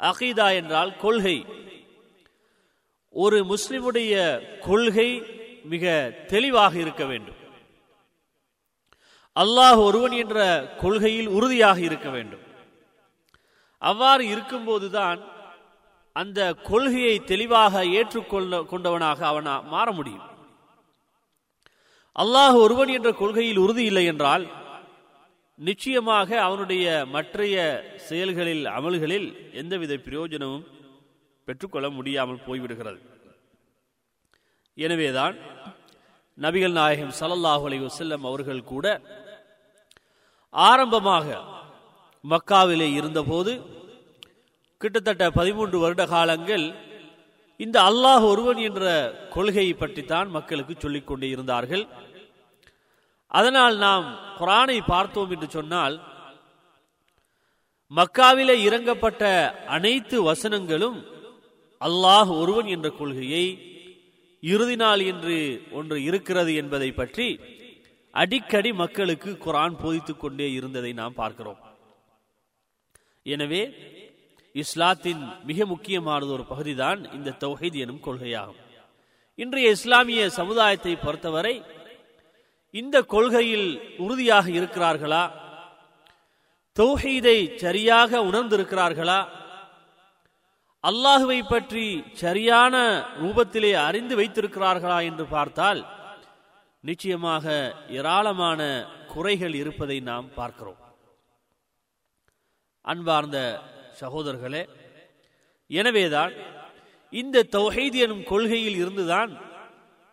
அகீதா 0.00 0.48
என்றால் 0.54 0.96
கொள்கை. 0.96 1.46
ஒரு 3.14 3.38
முஸ்லிமுடைய 3.44 4.14
கொள்கை 4.58 5.08
மிக 5.64 5.84
தெளிவாக 6.26 6.74
இருக்க 6.78 7.04
வேண்டும். 7.04 7.38
அல்லாஹ் 9.36 9.78
ஒருவன் 9.78 10.14
என்ற 10.22 10.40
கொள்கையில் 10.80 11.28
உறுதியாக 11.28 11.80
இருக்க 11.80 12.08
வேண்டும். 12.10 12.44
அவ்வாறு 13.82 14.24
இருக்கும்போதுதான் 14.24 15.20
அந்த 16.16 16.40
கொள்கையை 16.68 17.14
தெளிவாக 17.30 17.84
ஏற்றுக்கொள்ள 17.98 18.58
கொண்டவனாக 18.70 19.20
அவன் 19.30 19.48
மாற 19.74 19.86
முடியும். 19.98 20.26
அல்லாஹ் 22.16 22.56
ஒருவன் 22.64 22.90
என்ற 22.96 23.10
கொள்கையில் 23.20 23.62
உறுதி 23.64 23.84
இல்லை 23.90 24.04
என்றால் 24.12 24.44
நிச்சயமாக 25.58 26.28
அவனுடைய 26.46 26.84
மற்றைய 27.14 27.56
செயல்களில் 28.08 28.64
அமல்களில் 28.76 29.28
எந்தவித 29.60 29.96
பிரயோஜனமும் 30.06 30.66
பெற்றுக்கொள்ள 31.48 31.86
முடியாமல் 31.98 32.44
போய்விடுகிறது. 32.46 33.00
எனவேதான் 34.76 35.34
நபிகள் 36.38 36.76
நாயகம் 36.80 37.16
ஸல்லல்லாஹு 37.20 37.64
அலி 37.68 37.78
வசல்லம் 37.88 38.26
அவர்கள் 38.30 38.68
கூட 38.72 38.86
ஆரம்பமாக 40.54 41.26
மக்காவிலே 42.24 42.88
இருந்தபோது 43.00 43.52
கிட்டத்தட்ட 44.82 45.24
பதிமூன்று 45.38 45.76
வருட 45.82 46.02
காலங்கள் 46.14 46.64
இந்த 47.60 47.76
அல்லாஹ் 47.88 48.24
ஒருவன் 48.30 48.60
என்ற 48.68 48.84
கொள்கையை 49.34 49.74
பற்றித்தான் 49.82 50.28
மக்களுக்கு 50.36 50.74
சொல்லிக் 50.84 51.08
கொண்டே 51.08 51.28
இருந்தார்கள். 51.34 51.84
அதனால் 53.38 53.76
நாம் 53.86 54.06
குரானை 54.38 54.78
பார்த்தோம் 54.92 55.30
என்று 55.34 55.48
சொன்னால் 55.56 55.96
மக்காவிலே 57.92 58.56
இறங்கப்பட்ட 58.66 59.22
அனைத்து 59.76 60.16
வசனங்களும் 60.28 60.98
அல்லாஹ் 61.80 62.30
ஒருவன் 62.40 62.68
என்ற 62.74 62.88
கொள்கையை 63.00 63.44
இறுதி 64.42 64.76
நாள் 64.82 65.02
என்று 65.12 65.36
ஒன்று 65.78 65.96
இருக்கிறது 66.08 66.52
என்பதை 66.62 66.90
பற்றி 67.00 67.26
அடிக்கடி 68.14 68.70
மக்களுக்கு 68.82 69.30
குரான் 69.44 69.76
போதித்துக் 69.82 70.22
கொண்டே 70.22 70.48
இருந்ததை 70.58 70.92
நாம் 71.00 71.18
பார்க்கிறோம். 71.20 71.60
எனவே 73.26 73.62
இஸ்லாத்தின் 74.54 75.22
மிக 75.44 75.66
முக்கியமானது 75.66 76.32
ஒரு 76.32 76.44
பகுதிதான் 76.44 77.00
இந்த 77.16 77.36
தௌஹீத் 77.44 77.78
எனும் 77.84 78.02
கொள்கையாகும். 78.06 78.58
இன்றைய 79.34 79.70
இஸ்லாமிய 79.70 80.30
சமுதாயத்தை 80.30 80.96
பொறுத்தவரை 80.96 81.54
இந்த 82.70 82.96
கொள்கையில் 83.14 83.68
உறுதியாக 83.98 84.46
இருக்கிறார்களா? 84.50 85.24
தௌஹீதை 86.76 87.38
சரியாக 87.56 88.20
உணர்ந்திருக்கிறார்களா? 88.28 89.20
அல்லாஹுவை 90.84 91.40
பற்றி 91.48 91.86
சரியான 92.12 92.76
ரூபத்திலே 93.22 93.72
அறிந்து 93.88 94.14
வைத்திருக்கிறார்களா 94.20 94.98
என்று 95.04 95.26
பார்த்தால் 95.26 95.82
நிச்சயமாக 96.80 97.74
ஏராளமான 97.88 98.60
குறைகள் 99.12 99.54
இருப்பதை 99.54 100.00
நாம் 100.00 100.34
பார்க்கிறோம். 100.34 100.80
அன்பார்ந்த 102.84 103.38
சகோதரர்களே 104.02 104.62
எனவேதான் 105.66 106.32
இந்த 107.12 107.46
தௌஹீத் 107.52 107.98
எனும் 108.04 108.24
கொள்கையில் 108.24 108.76
இருந்துதான் 108.76 109.32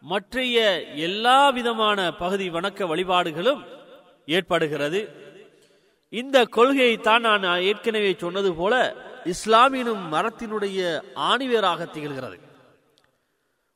மற்றைய 0.03 0.57
எல்லா 1.07 1.49
விதமான 1.49 1.99
பகுதி 2.13 2.49
வணக்க 2.49 2.87
வழிபாடுகளும் 2.87 3.61
ஏற்படுகிறது. 4.25 4.99
இந்த 6.13 6.37
கொள்கையை 6.57 6.97
தான் 6.97 7.21
நான் 7.21 7.45
ஏற்கனவே 7.69 8.11
சொன்னது 8.17 8.51
போல 8.53 8.73
இஸ்லாமினும் 9.33 10.03
மரத்தினுடைய 10.13 10.79
ஆணிவேராக 11.31 11.87
திகழ்கிறது. 11.95 12.37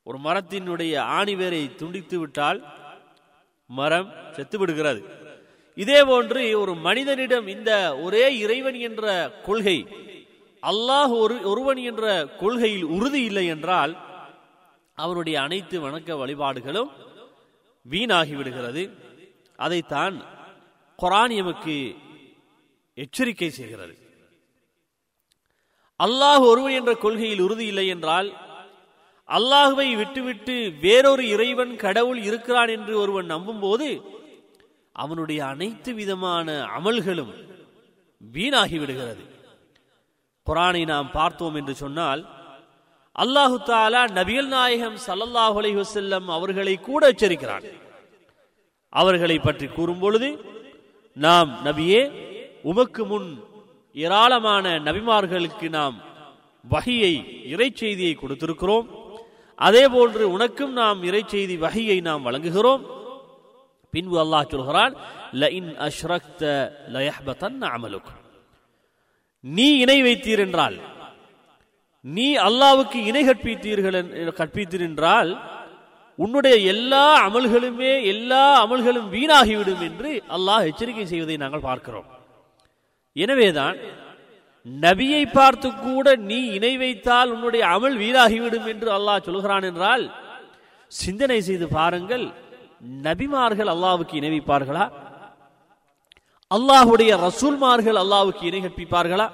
ஒரு 0.08 0.18
மரத்தினுடைய 0.18 0.94
ஆணிவேரை 1.20 1.76
துண்டித்து 1.76 2.18
விட்டால் 2.18 2.60
மரம் 3.70 4.10
செத்து 4.36 4.58
விடுகிறது 4.60 5.02
இதே 5.78 6.00
போன்று 6.10 6.42
ஒரு 6.62 6.74
மனிதனிடம் 6.88 7.48
இந்த 7.56 7.72
ஒரே 8.06 8.26
இறைவன் 8.44 8.78
என்ற 8.88 9.06
கொள்கை 9.48 9.78
அல்லாஹ் 10.64 11.14
ஒரு 11.24 11.36
ஒருவன் 11.52 11.80
என்ற 11.90 12.04
கொள்கையில் 12.42 12.86
உறுதி 12.96 13.22
இல்லை 13.30 13.46
என்றால் 13.54 13.94
அவருடைய 14.98 15.38
அனைத்து 15.46 15.76
வணக்க 15.86 16.18
வழிபாடுகளும் 16.22 16.92
வீணாகிவிடுகிறது. 17.86 18.84
அதைத்தான் 19.60 20.16
குரான் 21.00 21.34
எமக்கு 21.42 21.76
எச்சரிக்கை 22.98 23.50
செய்கிறது. 23.50 23.94
அல்லாஹ் 26.00 26.44
ஒருவன் 26.52 26.76
என்ற 26.80 26.92
கொள்கையில் 27.04 27.44
உறுதி 27.48 27.66
இல்லை 27.72 27.88
என்றால் 27.96 28.30
அல்லாஹுவை 29.30 29.90
விட்டுவிட்டு 30.00 30.56
வேறொரு 30.86 31.24
இறைவன் 31.36 31.74
கடவுள் 31.84 32.22
இருக்கிறான் 32.30 32.72
என்று 32.78 32.94
ஒருவன் 33.04 33.32
நம்பும்போது 33.34 33.88
அவனுடைய 35.02 35.40
அனைத்து 35.54 35.92
விதமான 36.00 36.48
அமல்களும் 36.78 37.34
வீணாகி 38.22 38.78
விடுகிறது. 38.82 39.24
குரானை 40.48 40.84
நாம் 40.94 41.10
பார்த்தோம் 41.18 41.56
என்று 41.60 41.74
சொன்னால் 41.84 42.22
அல்லாஹு 43.24 43.58
தாலா 43.70 44.02
நபிகள் 44.20 44.50
நாயகம் 44.56 44.98
சல்லல்லாஹு 45.08 45.56
அலைஹி 45.62 45.78
வஸல்லம் 45.82 46.28
அவர்களை 46.38 46.76
கூட 46.88 47.02
எச்சரிக்கிறான். 47.14 47.66
அவர்களை 49.02 49.38
பற்றி 49.40 49.68
கூறும் 49.68 50.02
பொழுது 50.04 50.30
நாம் 51.26 51.50
நபியே 51.68 52.02
உமக்கு 52.72 53.04
முன் 53.12 53.30
ஏராளமான 53.96 54.66
நபிமார்களுக்கு 54.88 55.68
நாம் 55.78 55.96
வகையை 56.66 57.14
இறை 57.54 57.70
செய்தியை 57.82 58.14
கொடுத்திருக்கிறோம். 58.18 58.88
அதே 59.60 59.84
போன்று 59.96 60.24
உனக்கும் 60.36 60.74
நாம் 60.82 61.00
இறை 61.10 61.24
செய்தி 61.34 61.56
வகையை 61.66 61.98
நாம் 62.10 62.26
வழங்குகிறோம். 62.28 62.84
பின்பு 63.94 64.18
அல்லாஹ் 64.20 64.50
சொல்கிறான் 64.50 64.94
அமலுக். 67.76 68.12
நீ 69.42 69.78
இணை 69.78 70.02
வைத்தீர் 70.02 70.40
என்றால் 70.40 70.78
நீ 72.02 72.36
அல்லாவுக்கு 72.36 72.96
இணை 73.06 73.24
கற்பித்தீர்கள் 73.24 73.98
கற்பித்தீர் 74.34 74.82
என்றால் 74.82 75.40
உன்னுடைய 76.20 76.56
எல்லா 76.56 77.30
அமல்களுமே 77.30 78.04
எல்லா 78.04 78.66
அமல்களும் 78.66 79.10
வீணாகிவிடும் 79.10 79.82
என்று 79.82 80.22
அல்லாஹ் 80.30 80.66
எச்சரிக்கை 80.66 81.06
செய்வதை 81.06 81.38
நாங்கள் 81.38 81.60
பார்க்கிறோம். 81.60 82.06
எனவேதான் 83.16 83.78
நபியை 84.66 85.26
பார்த்து 85.34 85.70
கூட 85.78 86.16
நீ 86.16 86.46
இணை 86.46 86.78
வைத்தால் 86.78 87.32
உன்னுடைய 87.32 87.66
அமல் 87.66 87.98
வீணாகிவிடும் 87.98 88.68
என்று 88.68 88.90
அல்லாஹ் 88.92 89.24
சொல்கிறான் 89.24 89.64
என்றால் 89.64 90.12
சிந்தனை 90.92 91.42
செய்து 91.42 91.68
பாருங்கள் 91.68 92.26
நபிமார்கள் 92.84 93.72
அல்லாவுக்கு 93.74 94.16
இணை 94.16 94.40
வைப்பார்களா? 94.40 94.92
அல்லாஹுடைய 96.56 97.12
ரசூல்மார்கள் 97.28 97.98
அல்லாவுக்கு 98.04 98.44
இணை 98.44 98.62
கற்பிப்பார்களா? 98.62 99.32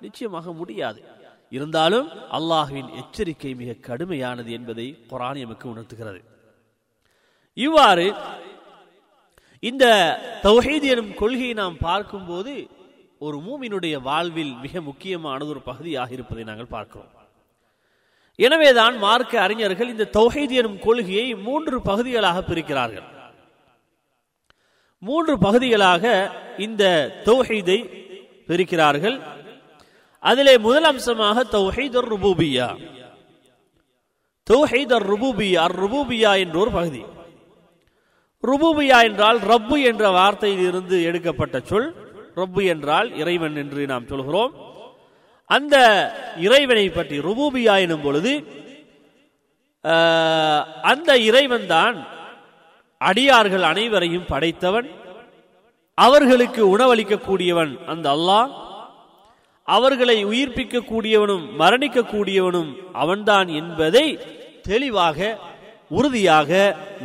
நிச்சயமாக 0.00 0.52
முடியாது. 0.52 1.02
இருந்தாலும் 1.50 2.08
அல்லாஹுவின் 2.08 2.94
எச்சரிக்கை 2.94 3.54
மிக 3.54 3.96
கடுமையானது 3.96 4.50
என்பதை 4.50 5.04
குரான் 5.10 5.38
எமக்கு 5.38 5.68
உணர்த்துகிறது. 5.68 6.24
இவ்வாறு 7.54 8.14
இந்த 9.60 9.84
தௌஹீத் 10.42 10.82
எனும் 10.82 11.14
கொள்கையை 11.14 11.52
நாம் 11.52 11.76
பார்க்கும்போது 11.78 12.68
ஒரு 13.18 13.36
மூமினுடைய 13.36 14.02
வாழ்வில் 14.02 14.54
மிக 14.54 14.80
முக்கியமானது 14.80 15.48
ஒரு 15.48 15.60
பகுதியாக 15.60 16.12
இருப்பதை 16.12 16.44
நாங்கள் 16.44 16.66
பார்க்கிறோம். 16.66 17.10
எனவேதான் 18.34 18.98
மார்க்க 18.98 19.40
அறிஞர்கள் 19.40 19.88
இந்த 19.88 20.08
தௌஹீத் 20.12 20.50
எனும் 20.50 20.78
கொள்கையை 20.78 21.34
மூன்று 21.34 21.82
பகுதிகளாக 21.82 22.54
பிரிக்கிறார்கள். 22.54 23.04
மூன்று 24.98 25.38
பகுதிகளாக 25.38 26.32
இந்த 26.58 27.14
தௌஹீதை 27.24 28.08
பிரிக்கிறார்கள். 28.46 29.20
அதிலே 30.18 30.58
முதல் 30.58 30.84
அம்சமாக 30.84 31.44
தொகைதர் 31.44 32.08
ருபூபியா. 32.08 32.76
தௌஹீதர் 34.50 35.14
ருபூபியா 35.14 35.58
அர் 35.58 35.76
ருபூபியா 35.76 36.38
என்ற 36.38 36.58
ஒரு 36.58 36.70
பகுதி. 36.70 37.04
ருபூபியா 38.42 39.02
என்றால் 39.02 39.38
ரப்பு 39.38 39.82
என்ற 39.82 40.10
வார்த்தையில் 40.10 40.68
இருந்து 40.68 41.02
எடுக்கப்பட்ட 41.02 41.60
சொல். 41.60 41.94
ரப்பு 42.36 42.66
என்றால் 42.66 43.16
இறைவன் 43.16 43.56
என்று 43.56 43.86
நாம் 43.86 44.06
சொல்கிறோம். 44.06 44.71
அந்த 45.54 45.76
இறைவனை 46.38 46.86
பற்றி 46.88 47.16
ருபூபியா 47.26 47.74
எனும் 47.84 48.04
பொழுது 48.06 48.32
அந்த 50.90 51.10
இறைவன் 51.28 51.66
தான் 51.66 51.96
அடியார்கள் 53.00 53.64
அனைவரையும் 53.70 54.28
படைத்தவன் 54.32 54.88
அவர்களுக்கு 55.98 56.62
உணவளிக்கக்கூடியவன் 56.74 57.72
அந்த 57.86 58.06
அல்லாஹ் 58.16 58.52
அவர்களை 59.68 60.16
உயிர்ப்பிக்க 60.24 60.86
கூடியவனும் 60.90 61.44
மரணிக்க 61.60 62.08
கூடியவனும் 62.12 62.70
அவன்தான் 62.92 63.48
என்பதை 63.60 64.06
தெளிவாக 64.62 65.18
உறுதியாக 65.90 66.50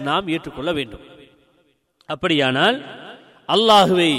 நாம் 0.04 0.28
ஏற்றுக்கொள்ள 0.28 0.72
வேண்டும். 0.72 1.06
அப்படியானால் 2.10 2.78
அல்லாஹுவை 3.50 4.12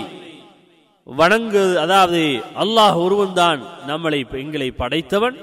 வணங்கு 1.08 1.62
அதாவது 1.82 2.20
அல்லாஹ் 2.62 2.96
ஒருவன்தான் 3.04 3.60
நம்மளை 3.90 4.18
எங்களை 4.42 4.68
படைத்தவன். 4.70 5.36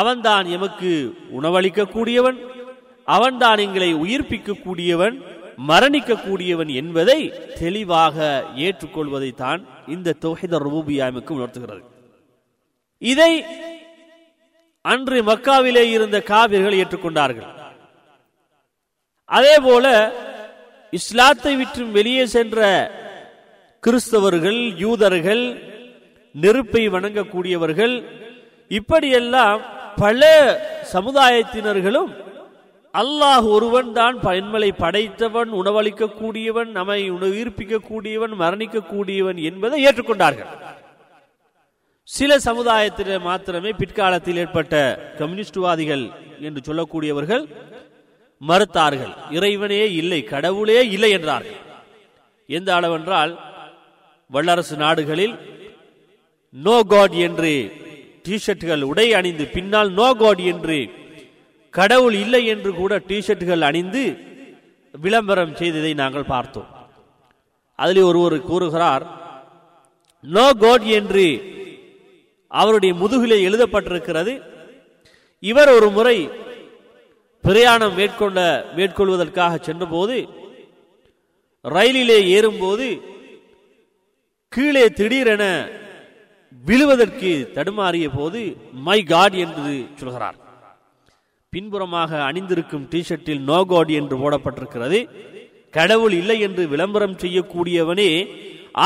அவன்தான் 0.00 0.46
எமக்கு 0.56 0.90
உணவளிக்கக்கூடியவன். 1.38 2.38
அவன்தான் 3.16 3.58
எங்களை 3.58 3.90
உயிர்ப்பிக்கக்கூடியவன் 3.94 5.16
மரணிக்கக்கூடியவன் 5.70 6.70
என்பதை 6.80 7.18
தெளிவாக 7.58 8.16
ஏற்றுக்கொள்வதைத்தான் 8.66 9.60
இந்த 9.94 10.16
தொகைத 10.24 10.60
ரூபியாமுக்கு 10.66 11.32
உணர்த்துகிறது. 11.38 11.82
இதை 12.98 13.32
அன்று 14.84 15.18
மக்காவிலே 15.30 15.84
இருந்த 15.96 16.20
காவிர்கள் 16.32 16.78
ஏற்றுக்கொண்டார்கள். 16.82 17.48
அதே 19.24 19.54
போல 19.66 19.86
இஸ்லாத்தை 20.92 21.56
விற்றும் 21.56 21.92
வெளியே 21.92 22.24
சென்ற 22.26 22.60
கிறிஸ்தவர்கள் 23.84 24.58
யூதர்கள் 24.82 25.44
நெருப்பை 26.34 26.82
வணங்கக்கூடியவர்கள் 26.94 27.94
இப்படியெல்லாம் 28.70 29.62
பல 30.02 30.28
சமுதாயத்தினர்களும் 30.92 32.12
அல்லாஹ் 32.94 33.46
ஒருவன் 33.56 33.90
தான் 33.98 34.16
பயன்மலை 34.26 34.70
படைத்தவன் 34.82 35.50
உணவளிக்க 35.60 36.10
கூடியவன் 36.20 36.70
நம்மை 36.78 37.00
உயிர்ப்பிக்க 37.16 37.82
கூடியவன் 37.90 38.34
மரணிக்க 38.42 38.86
கூடியவன் 38.92 39.38
என்பதை 39.50 39.78
ஏற்றுக்கொண்டார்கள். 39.88 40.50
சில 42.08 42.32
சமுதாயத்தினர் 42.48 43.26
மாத்திரமே 43.28 43.70
பிற்காலத்தில் 43.82 44.40
ஏற்பட்ட 44.44 44.74
கம்யூனிஸ்டுவாதிகள் 45.20 46.04
என்று 46.46 46.60
சொல்லக்கூடியவர்கள் 46.68 47.44
மறுத்தார்கள். 48.42 49.14
இறைவனே 49.38 49.84
இல்லை 50.00 50.20
கடவுளே 50.34 50.80
இல்லை 50.96 51.10
என்றார்கள். 51.18 51.60
எந்த 52.48 52.70
அளவென்றால் 52.78 53.32
வல்லரசு 54.32 54.76
நாடுகளில் 54.76 55.34
நோ 56.54 56.76
காட் 56.92 57.14
என்று 57.26 57.52
டிஷர்ட்டுகள் 58.26 58.82
உடை 58.90 59.06
அணிந்து 59.18 59.44
பின்னால் 59.54 59.90
நோ 60.00 60.08
காட் 60.20 60.42
என்று 60.52 60.78
கடவுள் 61.74 62.16
இல்லை 62.24 62.42
என்று 62.54 62.70
கூட 62.74 62.92
டிஷர்ட்டுகள் 63.10 63.66
அணிந்து 63.68 64.02
விளம்பரம் 65.04 65.56
செய்ததை 65.56 65.92
நாங்கள் 65.94 66.30
பார்த்தோம். 66.34 66.70
அதில் 67.78 68.02
ஒருவர் 68.02 68.36
கூறுகிறார் 68.50 69.04
நோ 70.24 70.46
காட் 70.62 70.86
என்று 70.98 71.26
அவருடைய 72.60 72.92
முதுகிலே 72.94 73.38
எழுதப்பட்டிருக்கிறது. 73.48 74.32
இவர் 75.42 75.70
ஒரு 75.76 75.88
முறை 75.90 76.16
பிரயாணம் 77.44 77.96
மேற்கொண்ட 77.98 78.40
மேற்கொள்வதற்காக 78.76 79.54
சென்றபோது 79.68 80.16
ரயிலிலே 81.64 82.18
ஏறும்போது 82.36 82.86
கீழே 84.54 84.84
திடீரென 84.98 85.44
விழுவதற்கு 86.64 87.30
தடுமாறிய 87.56 88.06
போது 88.16 88.40
மை 88.86 88.96
காட் 89.12 89.36
என்று 89.44 89.72
சொல்கிறார். 90.00 90.36
பின்புறமாக 91.52 92.10
அணிந்திருக்கும் 92.28 92.84
டிஷர்ட்டில் 92.92 93.42
நோ 93.50 93.58
காட் 93.70 93.92
என்று 94.00 94.16
போடப்பட்டிருக்கிறது. 94.22 94.98
கடவுள் 95.76 96.14
இல்லை 96.20 96.36
என்று 96.46 96.62
விளம்பரம் 96.72 97.16
செய்யக்கூடியவனே 97.22 98.10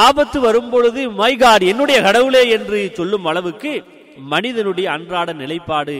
ஆபத்து 0.04 0.38
வரும்பொழுது 0.46 1.00
மை 1.20 1.32
காட் 1.42 1.64
என்னுடைய 1.72 1.98
கடவுளே 2.08 2.42
என்று 2.56 2.78
சொல்லும் 2.98 3.26
அளவுக்கு 3.30 3.72
மனிதனுடைய 4.32 4.86
அன்றாட 4.96 5.28
நிலைப்பாடு 5.42 5.96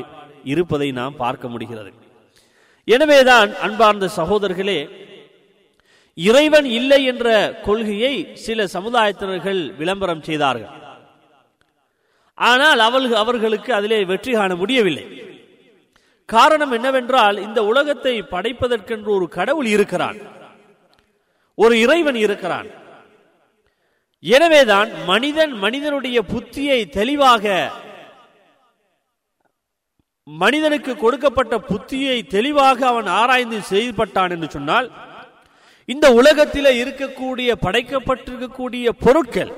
இருப்பதை 0.53 0.89
நாம் 1.01 1.21
பார்க்க 1.23 1.49
முடிகிறது. 1.55 1.91
எனவேதான் 2.89 3.51
அன்பார்ந்த 3.67 4.07
சகோதரர்களே 4.19 4.79
இறைவன் 6.19 6.67
இல்லை 6.79 7.05
என்ற 7.05 7.27
கொள்கையை 7.67 8.15
சில 8.35 8.67
சமுதாயத்தினர்கள் 8.75 9.61
விளம்பரம் 9.77 10.23
செய்தார்கள். 10.23 10.73
ஆனால் 12.39 12.81
அவர்கள் 12.87 13.21
அவர்களுக்கு 13.23 13.71
அதிலே 13.75 13.99
வெற்றி 14.05 14.33
காண 14.33 14.55
முடியவில்லை. 14.55 15.07
காரணம் 16.29 16.73
என்னவென்றால் 16.73 17.37
இந்த 17.47 17.61
உலகத்தை 17.65 18.15
படைப்பதற்கென்று 18.23 19.11
ஒரு 19.19 19.29
கடவுள் 19.29 19.69
இருக்கிறான். 19.75 20.19
ஒரு 21.55 21.75
இறைவன் 21.85 22.19
இருக்கிறான். 22.25 22.69
எனவேதான் 24.25 24.91
மனிதன் 25.05 25.53
மனிதனுடைய 25.65 26.19
புத்தியை 26.33 26.79
தெளிவாக 26.99 27.45
மனிதனுக்கு 30.29 30.93
கொடுக்கப்பட்ட 30.97 31.55
புத்தியை 31.71 32.17
தெளிவாக 32.27 32.79
அவன் 32.87 33.09
ஆராய்ந்து 33.21 33.59
செய்யப்பட்டான் 33.73 34.33
என்று 34.37 34.49
சொன்னால் 34.51 34.89
இந்த 35.89 36.07
உலகத்தில் 36.19 36.69
இருக்கக்கூடிய 36.83 37.51
படைக்கப்பட்டிருக்கக்கூடிய 37.65 38.87
பொருட்கள். 39.05 39.53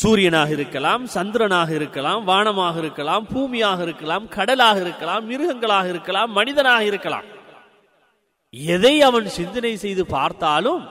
சூரியனாக 0.00 0.50
இருக்கலாம் 0.56 1.02
சந்திரனாக 1.14 1.70
இருக்கலாம் 1.78 2.20
வானமாக 2.30 2.76
இருக்கலாம் 2.82 3.24
பூமியாக 3.32 3.80
இருக்கலாம் 3.86 4.24
கடலாக 4.36 4.78
இருக்கலாம் 4.84 5.24
மிருகங்களாக 5.30 5.86
இருக்கலாம் 5.94 6.30
மனிதனாக 6.38 6.82
இருக்கலாம். 6.90 7.26
எதை 8.74 8.94
அவன் 9.08 9.28
சிந்தனை 9.38 9.74
செய்து 9.84 10.04
பார்த்தாலும் 10.16 10.82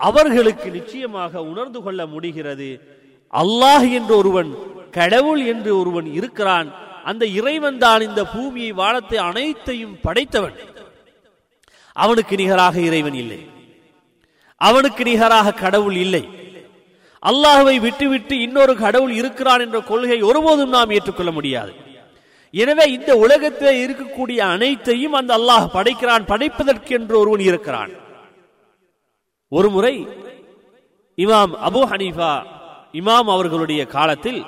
அவர்களுக்கு 0.00 0.68
நிச்சயமாக 0.78 1.42
உணர்ந்து 1.50 1.80
கொள்ள 1.82 2.00
முடிகிறது. 2.14 2.70
அல்லாஹ் 3.42 3.86
என்று 3.98 4.14
ஒருவன் 4.20 4.50
கடவுள் 4.98 5.42
என்று 5.52 5.70
ஒருவன் 5.80 6.08
இருக்கிறான். 6.18 6.70
அந்த 7.10 7.24
இறைவன் 7.38 7.78
தான் 7.84 8.02
இந்த 8.08 8.22
பூமியை 8.34 8.72
வானத்தை 8.80 9.18
அனைத்தையும் 9.28 9.96
படைத்தவன். 10.06 10.56
அவனுக்கு 12.04 12.34
நிகராக 12.40 12.76
இறைவன் 12.88 13.18
இல்லை. 13.22 13.40
அவனுக்கு 14.68 15.02
நிகராக 15.10 15.56
கடவுள் 15.64 15.98
இல்லை. 16.04 16.24
அல்லாஹுவை 17.22 17.76
விட்டுவிட்டு 17.86 18.34
இன்னொரு 18.46 18.74
கடவுள் 18.84 19.14
இருக்கிறான் 19.20 19.62
என்ற 19.64 19.78
கொள்கை 19.90 20.18
ஒருபோதும் 20.28 20.74
நாம் 20.76 20.92
ஏற்றுக்கொள்ள 20.96 21.32
முடியாது. 21.38 21.72
எனவே 22.54 22.84
இந்த 22.96 23.10
உலகத்தில் 23.24 23.80
இருக்கக்கூடிய 23.82 24.38
அனைத்தையும் 24.54 25.16
அந்த 25.18 25.32
அல்லாஹ் 25.38 25.66
படைக்கிறான் 25.74 26.28
படைப்பதற்கு 26.30 26.92
என்று 26.98 27.14
ஒருவன் 27.22 27.44
இருக்கிறான். 27.48 27.92
ஒரு 29.52 29.68
முறை 29.74 29.94
இமாம் 31.24 31.52
அபு 31.68 31.82
ஹனீஃபா 31.92 32.32
இமாம் 33.00 33.28
அவர்களுடைய 33.34 33.82
காலத்தில் 33.96 34.40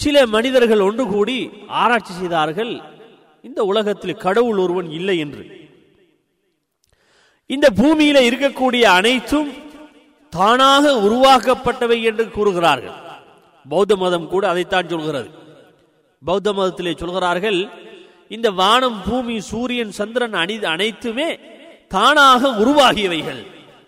சில 0.00 0.16
மனிதர்கள் 0.34 0.86
ஒன்று 0.88 1.04
கூடி 1.06 1.38
ஆராய்ச்சி 1.80 2.12
செய்தார்கள். 2.20 2.72
இந்த 3.42 3.64
உலகத்தில் 3.64 4.16
கடவுள் 4.16 4.58
ஒருவன் 4.58 4.90
இல்லை 4.90 5.18
என்று. 5.18 5.68
இந்த 7.46 7.68
பூமியில 7.76 8.18
இருக்கக்கூடிய 8.28 8.82
அனைத்தும் 8.82 9.52
தானாக 10.30 10.92
உருவாக்கப்பட்டவை 10.92 12.02
என்று 12.02 12.30
கூறுகிறார்கள். 12.30 12.92
பௌத்த 13.68 13.96
மதம் 13.96 14.28
கூட 14.28 14.48
அதைத்தான் 14.48 14.88
சொல்கிறது. 14.88 15.30
பௌத்த 16.24 16.52
மதத்திலே 16.52 16.96
சொல்கிறார்கள் 16.96 17.68
இந்த 18.28 18.50
வானம் 18.50 19.02
பூமி 19.06 19.40
சூரியன் 19.40 19.90
சந்திரன் 19.90 20.34
அணி 20.34 20.64
அனைத்துமே 20.64 21.38
தானாக 21.88 22.48
உருவாகியவைகள். 22.48 23.46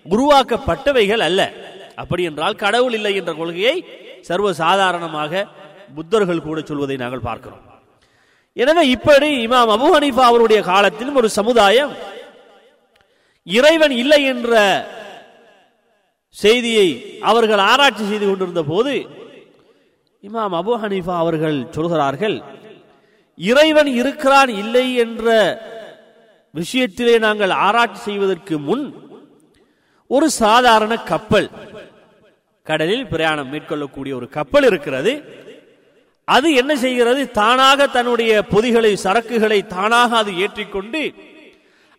உருவாக்கப்பட்டவைகள் 0.09 1.19
அல்ல. 1.19 1.53
அப்படி 1.97 2.23
என்றால் 2.23 2.55
கடவுள் 2.55 2.93
இல்லை 2.93 3.15
என்ற 3.15 3.35
கொள்கையை 3.35 3.85
சர்வ 4.21 4.53
சாதாரணமாக 4.53 5.47
புத்தர்கள் 5.97 6.43
கூட 6.43 6.61
சொல்வதை 6.61 6.97
நாங்கள் 6.97 7.19
பார்க்கிறோம். 7.19 7.72
எனவே 8.57 8.83
இப்படி 8.95 9.29
இமாம் 9.47 9.71
அபு 9.77 9.89
ஹனீஃபா 9.95 10.25
அவருடைய 10.31 10.61
காலத்திலும் 10.63 11.19
ஒரு 11.21 11.29
சமுதாயம் 11.39 11.93
இறைவன் 13.47 13.95
இல்லை 14.03 14.21
என்ற 14.25 14.53
செய்தியை 16.37 16.89
அவர்கள் 17.21 17.63
ஆராய்ச்சி 17.71 18.05
செய்து 18.05 18.27
கொண்டிருந்த 18.27 18.63
போது 18.63 18.95
இமாம் 20.25 20.55
அபு 20.61 20.75
ஹனீஃபா 20.83 21.15
அவர்கள் 21.19 21.57
சொல்கிறார்கள் 21.71 22.37
இறைவன் 23.39 23.91
இருக்கிறான் 24.01 24.51
இல்லை 24.63 24.87
என்ற 24.95 25.27
விஷயத்திலே 26.55 27.15
நாங்கள் 27.19 27.53
ஆராய்ச்சி 27.67 28.01
செய்வதற்கு 28.09 28.55
முன் 28.59 28.85
ஒரு 30.11 30.27
சாதாரண 30.43 30.95
கப்பல் 31.11 31.49
கடலில் 32.67 33.07
பிரயாணம் 33.07 33.51
மேற்கொள்ளக்கூடிய 33.53 34.13
ஒரு 34.15 34.27
கப்பல் 34.29 34.67
இருக்கிறது. 34.71 35.13
அது 36.29 36.49
என்ன 36.55 36.73
செய்கிறது? 36.77 37.23
தானாக 37.31 37.87
தன்னுடைய 37.87 38.33
பொதிகளை 38.43 38.93
சரக்குகளை 39.05 39.59
தானாக 39.67 40.11
அது 40.17 40.33
ஏற்றிக்கொண்டு 40.37 41.03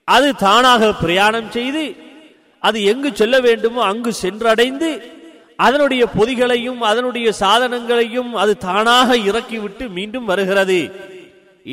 அது 0.07 0.29
தானாக 0.35 0.91
பிரயாணம் 0.93 1.49
செய்து 1.51 1.83
அது 2.59 2.77
எங்கு 2.83 3.09
செல்ல 3.15 3.35
வேண்டுமோ 3.39 3.81
அங்கு 3.83 4.11
சென்றடைந்து 4.21 4.89
அதனுடைய 5.65 6.03
பொதிகளையும் 6.17 6.81
அதனுடைய 6.81 7.27
சாதனங்களையும் 7.39 8.31
அது 8.43 8.53
தானாக 8.57 9.17
இறக்கிவிட்டு 9.29 9.85
மீண்டும் 9.97 10.25
வருகிறது. 10.25 10.79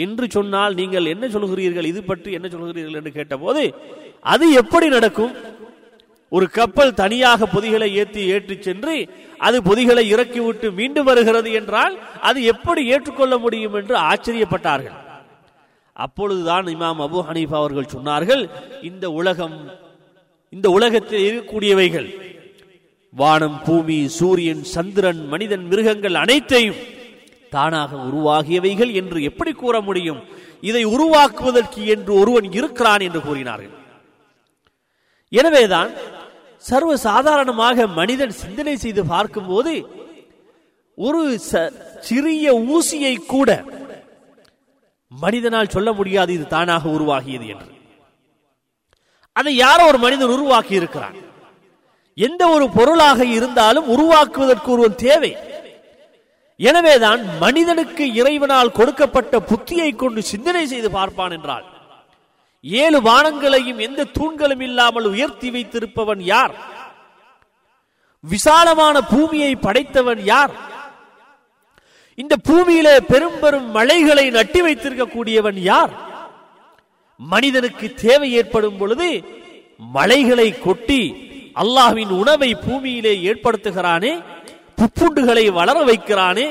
என்று 0.04 0.26
சொன்னால் 0.30 0.74
நீங்கள் 0.74 1.10
என்ன 1.12 1.26
சொல்கிறீர்கள்? 1.26 1.86
இது 1.92 2.00
பற்றி 2.02 2.32
என்ன 2.32 2.48
சொல்கிறீர்கள்? 2.48 2.98
என்று 3.00 3.12
கேட்டபோது 3.12 3.62
அது 4.32 4.46
எப்படி 4.52 4.88
நடக்கும்? 4.88 5.32
ஒரு 6.32 6.46
கப்பல் 6.56 6.98
தனியாக 7.02 7.46
பொதிகளை 7.54 7.88
ஏற்றி 8.00 8.22
ஏற்றிச் 8.34 8.66
சென்று 8.66 8.96
அது 9.46 9.58
பொதிகளை 9.68 10.04
இறக்கிவிட்டு 10.14 10.68
மீண்டும் 10.78 11.08
வருகிறது 11.10 11.50
என்றால் 11.60 11.94
அது 12.28 12.38
எப்படி 12.52 12.82
ஏற்றுக்கொள்ள 12.94 13.34
முடியும் 13.44 13.76
என்று 13.80 13.94
ஆச்சரியப்பட்டார்கள். 14.10 14.96
அப்பொழுதுதான் 15.96 16.66
இமாம் 16.74 17.00
அபு 17.06 17.18
ஹனீஃபா 17.28 17.56
அவர்கள் 17.62 17.92
சொன்னார்கள் 17.94 18.42
இந்த 18.90 19.06
உலகம் 19.20 19.56
இந்த 20.52 20.68
உலகத்தில் 20.76 21.24
இருக்கக்கூடியவைகள் 21.26 22.08
வானம் 23.12 23.58
பூமி 23.66 23.98
சூரியன் 24.18 24.62
சந்திரன் 24.74 25.20
மனிதன் 25.32 25.64
மிருகங்கள் 25.70 26.16
அனைத்தையும் 26.22 26.80
தானாக 27.54 27.96
உருவாகியவைகள் 28.08 28.92
என்று 29.00 29.18
எப்படி 29.28 29.52
கூற 29.52 29.76
முடியும்? 29.80 30.20
இதை 30.68 30.82
உருவாக்குவதற்கு 30.94 31.82
என்று 31.94 32.12
ஒருவன் 32.20 32.48
இருக்கிறான் 32.58 33.02
என்று 33.06 33.20
கூறினார்கள். 33.20 33.74
எனவேதான் 35.32 35.90
சர்வ 36.60 36.96
சாதாரணமாக 36.96 37.86
மனிதன் 37.86 38.30
சிந்தனை 38.30 38.76
செய்து 38.76 39.06
பார்க்கும்போது 39.06 39.88
ஒரு 40.94 41.40
ச- 41.52 42.00
சிறிய 42.00 42.54
ஊசியை 42.54 43.16
கூட 43.16 43.64
மனிதனால் 45.08 45.68
சொல்ல 45.68 45.92
முடியாது 45.92 46.32
இது 46.32 46.46
தானாக 46.46 46.88
உருவாகியது 46.88 47.48
என்று. 47.48 47.66
அதை 49.32 49.56
யாரோ 49.56 49.86
ஒரு 49.86 49.98
மனிதன் 49.98 50.28
உருவாக்கி 50.28 50.74
இருக்கிறான். 50.74 51.14
எந்த 52.14 52.48
ஒரு 52.48 52.70
பொருளாக 52.70 53.24
இருந்தாலும் 53.24 53.88
உருவாக்குவதற்கு 53.88 54.72
ஒருவன் 54.72 54.94
தேவை. 54.94 55.36
எனவேதான் 56.56 57.38
மனிதனுக்கு 57.38 58.14
இறைவனால் 58.14 58.72
கொடுக்கப்பட்ட 58.72 59.38
புத்தியை 59.38 59.96
கொண்டு 59.96 60.22
சிந்தனை 60.22 60.66
செய்து 60.66 60.90
பார்ப்பான் 60.90 61.30
என்றால் 61.30 61.79
ஏழு 62.64 62.98
வானங்களையும் 63.00 63.80
எந்த 63.80 64.08
தூண்களும் 64.16 64.60
இல்லாமல் 64.60 65.06
உயர்த்தி 65.12 65.48
வைத்திருப்பவன் 65.50 66.22
யார்? 66.26 66.54
விசாலமான 68.24 68.96
பூமியை 69.10 69.52
படைத்தவன் 69.58 70.22
யார்? 70.24 70.52
இந்த 72.18 72.34
பூமியிலே 72.48 72.94
பெரும் 73.10 73.38
பெரும் 73.42 73.68
மலைகளை 73.70 74.26
நட்டி 74.30 74.60
வைத்திருக்கக்கூடியவன் 74.62 75.60
யார்? 75.64 75.92
மனிதனுக்கு 77.20 77.86
தேவை 78.02 78.28
ஏற்படும் 78.32 78.78
பொழுது 78.78 79.08
மலைகளை 79.92 80.48
கொட்டி 80.58 81.02
அல்லாஹ்வின் 81.56 82.12
உணவை 82.18 82.50
பூமியிலே 82.64 83.14
ஏற்படுத்துகிறானே 83.30 84.12
புப்புண்டுகளை 84.78 85.44
வளர 85.52 85.78
வைக்கிறானே 85.84 86.46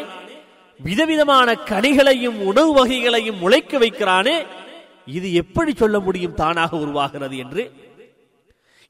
விதவிதமான 0.79 1.49
கனிகளையும் 1.69 2.37
உணவு 2.49 2.71
வகைகளையும் 2.75 3.39
முளைக்க 3.39 3.77
வைக்கிறானே 3.77 4.35
இது 5.17 5.27
எப்படி 5.33 5.71
சொல்ல 5.81 5.97
முடியும் 5.99 6.37
தானாக 6.41 6.71
உருவாகிறது 6.77 7.35
என்று? 7.37 7.63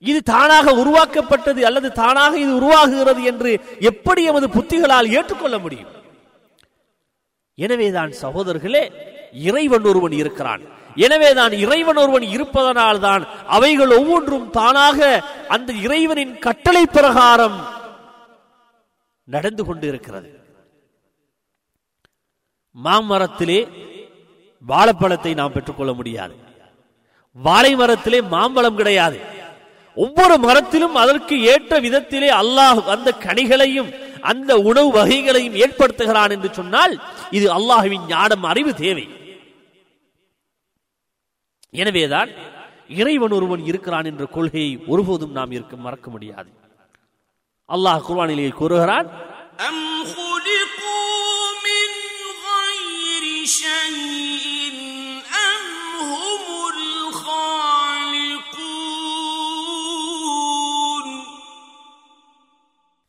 இது 0.03 0.19
தானாக 0.33 0.73
உருவாக்கப்பட்டது 0.81 1.61
அல்லது 1.69 1.89
தானாக 2.01 2.33
இது 2.39 2.51
உருவாகுகிறது 2.59 3.21
என்று 3.31 3.51
எப்படி 3.91 4.21
எமது 4.23 4.47
புத்திகளால் 4.57 5.13
ஏற்றுக்கொள்ள 5.17 5.57
முடியும்? 5.59 5.91
எனவேதான் 7.57 8.11
சகோதரர்களே 8.23 8.83
இறைவன் 9.47 9.87
ஒருவன் 9.91 10.15
இருக்கிறான். 10.21 10.63
எனவேதான் 11.05 11.53
இறைவன் 11.63 11.99
ஒருவன் 12.03 12.25
இருப்பதனால் 12.35 12.99
தான் 12.99 13.23
அவைகள் 13.55 13.91
ஒவ்வொன்றும் 13.97 14.47
தானாக 14.49 14.99
அந்த 15.55 15.69
இறைவனின் 15.85 16.33
கட்டளை 16.45 16.83
பிரகாரம் 16.95 17.57
நடந்து 19.27 19.63
கொண்டு 19.65 19.85
இருக்கிறது 19.87 20.29
மாமரத்திலே 22.75 23.59
வாழைப்பழத்தை 24.65 25.31
நாம் 25.39 25.55
பெற்றுக்கொள்ள 25.55 25.91
முடியாது. 25.99 26.35
வாழை 27.45 27.71
மரத்திலே 27.81 28.19
மாம்பழம் 28.33 28.79
கிடையாது. 28.79 29.19
ஒவ்வொரு 29.97 30.35
மரத்திலும் 30.45 30.95
அதற்கு 31.03 31.35
ஏற்ற 31.53 31.79
விதத்திலே 31.85 32.29
அல்லாஹ் 32.41 32.81
அந்த 32.93 33.09
கனிகளையும் 33.25 33.89
அந்த 34.31 34.51
உணவு 34.69 34.89
வகைகளையும் 34.97 35.57
ஏற்படுத்துகிறான் 35.63 36.33
என்று 36.35 36.49
சொன்னால் 36.59 36.93
இது 37.37 37.47
அல்லாஹுவின் 37.57 38.07
ஞானம் 38.13 38.45
அறிவு 38.51 38.71
தேவை. 38.83 39.05
எனவேதான் 41.81 42.29
இறைவன் 43.01 43.33
ஒருவன் 43.37 43.63
இருக்கிறான் 43.69 44.09
என்ற 44.11 44.23
கொள்கையை 44.35 44.71
ஒருபோதும் 44.91 45.35
நாம் 45.37 45.51
இருக்க 45.57 45.75
மறக்க 45.85 46.07
முடியாது. 46.15 46.49
அல்லாஹ் 47.69 48.05
குர்வானிலே 48.07 48.51
கூறுகிறான் 48.61 49.09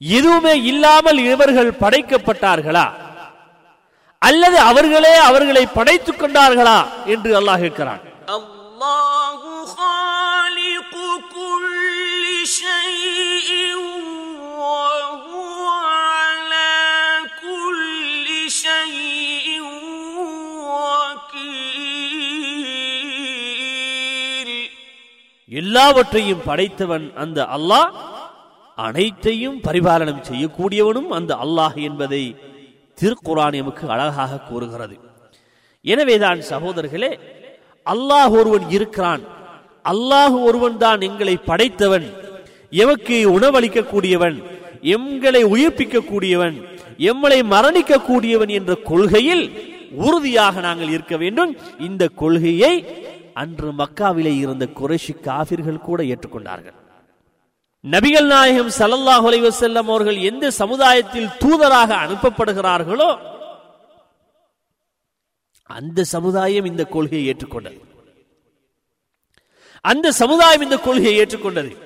எதுவுமே 0.00 0.62
இல்லாமல் 0.62 1.18
இவர்கள் 1.18 1.78
படைக்கப்பட்டார்களா? 1.80 2.86
அல்லது 4.18 4.58
அவர்களே 4.58 5.14
அவர்களை 5.14 5.66
படைத்துக் 5.66 6.22
கொண்டார்களா 6.22 6.78
என்று 7.06 7.40
அல்லாஹ் 7.40 7.58
இருக்கிறான் 7.58 8.00
எல்லாவற்றையும் 25.52 26.42
படைத்தவன் 26.44 27.12
அந்த 27.14 27.44
அல்லாஹ். 27.44 27.88
அனைத்தையும் 28.86 29.58
பரிபாலனம் 29.66 30.24
செய்யக்கூடியவனும் 30.28 31.10
அந்த 31.18 31.32
அல்லாஹ் 31.44 31.76
என்பதை 31.88 32.22
திருக்குறான் 33.00 33.56
எமக்கு 33.60 33.84
அழகாக 33.94 34.40
கூறுகிறது. 34.48 34.96
எனவேதான் 35.84 36.40
சகோதரர்களே 36.50 37.12
அல்லாஹ் 37.86 38.32
ஒருவன் 38.38 38.66
இருக்கிறான். 38.76 39.22
அல்லாஹ் 39.92 40.36
ஒருவன் 40.48 40.76
தான் 40.84 41.00
எங்களை 41.08 41.36
படைத்தவன். 41.50 42.06
எமக்கு 42.82 43.16
உணவளிக்கக்கூடியவன் 43.36 44.36
எங்களை 44.96 45.42
உயிர்ப்பிக்கக்கூடியவன் 45.54 46.56
எம்மளை 47.10 47.38
மரணிக்கக்கூடியவன் 47.54 48.52
என்ற 48.58 48.72
கொள்கையில் 48.90 49.44
உறுதியாக 50.06 50.60
நாங்கள் 50.66 50.92
இருக்க 50.96 51.14
வேண்டும். 51.22 51.52
இந்த 51.88 52.02
கொள்கையை 52.22 52.74
அன்று 53.42 53.70
மக்காவிலே 53.80 54.32
இருந்த 54.44 54.64
குறைஷி 54.78 55.12
காபிர்கள் 55.26 55.84
கூட 55.88 56.00
ஏற்றுக்கொண்டார்கள். 56.12 56.76
நபிகள் 57.84 58.26
நாயகம் 58.26 58.68
சல்லல்லாஹ் 58.68 59.50
செல்லம் 59.60 59.88
அவர்கள் 59.92 60.16
எந்த 60.16 60.50
சமுதாயத்தில் 60.50 61.26
தூதராக 61.26 61.94
அனுப்பப்படுகிறார்களோ 62.04 63.18
அந்த 65.64 66.04
சமுதாயம் 66.04 66.64
இந்த 66.64 66.84
கொள்கையை 66.84 67.34
ஏற்றுக்கொண்டது. 67.34 67.80
அந்த 69.80 70.12
சமுதாயம் 70.12 70.60
இந்த 70.60 70.76
கொள்கையை 70.76 71.26
ஏற்றுக்கொண்டது. 71.26 71.76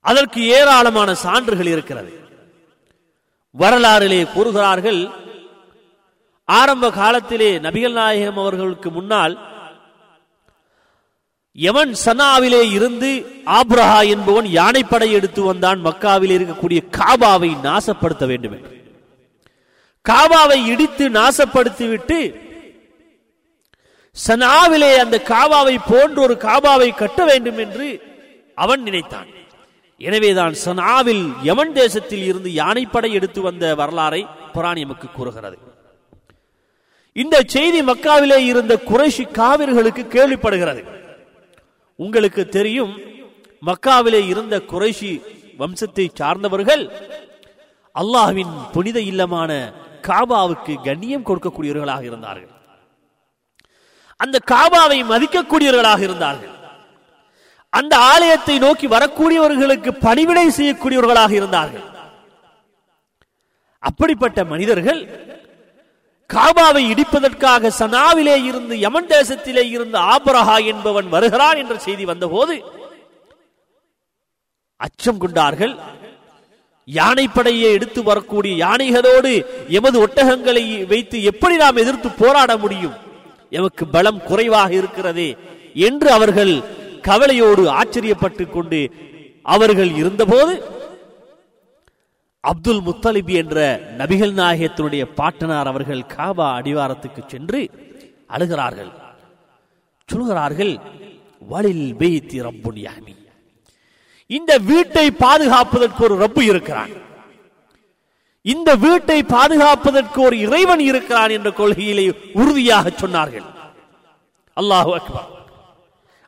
அதற்கு 0.00 0.46
ஏராளமான 0.46 1.14
சான்றுகள் 1.14 1.66
இருக்கிறது. 1.66 2.12
வரலாறிலே 3.58 4.32
கூறுகிறார்கள் 4.32 5.08
ஆரம்ப 6.44 6.90
காலத்திலே 6.90 7.58
நபிகள் 7.58 7.92
நாயகம் 7.92 8.36
அவர்களுக்கு 8.36 8.90
முன்னால் 8.90 9.53
எவன் 11.56 11.94
சனாவிலே 12.04 12.72
இருந்து 12.72 13.26
ஆப்ரஹா 13.46 14.08
என்பவன் 14.08 14.46
யானைப்படை 14.46 15.12
எடுத்து 15.12 15.42
வந்தான் 15.42 15.84
மக்காவிலே 15.84 16.38
இருக்கக்கூடிய 16.38 16.80
காபாவை 16.90 17.56
நாசப்படுத்த 17.62 18.26
வேண்டும் 18.26 18.52
என்று. 18.52 18.82
காபாவை 20.08 20.66
இடித்து 20.66 21.08
நாசப்படுத்திவிட்டு 21.08 22.34
சனாவிலே 24.26 24.98
அந்த 24.98 25.22
காபாவை 25.24 25.78
போன்ற 25.88 26.22
ஒரு 26.22 26.34
காபாவை 26.34 26.94
கட்ட 26.94 27.24
வேண்டும் 27.24 27.58
என்று 27.58 28.02
அவன் 28.54 28.82
நினைத்தான். 28.82 29.26
எனவேதான் 29.98 30.52
சனாவில் 30.52 31.32
யமன் 31.42 31.72
தேசத்தில் 31.72 32.24
இருந்து 32.24 32.52
யானைப்படை 32.52 33.12
எடுத்து 33.12 33.40
வந்த 33.40 33.74
வரலாறை 33.74 34.26
புராணியமுக்கு 34.54 35.12
கூறுகிறது. 35.12 35.58
இந்த 37.12 37.42
செய்தி 37.46 37.82
மக்காவிலே 37.82 38.36
இருந்த 38.36 38.80
குறைஷி 38.88 39.24
காவிர்களுக்கு 39.32 40.04
கேள்விப்படுகிறது. 40.08 41.02
உங்களுக்கு 41.98 42.42
தெரியும் 42.48 42.92
மக்காவிலே 43.68 44.20
இருந்த 44.32 44.54
குறைஷி 44.72 45.12
வம்சத்தை 45.60 46.06
சார்ந்தவர்கள் 46.20 46.82
அல்லாஹ்வின் 48.00 48.52
புனித 48.74 48.98
இல்லமான 49.10 49.50
காபாவுக்கு 50.08 50.72
கண்ணியம் 50.86 51.26
கொடுக்கக்கூடியவர்களாக 51.28 52.02
இருந்தார்கள். 52.02 52.50
அந்த 54.20 54.36
காபாவை 54.52 54.98
மதிக்கக்கூடியவர்களாக 55.12 56.00
இருந்தார்கள். 56.06 56.52
அந்த 57.78 57.94
ஆலயத்தை 58.12 58.56
நோக்கி 58.58 58.86
வரக்கூடியவர்களுக்கு 58.86 59.90
பணிவிடை 60.06 60.46
செய்யக்கூடியவர்களாக 60.58 61.32
இருந்தார்கள். 61.40 61.86
அப்படிப்பட்ட 63.82 64.44
மனிதர்கள் 64.52 65.00
காபாவை 66.30 66.82
இடிப்பதற்காக 66.92 67.70
சனாவிலே 67.78 68.36
இருந்து 68.44 68.78
யமன் 68.78 69.06
தேசத்திலே 69.06 69.64
இருந்து 69.70 69.98
ஆபரஹா 69.98 70.56
என்பவன் 70.64 71.08
வருகிறான் 71.08 71.56
என்ற 71.56 71.78
செய்தி 71.78 72.04
வந்தபோது 72.04 72.54
அச்சம் 74.80 75.18
கொண்டார்கள். 75.18 75.74
யானைப்படையை 76.88 77.68
எடுத்து 77.72 78.02
வரக்கூடிய 78.02 78.66
யானைகளோடு 78.66 79.32
எமது 79.68 80.06
ஒட்டகங்களை 80.06 80.86
வைத்து 80.86 81.22
எப்படி 81.22 81.56
நாம் 81.56 81.76
எதிர்த்து 81.76 82.10
போராட 82.10 82.56
முடியும்? 82.56 82.96
எமக்கு 83.50 83.86
பலம் 83.86 84.20
குறைவாக 84.22 84.72
இருக்கிறதே 84.74 85.36
என்று 85.74 86.10
அவர்கள் 86.10 86.54
கவலையோடு 87.02 87.62
ஆச்சரியப்பட்டு 87.80 88.50
கொண்டு 88.50 88.80
அவர்கள் 89.42 89.92
இருந்தபோது 89.94 90.52
அப்துல் 92.50 92.82
முத்தலிப் 92.86 93.32
என்ற 93.40 93.58
நபிகள் 93.98 94.34
நாயகத்தினுடைய 94.40 95.04
பாட்டனார் 95.18 95.70
அவர்கள் 95.70 96.02
காபா 96.16 96.46
அடிவாரத்துக்கு 96.58 97.22
சென்று 97.26 97.60
அழுகிறார்கள். 98.34 98.92
சொல்கிறார்கள் 100.08 100.74
வலில் 101.52 101.88
பெய்தி 102.00 102.38
ரப்புன் 102.46 102.80
யாமி 102.86 103.14
இந்த 104.26 104.52
வீட்டை 104.70 105.06
பாதுகாப்பதற்கு 105.24 106.00
ஒரு 106.06 106.14
ரப்பு 106.24 106.42
இருக்கிறான். 106.50 106.92
இந்த 108.42 108.70
வீட்டை 108.84 109.18
பாதுகாப்பதற்கு 109.34 110.18
ஒரு 110.26 110.36
இறைவன் 110.46 110.82
இருக்கிறான் 110.90 111.34
என்ற 111.36 111.50
கொள்கையிலே 111.60 112.06
உறுதியாக 112.40 112.92
சொன்னார்கள். 113.02 113.46
அல்லாஹு 114.56 114.92
அக்பர். 114.98 115.30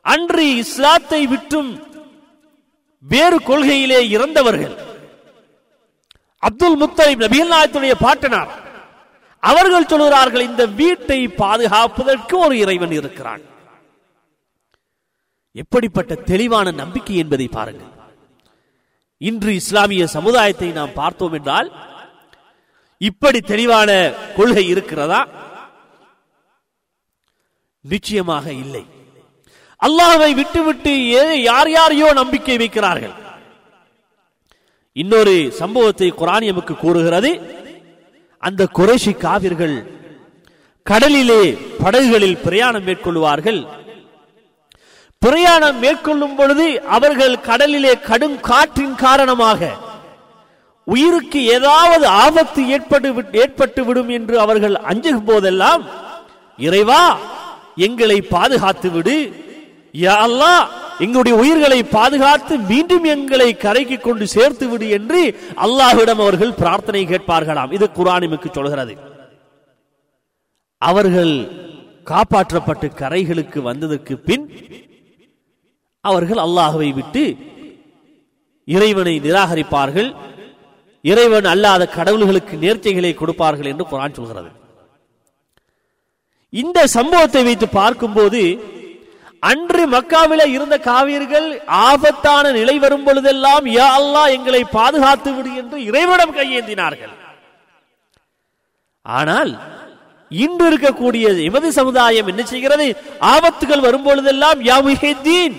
அன்று 0.01 0.45
இஸ்லாத்தை 0.63 1.21
விட்டும் 1.33 1.71
வேறு 3.03 3.39
கொள்கையிலே 3.49 3.99
இறந்தவர்கள் 4.15 4.75
அப்துல் 6.37 6.81
முத்தலிப் 6.81 7.21
நபிகள் 7.21 7.51
நாயகத்துடைய 7.51 7.93
பாட்டனார். 7.99 8.65
அவர்கள் 9.39 9.85
சொல்கிறார்கள் 9.85 10.41
இந்த 10.41 10.65
வீட்டை 10.65 11.27
பாதுகாப்பதற்கு 11.27 12.37
ஒரு 12.37 12.57
இறைவன் 12.57 12.91
இருக்கிறான். 12.91 13.41
எப்படிப்பட்ட 15.51 16.15
தெளிவான 16.15 16.71
நம்பிக்கை 16.71 17.17
என்பதை 17.17 17.47
பாருங்கள். 17.47 17.87
இன்று 19.17 19.55
இஸ்லாமிய 19.55 20.07
சமுதாயத்தை 20.07 20.71
நாம் 20.71 20.93
பார்த்தோம் 20.93 21.33
என்றால் 21.33 21.73
இப்படி 22.97 23.41
தெளிவான 23.41 24.13
கொள்கை 24.35 24.67
இருக்கிறதா? 24.67 25.27
நிச்சயமாக 27.81 28.53
இல்லை. 28.53 28.85
அல்லாஹை 29.85 30.33
விட்டுவிட்டு 30.33 30.89
ஏ- 30.89 31.41
யார் 31.41 31.69
யாரையோ 31.69 32.13
நம்பிக்கை 32.13 32.57
வைக்கிறார்கள். 32.57 33.26
இன்னொரு 35.01 35.51
சம்பவத்தை 35.51 36.11
குரான் 36.11 36.43
எமக்கு 36.43 36.75
கூறுகிறது. 36.75 37.31
அந்த 38.43 38.67
குறைஷி 38.75 39.17
காவிர்கள் 39.17 39.75
கடலிலே 40.83 41.41
படகுகளில் 41.83 42.37
பிரயாணம் 42.37 42.85
மேற்கொள்வார்கள். 42.87 43.59
பிரயாணம் 45.21 45.79
மேற்கொள்ளும் 45.79 46.35
பொழுது 46.35 46.81
அவர்கள் 46.87 47.41
கடலிலே 47.41 47.99
கடும் 47.99 48.39
காற்றின் 48.39 48.95
காரணமாக 48.95 49.61
உயிருக்கு 50.87 51.45
ஏதாவது 51.45 52.07
ஆபத்து 52.07 52.69
ஏற்பட்டு 52.69 53.13
விட்- 53.13 53.35
ஏற்பட்டு 53.37 53.85
விடும் 53.85 54.09
என்று 54.09 54.39
அவர்கள் 54.39 54.75
அஞ்சும் 54.75 55.23
போதெல்லாம் 55.23 55.83
இறைவா 56.57 57.01
எங்களை 57.75 58.21
பாதுகாத்து 58.21 58.91
விடு. 58.91 59.17
யா 60.03 60.15
அல்லாஹ் 60.27 60.63
எங்களுடைய 61.03 61.33
உயிர்களை 61.41 61.79
பாதுகாத்து 61.95 62.53
மீண்டும் 62.71 63.05
எங்களை 63.15 63.49
கரைக்கு 63.63 63.97
கொண்டு 63.99 64.25
சேர்த்து 64.35 64.65
விடு 64.69 64.87
என்று 64.97 65.21
அல்லாஹ்விடம் 65.65 66.21
அவர்கள் 66.25 66.57
பிரார்த்தனை 66.61 67.03
கேட்பார்களாம். 67.11 67.73
இது 67.77 67.85
குரானிமுக்கு 67.97 68.49
சொல்கிறது. 68.57 68.93
அவர்கள் 70.81 71.33
காப்பாற்றப்பட்டு 72.11 72.87
கரைகளுக்கு 73.01 73.59
வந்ததற்கு 73.69 74.13
பின் 74.27 74.45
அவர்கள் 76.03 76.41
அல்லாஹுவை 76.45 76.89
விட்டு 76.99 77.23
இறைவனை 78.67 79.15
நிராகரிப்பார்கள். 79.25 80.09
இறைவன் 81.11 81.47
அல்லாத 81.53 81.83
கடவுள்களுக்கு 81.97 82.55
நேர்ச்சைகளை 82.63 83.11
கொடுப்பார்கள் 83.15 83.69
என்று 83.71 83.85
குரான் 83.91 84.17
சொல்கிறது. 84.19 84.49
இந்த 86.53 86.79
சம்பவத்தை 86.97 87.41
வைத்து 87.47 87.67
பார்க்கும்போது 87.79 88.41
அன்று 89.43 89.83
மக்காவில 89.87 90.45
இருந்த 90.47 90.75
காவியர்கள் 90.77 91.47
ஆபத்தான 91.67 92.51
நிலை 92.51 92.75
வரும் 92.79 93.05
பொழுதெல்லாம் 93.07 93.65
யா 93.77 93.87
அல்லாஹ் 93.99 94.33
எங்களை 94.37 94.61
பாதுகாத்து 94.77 95.31
விடு 95.35 95.51
என்று 95.55 95.77
இறைவனிடம் 95.83 96.35
கையேந்தினார்கள். 96.37 97.13
ஆனால் 99.05 99.51
இன்று 100.31 100.65
இருக்கக்கூடிய 100.71 101.25
எமது 101.49 101.67
சமுதாயம் 101.71 102.29
என்ன 102.31 102.41
செய்கிறது? 102.43 102.87
ஆபத்துகள் 103.33 103.85
வரும் 103.87 104.05
பொழுதெல்லாம் 104.07 104.59
யா 104.69 104.77
முஹித்தீன்! 104.87 105.55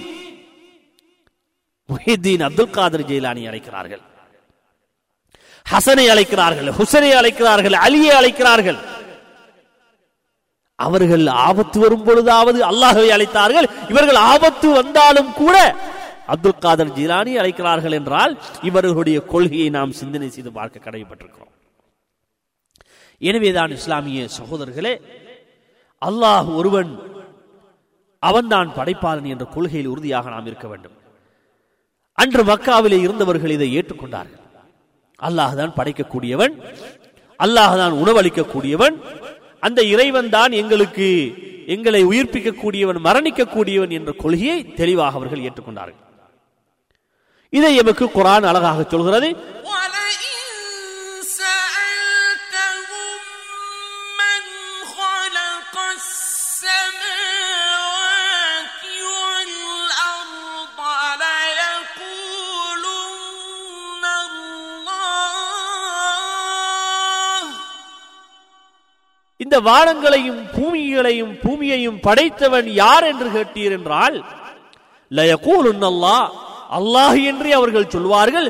முஹித்தீன் 1.88 2.44
அப்துல் 2.48 2.74
காதர் 2.76 3.08
ஜெயிலானி 3.10 3.42
அழைக்கிறார்கள். 3.50 4.02
ஹசனை 5.66 6.04
அழைக்கிறார்கள் 6.12 6.68
ஹுசனை 6.78 7.10
அழைக்கிறார்கள் 7.20 7.76
அலியை 7.86 8.12
அழைக்கிறார்கள். 8.20 8.78
அவர்கள் 10.78 11.24
ஆபத்து 11.48 11.78
வரும் 11.84 12.06
பொழுதாவது 12.08 12.58
அல்லாஹவை 12.70 13.08
அழைத்தார்கள். 13.16 13.68
இவர்கள் 13.92 14.18
ஆபத்து 14.32 14.68
வந்தாலும் 14.78 15.30
கூட 15.40 15.56
அப்துல் 16.32 16.62
காதர் 16.64 16.94
ஜிலானி 16.98 17.32
அழைக்கிறார்கள் 17.42 17.96
என்றால் 17.98 18.32
இவர்களுடைய 18.68 19.18
கொள்கையை 19.32 19.68
நாம் 19.76 19.96
சிந்தனை 20.00 20.28
செய்து 20.34 20.50
பார்க்க 20.58 20.84
கடமைப்பட்டிருக்கிறோம் 20.86 21.54
எனவேதான் 23.28 23.72
இஸ்லாமிய 23.78 24.26
சகோதரர்களே 24.38 24.94
அல்லாஹ் 26.02 26.48
ஒருவன் 26.58 26.90
அவன்தான் 28.28 28.68
படைப்பாளன் 28.78 29.30
என்ற 29.32 29.44
கொள்கையில் 29.54 29.90
உறுதியாக 29.92 30.30
நாம் 30.34 30.48
இருக்க 30.50 30.66
வேண்டும். 30.72 30.94
அன்று 32.22 32.42
மக்காவிலே 32.50 32.98
இருந்தவர்கள் 33.06 33.54
இதை 33.56 33.68
ஏற்றுக்கொண்டார்கள். 33.78 34.44
அல்லாஹ் 35.26 35.56
தான் 35.60 35.76
படைக்கக்கூடியவன் 35.78 36.54
அல்லாஹ் 37.40 37.74
தான் 37.80 37.94
உணவளிக்கக்கூடியவன் 38.02 38.96
அந்த 39.60 39.82
இறைவன் 39.82 40.28
தான் 40.28 40.52
எங்களுக்கு 40.52 41.06
எங்களை 41.66 42.00
உயிர்ப்பிக்கக்கூடியவன் 42.04 43.00
மரணிக்கக்கூடியவன் 43.06 43.90
என்ற 43.90 44.12
கொள்கையை 44.12 44.58
தெளிவாக 44.80 45.16
அவர்கள் 45.18 45.44
ஏற்றுக்கொண்டார்கள். 45.46 45.98
இதை 47.52 47.76
எமக்கு 47.76 48.04
குரான் 48.06 48.48
அழகாக 48.50 48.84
சொல்கிறது. 48.90 49.28
இந்த 69.40 69.56
வானங்களையும் 69.60 70.40
பூமிகளையும் 70.56 71.34
பூமியையும் 71.42 71.98
படைத்தவன் 72.06 72.68
யார் 72.82 73.04
என்று 73.10 73.28
கேட்டீர் 73.34 73.74
என்றால் 73.76 74.16
லயகூலுன் 75.10 75.84
அல்லாஹ் 75.90 76.26
அல்லாஹ் 76.78 77.18
என்று 77.30 77.48
அவர்கள் 77.54 77.92
சொல்வார்கள். 77.94 78.48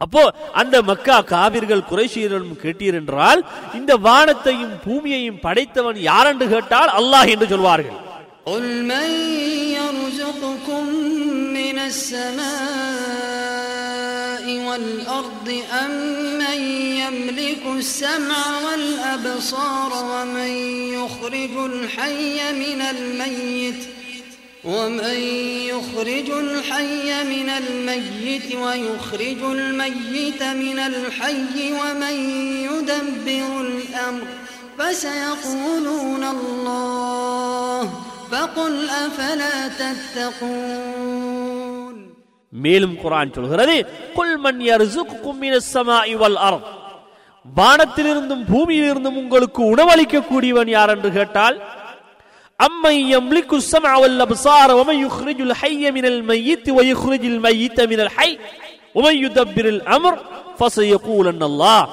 அப்போ 0.00 0.22
அந்த 0.60 0.76
மக்கா 0.88 1.16
காவிர்கள் 1.32 1.88
குறைஷியரிடம் 1.90 2.60
கேட்டீர் 2.62 2.96
என்றால் 3.00 3.40
இந்த 3.78 3.92
வானத்தையும் 4.06 4.74
பூமியையும் 4.84 5.42
படைத்தவன் 5.44 6.00
யார் 6.08 6.30
என்று 6.32 6.48
கேட்டால் 6.54 6.92
அல்லாஹ் 7.00 7.32
என்று 7.34 7.48
சொல்வார்கள் 7.54 7.98
قل 8.46 8.64
من 8.84 9.08
يرزقكم 9.76 10.84
من 11.58 11.76
السماء 13.12 14.44
والأرض 14.66 15.48
أم 15.74 15.92
من 16.38 16.58
يملك 16.96 17.64
السمع 17.74 18.42
والأبصار 18.64 19.90
ومن 20.04 20.52
يخرج 20.92 21.54
الحي 21.66 22.36
من 22.54 22.80
الميت 22.84 23.82
ومن 24.66 25.18
يخرج 25.66 26.28
الحي 26.38 27.06
من 27.26 27.48
الميت 27.52 28.54
ويخرج 28.56 29.40
الميت 29.52 30.42
من 30.56 30.78
الحي 30.80 31.56
ومن 31.72 32.16
يدبر 32.66 33.48
الأمر 33.60 34.26
فسيقولون 34.78 36.22
الله 36.34 37.82
فقل 38.32 38.74
أفلا 39.00 39.54
تتقون 40.82 41.96
மேலும் 42.52 42.96
குரான் 43.02 43.34
சொல்கிறது 43.34 43.74
குல் 44.16 44.36
மன் 44.38 44.58
யர்சுக்குக்கும் 44.66 45.38
மினஸ் 45.42 45.70
ஸமாஇ 45.74 46.14
வல் 46.22 46.38
அர்த் 46.46 46.66
வானத்திலிருந்தும் 47.46 48.44
பூமியிலிருந்தும் 48.50 49.20
உங்களுக்கு 49.22 49.62
உணவளிக்கக்கூடியவன் 49.72 50.70
யார் 50.74 50.92
என்று 50.94 51.10
கேட்டால் 51.16 51.56
அம்மை 52.59 52.95
யம்லிக்கு 53.07 53.57
ஸமஅல் 53.65 54.21
அப்சார 54.25 54.69
வம 54.77 54.93
யுக்ரிஜுல் 54.97 55.55
ஹய்ய 55.59 55.91
மினல் 55.95 56.21
மய்யித் 56.29 56.69
வ 56.71 56.85
யுக்ரிஜுல் 56.87 57.39
மய்யித 57.39 57.85
மினல் 57.91 58.11
ஹய் 58.15 58.35
வம 58.95 59.11
யுதப்பிருல் 59.17 59.81
அம்ர் 59.95 60.17
ஃபஸயகூலன் 60.57 61.43
அல்லாஹ் 61.49 61.85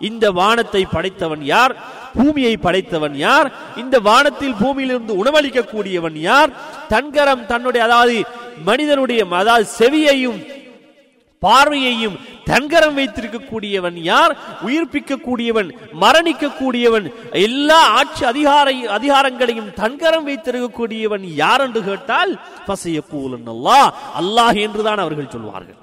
இந்த 0.00 0.24
வானத்தை 0.32 0.82
படைத்தவன் 0.86 1.42
யார்? 1.46 1.72
பூமியை 2.14 2.54
படைத்தவன் 2.56 3.14
யார்? 3.18 3.48
இந்த 3.76 3.96
வானத்தில் 4.00 4.58
பூமியிலிருந்து 4.60 5.12
உணவளிக்க 5.20 5.60
கூடியவன் 5.66 6.18
யார்? 6.22 6.50
தன்கரம் 6.88 7.46
தன்னுடைய 7.46 7.82
அதாவது 7.84 8.16
மனிதனுடைய 8.66 9.20
அதாவது 9.36 9.66
செவியையும் 9.78 10.38
பார்வையையும் 11.42 12.16
தன்கரம் 12.44 12.96
வைத்திருக்கக்கூடியவன் 12.98 13.96
யார்? 14.02 14.32
உயிர்ப்பிக்க 14.62 15.20
கூடியவன் 15.20 15.68
மரணிக்க 16.00 16.54
கூடியவன் 16.58 17.06
எல்லா 17.40 17.80
ஆட்சி 17.98 18.24
அதிகார 18.24 18.66
அதிகாரங்களையும் 18.90 19.72
தன்கரம் 19.74 20.26
வைத்திருக்கக்கூடியவன் 20.28 21.24
யார் 21.34 21.60
என்று 21.60 21.82
கேட்டால் 21.84 22.32
பசைய 22.66 23.00
கூலன் 23.10 23.48
அல்லாஹ் 23.54 23.88
அல்லாஹ் 24.14 24.56
என்றுதான் 24.60 24.98
அவர்கள் 24.98 25.30
சொல்வார்கள். 25.30 25.78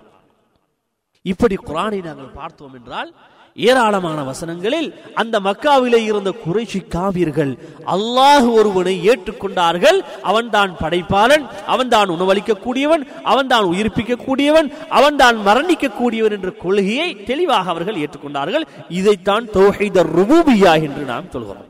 இப்படி 1.26 1.56
குரானை 1.64 2.01
நாங்கள் 2.01 2.36
பார்த்தோம் 2.36 2.74
என்றால் 2.74 3.12
ஏராளமான 3.56 4.20
வசனங்களில் 4.24 4.88
அந்த 5.22 5.36
மக்காவிலே 5.39 5.99
இருந்த 6.10 6.30
குறைச்சி 6.45 6.80
காவியர்கள் 6.88 7.51
அல்லாஹ் 7.95 8.47
ஒருவனை 8.60 8.95
ஏற்றுக்கொண்டார்கள். 9.10 9.99
அவன்தான் 10.22 10.72
படைப்பாளன் 10.82 11.43
அவன்தான் 11.74 12.10
உணவளிக்கக்கூடியவன் 12.16 13.04
அவன்தான் 13.24 13.66
உயிர்ப்பிக்கக்கூடியவன் 13.72 14.70
அவன்தான் 14.89 15.38
மரணிக்கக்கூடியவன் 15.47 16.36
என்ற 16.38 16.51
கொள்கையை 16.64 17.10
தெளிவாக 17.30 17.70
அவர்கள் 17.70 18.01
ஏற்றுக்கொண்டார்கள். 18.04 18.66
இதைத்தான் 18.99 19.45
தௌஹீத 19.58 19.97
ருபூபியா 20.18 20.74
என்று 20.88 21.06
நாம் 21.12 21.32
சொல்கிறோம். 21.36 21.70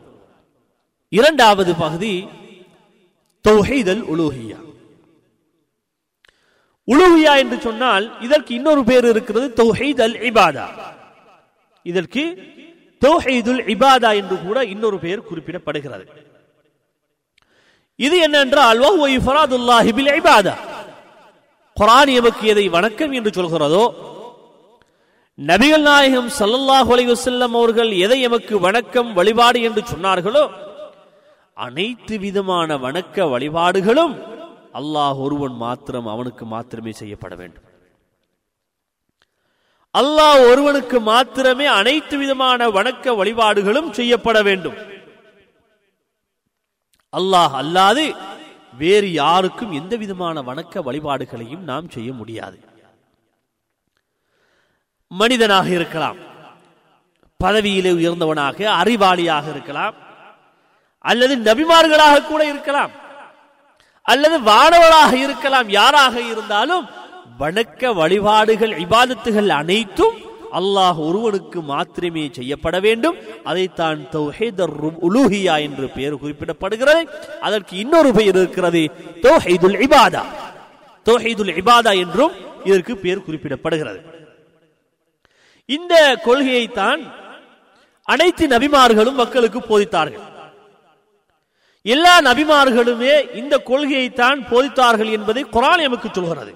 இரண்டாவது 1.10 1.72
பகுதி 1.76 2.14
தௌஹீதல் 3.46 4.04
உலூஹியா 4.14 4.60
உலூஹியா 6.88 7.34
என்று 7.42 7.58
சொன்னால் 7.62 8.06
இதற்கு 8.22 8.52
இன்னொரு 8.56 8.82
பேர் 8.84 9.06
இருக்கிறது 9.06 9.48
தௌஹீத் 9.62 10.02
அல் 10.06 10.18
இபாதா 10.30 10.66
இதற்கு 11.92 12.24
தௌஹீதுல் 13.02 13.64
இபாதா 13.74 14.12
என்று 14.22 14.36
கூட 14.46 14.58
இன்னொரு 14.74 14.98
பெயர் 15.06 15.28
குறிப்பிடப்படுகிறது. 15.30 16.06
இது 18.00 18.16
என்னென்றால் 18.28 18.80
வஹுவ 18.86 19.08
இபாதா. 20.22 20.56
குர்ஆன் 21.78 22.12
எமக்கு 22.20 22.44
எதை 22.54 22.66
வணக்கம் 22.78 23.14
என்று 23.18 23.32
சொல்கிறதோ 23.38 23.84
நபிகள் 25.38 25.86
நாயகம் 25.90 26.30
சல்லல்லாஹ் 26.40 26.90
அலைவசல்லம் 26.96 27.56
அவர்கள் 27.60 27.92
எதை 28.06 28.20
எமக்கு 28.28 28.56
வணக்கம் 28.66 29.10
வழிபாடு 29.20 29.60
என்று 29.68 29.82
சொன்னார்களோ 29.92 30.44
அனைத்து 31.66 32.16
விதமான 32.26 32.78
வணக்க 32.86 33.26
வழிபாடுகளும் 33.34 34.14
அல்லாஹ் 34.80 35.18
ஒருவன் 35.26 35.56
மாத்திரம் 35.64 36.08
அவனுக்கு 36.14 36.44
மாத்திரமே 36.54 36.94
செய்யப்பட 37.02 37.34
வேண்டும். 37.42 37.66
அல்லாஹ் 40.00 40.40
ஒருவனுக்கு 40.50 40.98
மாத்திரமே 41.10 41.66
அனைத்து 41.80 42.16
விதமான 42.22 42.70
வணக்க 42.78 43.16
வழிபாடுகளும் 43.20 43.90
செய்யப்பட 43.98 44.38
வேண்டும். 44.48 44.78
அல்லாஹ் 47.14 47.56
அல்லாது 47.62 48.06
வேறு 48.82 49.10
யாருக்கும் 49.22 49.74
எந்த 49.80 49.94
விதமான 50.04 50.36
வணக்க 50.50 50.84
வழிபாடுகளையும் 50.88 51.64
நாம் 51.72 51.92
செய்ய 51.96 52.10
முடியாது. 52.20 52.58
மனிதனாக 55.12 55.68
இருக்கலாம் 55.78 56.20
பதவியிலே 57.40 57.92
உயர்ந்தவனாக 58.00 58.58
அறிவாளியாக 58.82 59.46
இருக்கலாம் 59.54 59.96
அல்லது 61.12 61.34
நபிமார்களாக 61.48 62.26
கூட 62.32 62.42
இருக்கலாம் 62.52 62.94
அல்லது 64.12 64.38
வானவராக 64.50 65.12
இருக்கலாம் 65.26 65.68
யாராக 65.80 66.16
இருந்தாலும் 66.32 66.86
வணக்க 67.44 67.94
வழிபாடுகள் 67.94 68.74
இபாதத்துகள் 68.86 69.50
அனைத்தும் 69.62 70.18
அல்லாஹ் 70.60 71.00
ஒருவனுக்கு 71.08 71.60
மாத்திரமே 71.62 72.24
செய்யப்பட 72.38 72.76
வேண்டும். 72.86 73.18
அதைத்தான் 73.44 74.00
தௌஹீதர் 74.16 74.76
உலூஹியா 75.08 75.56
என்று 75.68 75.86
பெயர் 75.96 76.20
குறிப்பிடப்படுகிறது. 76.22 77.02
அதற்கு 77.48 77.74
இன்னொரு 77.84 78.12
பெயர் 78.18 78.38
இருக்கிறது 78.42 78.84
தௌஹீதுல் 79.26 79.78
இபாதா. 79.86 80.24
தௌஹீதுல் 81.08 81.54
இபாதா 81.62 81.94
என்றும் 82.04 82.36
இதற்கு 82.70 82.94
பெயர் 82.98 83.26
குறிப்பிடப்படுகிறது. 83.28 84.00
இந்த 85.66 85.94
கொள்கையைத்தான் 86.28 87.02
அனைத்து 88.04 88.46
நபிமார்களும் 88.48 89.20
மக்களுக்கு 89.24 89.60
போதித்தார்கள். 89.70 90.26
எல்லா 91.82 92.16
நபிமார்களுமே 92.30 93.16
இந்த 93.42 93.56
கொள்கையைத்தான் 93.70 94.40
போதித்தார்கள் 94.52 95.12
என்பதை 95.18 95.44
குரான் 95.56 95.84
எமக்கு 95.88 96.10
சொல்கிறது. 96.14 96.54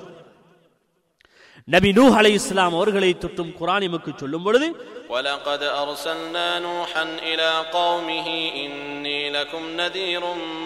நபி 1.68 1.90
நூஹ் 1.92 2.16
அலை 2.18 2.32
இஸ்லாம் 2.34 2.74
அவர்களை 2.78 3.10
தொட்டும் 3.16 3.52
குரான் 3.58 3.86
எமக்கு 3.88 4.10
சொல்லும் 4.14 4.46
பொழுது 4.46 4.68
ولقد 5.12 5.62
أرسلنا 5.82 6.48
نوحا 6.60 7.04
إلى 7.22 7.50
قومه 7.72 8.28
إني 8.64 9.20
لكم 9.30 9.62
نذير 9.76 10.22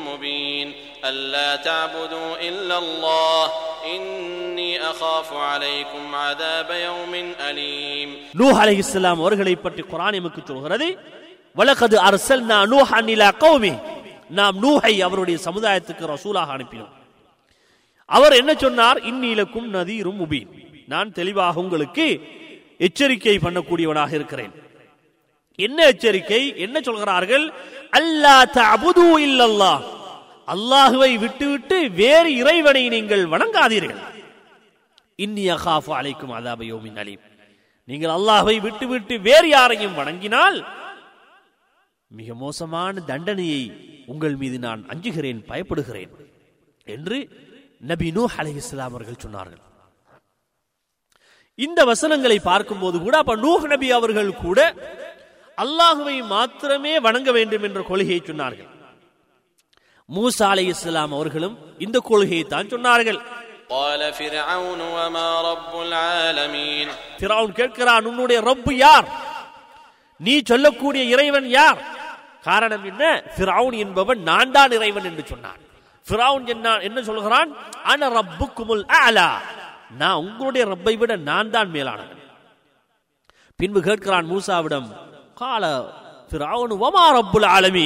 مبين 0.09 0.67
ألا 1.03 1.51
تعبدوا 1.59 2.31
إلا 2.41 2.77
الله 2.79 3.43
إني 3.95 4.71
أخاف 4.93 5.29
عليكم 5.51 6.03
عذاب 6.19 6.71
يوم 6.87 7.13
أليم 7.41 8.09
நூஹ் 8.41 8.59
அலை 8.63 8.77
இஸ்லாம் 8.85 9.21
அவர்களை 9.23 9.55
பற்றி 9.57 9.83
குரான் 9.85 10.19
எமக்கு 10.21 10.41
சொல்கிறது 10.43 10.89
வலகது 11.57 11.97
அரசல்னா 12.09 12.59
நூஹன் 12.73 13.11
இலா 13.15 13.31
கௌமி 13.43 13.73
நாம் 14.39 14.57
நூஹை 14.65 14.95
அவருடைய 15.07 15.37
சமுதாயத்துக்கு 15.47 16.05
ரசூலாக 16.15 16.49
அனுப்பினோம் 16.57 16.95
அவர் 18.09 18.35
என்ன 18.41 18.53
சொன்னார் 18.65 18.99
இந்நீலக்கும் 19.11 19.69
நதீரும் 19.77 20.21
முபீன் 20.23 20.51
நான் 20.94 21.16
தெளிவாக 21.20 21.62
உங்களுக்கு 21.64 22.06
எச்சரிக்கை 22.88 23.36
பண்ணக்கூடியவனாக 23.46 24.12
இருக்கிறேன். 24.20 24.54
என்ன 25.66 25.80
எச்சரிக்கை? 25.92 26.42
என்ன 26.66 26.78
சொல்கிறார்கள்? 26.88 27.46
அல்லா 28.00 28.36
தபுது 28.60 29.08
இல்லல்லா. 29.28 29.74
அல்லாஹுவை 30.54 31.12
விட்டுவிட்டு 31.24 31.78
வேறு 32.02 32.30
இறைவனை 32.42 32.84
நீங்கள் 32.96 33.24
வணங்காதீர்கள். 33.34 34.02
இன்னி 35.26 35.44
அகாஃபு 35.56 35.92
அழைக்கும் 36.00 36.36
அதாப 36.38 36.62
அலீம். 37.04 37.24
நீங்கள் 37.90 38.14
அல்லாஹை 38.18 38.56
விட்டுவிட்டு 38.68 39.16
வேறு 39.30 39.48
யாரையும் 39.56 39.98
வணங்கினால் 40.00 40.60
மிக 42.20 42.34
மோசமான 42.44 43.02
தண்டனையை 43.12 43.64
உங்கள் 44.12 44.36
மீது 44.42 44.58
நான் 44.68 44.82
அஞ்சுகிறேன் 44.94 45.42
பயப்படுகிறேன் 45.52 46.14
என்று 46.88 47.18
நபி 47.92 48.08
நூஹ் 48.18 48.36
அலைஹிஸ்ஸலாம் 48.42 48.94
அவர்கள் 48.94 49.24
சொன்னார்கள். 49.26 49.62
இந்த 51.60 51.80
வசனங்களை 51.92 52.38
பார்க்கும்போது 52.50 52.98
கூட 53.00 53.16
அப்ப 53.22 53.36
நூஹ் 53.46 53.66
நபி 53.74 53.88
அவர்கள் 53.98 54.32
கூட 54.44 54.60
அல்லாஹுவை 55.58 56.18
மாத்திரமே 56.34 56.94
வணங்க 57.06 57.30
வேண்டும் 57.38 57.66
என்ற 57.68 57.82
கொள்கையை 57.90 58.22
சொன்னார்கள். 58.28 58.70
மூசா 60.16 60.48
அலை 60.54 60.66
இஸ்லாம் 60.74 61.14
அவர்களும் 61.18 61.56
இந்த 61.86 61.98
கொள்கையை 62.10 62.46
தான் 62.54 62.72
சொன்னார்கள். 62.74 63.20
கேட்கிறான் 67.60 68.08
உன்னுடைய 68.12 68.40
ரப்பு 68.50 68.74
யார்? 68.86 69.08
நீ 70.20 70.34
சொல்லக்கூடிய 70.52 71.04
இறைவன் 71.14 71.48
யார்? 71.60 71.80
காரணம் 72.48 72.86
என்ன? 72.92 73.04
ஃபிரவுன் 73.36 73.76
என்பவன் 73.84 74.20
நான் 74.30 74.52
தான் 74.52 74.72
இறைவன் 74.78 75.08
என்று 75.10 75.24
சொன்னான். 75.32 75.62
ஃபிரவுன் 76.06 76.46
என்ன 76.54 76.76
என்ன 76.88 77.00
சொல்கிறான்? 77.10 77.50
அன 77.92 78.10
ரப்பு 78.18 78.46
குமுல் 78.58 78.86
அலா. 79.06 79.30
நான் 79.92 80.22
உங்களுடைய 80.24 80.64
ரப்பை 80.66 80.94
விட 80.98 81.16
நான் 81.30 81.50
தான் 81.50 81.70
மேலானவன். 81.70 82.18
பின்பு 83.60 83.80
கேட்கிறான் 83.82 84.30
மூசாவிடம் 84.32 84.88
கால 85.36 85.64
ஃபிரௌன் 86.32 86.74
வமா 86.84 87.06
ரப்புல் 87.18 87.48
ஆலமி 87.48 87.86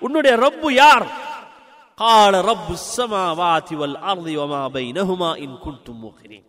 உன்னுடைய 0.00 0.34
ரப்பு 0.36 0.68
யார்? 0.72 1.06
கால 1.98 2.42
ரப்பு 2.42 2.74
சமாவாதி 2.94 3.74
வல் 3.76 3.98
அர்தி 4.02 4.34
வமா 4.36 4.62
பைனஹுமா 4.74 5.30
இன் 5.36 5.58
குன்தும் 5.64 6.00
மூகினீன் 6.04 6.48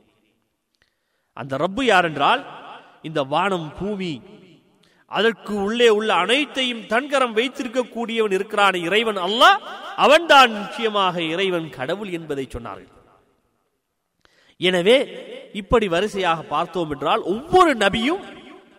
அந்த 1.38 1.58
ரப்பு 1.58 1.84
யார் 1.86 2.06
என்றால் 2.06 2.42
இந்த 3.02 3.24
வானம் 3.24 3.70
பூமி 3.80 4.14
அதற்கு 5.12 5.54
உள்ளே 5.66 5.90
உள்ள 5.90 6.12
அனைத்தையும் 6.14 6.84
தன்கரம் 6.88 7.36
வைத்திருக்கக்கூடியவன் 7.36 8.32
இருக்கிறான் 8.32 8.78
இறைவன் 8.88 9.20
அல்ல 9.28 9.44
அவன்தான் 9.96 10.52
நிச்சயமாக 10.52 11.16
இறைவன் 11.24 11.70
கடவுள் 11.70 12.10
என்பதை 12.10 12.48
சொன்னார்கள். 12.50 12.95
எனவே 14.58 15.08
இப்படி 15.54 15.88
வரிசையாக 15.88 16.42
பார்த்தோம் 16.42 16.92
என்றால் 16.92 17.22
ஒவ்வொரு 17.22 17.78
நபியும் 17.78 18.24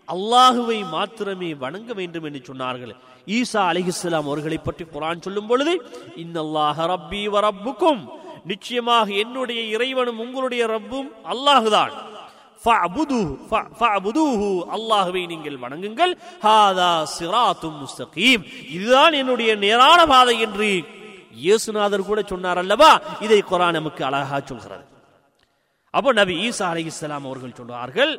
அல்லாஹுவை 0.09 0.89
மாத்திரமே 0.89 1.55
வணங்க 1.55 1.93
வேண்டும் 1.93 2.25
என்று 2.25 2.55
சொன்னார்கள். 2.55 2.95
ஈசா 3.27 3.55
அலிஹிஸ்லாம் 3.55 4.27
அவர்களை 4.27 4.59
பற்றி 4.59 4.85
குரான் 4.85 5.21
சொல்லும் 5.21 5.47
பொழுது 5.47 5.85
இன்னல்லாஹ 6.17 6.77
ரப்பி 6.87 7.29
வரப்புக்கும் 7.29 8.09
நிச்சயமாக 8.45 9.13
என்னுடைய 9.13 9.63
இறைவனும் 9.63 10.19
உங்களுடைய 10.19 10.67
ரப்பும் 10.67 11.11
அல்லாஹுதான். 11.25 11.91
ஃப- 12.65 13.71
அல்லாஹுவை 14.71 15.27
நீங்கள் 15.27 15.59
வணங்குங்கள். 15.59 16.17
ஹாதா 16.43 17.07
சிராத்தும் 17.19 17.87
இதுதான் 18.71 19.13
என்னுடைய 19.13 19.55
நேரான 19.55 20.07
பாதை 20.07 20.41
என்று 20.41 20.85
இயேசுநாதர் 21.45 22.05
கூட 22.05 22.23
சொன்னார் 22.23 22.59
அல்லவா? 22.59 23.01
இதை 23.21 23.43
குரான் 23.51 23.73
நமக்கு 23.73 24.05
அழகா 24.05 24.41
சொல்கிறது. 24.41 24.96
அப்போ 25.95 26.13
நபி 26.13 26.35
ஈசா 26.49 26.65
அலைஹிஸ்ஸலாம் 26.73 27.27
அவர்கள் 27.29 27.59
சொல்றார்கள் 27.59 28.13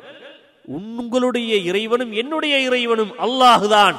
உங்களுடைய 0.78 1.52
இறைவனும் 1.68 2.12
என்னுடைய 2.12 2.54
இறைவனும் 2.68 3.12
அல்லாஹுதான். 3.24 3.96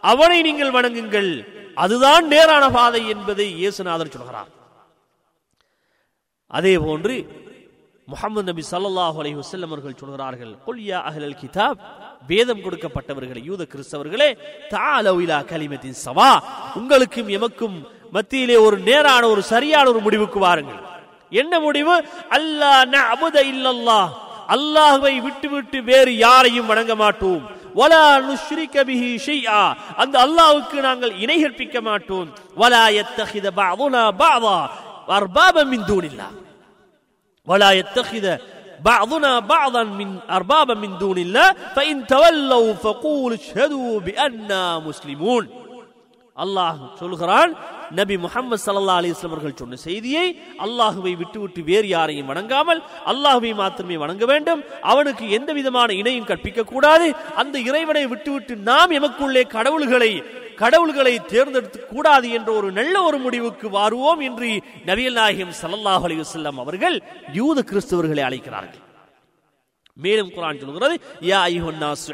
அவனை 0.00 0.38
நீங்கள் 0.42 0.74
வணங்குங்கள். 0.78 1.30
அதுதான் 1.74 2.24
நேரான 2.32 2.64
பாதை 2.70 3.08
என்பதை 3.08 3.46
இயேசுநாதர் 3.62 4.14
சொல்கிறார். 4.16 4.50
அதே 6.46 6.74
போன்று 6.78 7.14
முகமது 8.12 8.46
நபி 8.50 8.62
சல்லாஹ் 8.70 9.18
அலி 9.22 9.34
வசல்லம் 9.34 9.72
அவர்கள் 9.72 10.00
சொல்கிறார்கள் 10.00 10.52
கொல்யா 10.66 10.98
அஹல் 11.08 11.26
அஹ்லல் 11.26 11.38
கிதாப். 11.42 11.78
வேதம் 12.30 12.62
கொடுக்கப்பட்டவர்களே 12.64 13.42
யூத 13.50 13.62
கிறிஸ்தவர்களே 13.72 14.30
தாலவிலா 14.74 15.38
கலிமத்தின் 15.52 16.00
சவா. 16.04 16.30
உங்களுக்கும் 16.80 17.28
எமக்கும் 17.28 17.76
மத்தியிலே 18.16 18.56
ஒரு 18.56 18.78
நேரான 18.78 19.22
ஒரு 19.28 19.42
சரியான 19.42 19.88
ஒரு 19.88 20.00
முடிவுக்கு 20.00 20.38
வாருங்கள். 20.38 20.82
என்ன 21.31 21.53
முடிவு 21.65 21.95
அல்லா 22.37 22.73
நஅபுத 22.95 23.37
இல்லல்லாஹ் 23.51 24.09
அல்லாஹ்வை 24.55 25.13
விட்டுவிட்டு 25.25 25.77
வேறு 25.89 26.11
யாரையும் 26.25 26.69
வணங்க 26.71 26.93
மாட்டோம் 27.03 27.41
வலா 27.79 28.03
நுஷ்ரிக 28.27 28.75
பிஹி 28.89 29.09
ஷைஆ 29.25 29.61
அந்த 30.03 30.15
அல்லாஹ்வுக்கு 30.25 30.77
நாங்கள் 30.87 31.13
இணை 31.23 31.37
கற்பிக்க 31.43 31.77
மாட்டோம் 31.89 32.27
வலா 32.61 32.83
யத்தஹித 32.99 33.47
பஅதுனா 33.59 34.03
பஅதா 34.21 34.57
அர்பாப 35.19 35.65
மின் 35.73 35.87
தூனில்லாஹ் 35.91 36.35
ولا 37.47 37.71
يتخذ 37.73 38.25
بعضنا 38.81 39.31
بعضا 39.53 39.83
من 39.99 40.09
أربابا 40.29 40.73
من 40.75 40.91
دون 40.97 41.17
الله 41.17 41.47
فإن 41.75 41.95
تولوا 42.07 42.73
فقولوا 42.75 43.37
اشهدوا 43.37 43.99
بأننا 44.01 44.61
مسلمون 44.79 45.43
அல்லாஹ் 46.37 46.77
சொல்கிறான் 46.99 47.51
நபி 47.98 48.16
முகமது 48.24 48.58
சல்லா 48.66 48.96
அலிஸ்லாம் 49.00 49.32
அவர்கள் 49.32 49.58
சொன்ன 49.60 49.78
செய்தியை 49.86 50.26
அல்லாஹுவை 50.66 51.14
விட்டுவிட்டு 51.22 51.62
வேறு 51.70 51.88
யாரையும் 51.94 52.30
வணங்காமல் 52.32 52.80
அல்லாஹுவை 53.12 53.52
மாத்திரமே 53.62 53.96
வணங்க 54.04 54.24
வேண்டும். 54.32 54.60
அவனுக்கு 54.92 55.24
எந்த 55.38 55.50
விதமான 55.58 55.88
இணையும் 56.02 56.28
கற்பிக்க 56.30 56.68
கூடாது. 56.74 57.08
அந்த 57.42 57.56
இறைவனை 57.70 58.04
விட்டுவிட்டு 58.12 58.56
நாம் 58.70 58.96
எமக்குள்ளே 59.00 59.44
கடவுள்களை 59.56 60.12
கடவுள்களை 60.62 61.12
தேர்ந்தெடுத்து 61.32 61.78
கூடாது 61.92 62.26
என்ற 62.36 62.48
ஒரு 62.58 62.68
நல்ல 62.78 62.94
ஒரு 63.08 63.18
முடிவுக்கு 63.18 63.66
வாருவோம் 63.76 64.20
என்று 64.28 64.48
நபிகள் 64.88 65.18
நாயகம் 65.20 65.54
சல்லாஹ் 65.62 66.04
அலி 66.08 66.16
வஸல்லம் 66.22 66.58
அவர்கள் 66.64 66.96
யூத 67.38 67.64
கிறிஸ்தவர்களை 67.70 68.22
அழைக்கிறார்கள். 68.28 68.82
மேலும் 69.96 70.30
குரான் 70.30 70.60
சொல்கிறது 70.60 70.94
யா 71.22 71.38
ஐயுஹன்னாஸ் 71.48 72.06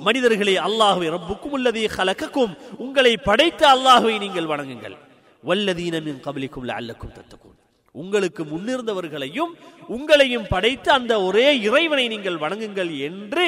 மனிதர்களே 0.00 0.54
அல்லாஹுவை 0.66 1.08
ரப்புக்கும் 1.14 1.56
அல்லதீ 1.58 1.82
கலக்கக்கும் 1.96 2.52
உங்களை 2.78 3.14
படைத்த 3.28 3.62
அல்லாஹுவை 3.74 4.14
நீங்கள் 4.18 4.50
வணங்குங்கள். 4.52 4.96
வல்லதீனமின் 5.44 6.20
கபலிக்கும் 6.26 6.68
அல்லக்கும் 6.70 7.14
தத்துக்கும் 7.16 7.56
உங்களுக்கு 7.94 8.42
முன்னிருந்தவர்களையும் 8.44 9.52
உங்களையும் 9.88 10.46
படைத்த 10.48 10.86
அந்த 10.92 11.12
ஒரே 11.20 11.46
இறைவனை 11.66 12.04
நீங்கள் 12.08 12.38
வணங்குங்கள் 12.44 12.92
என்று 13.08 13.46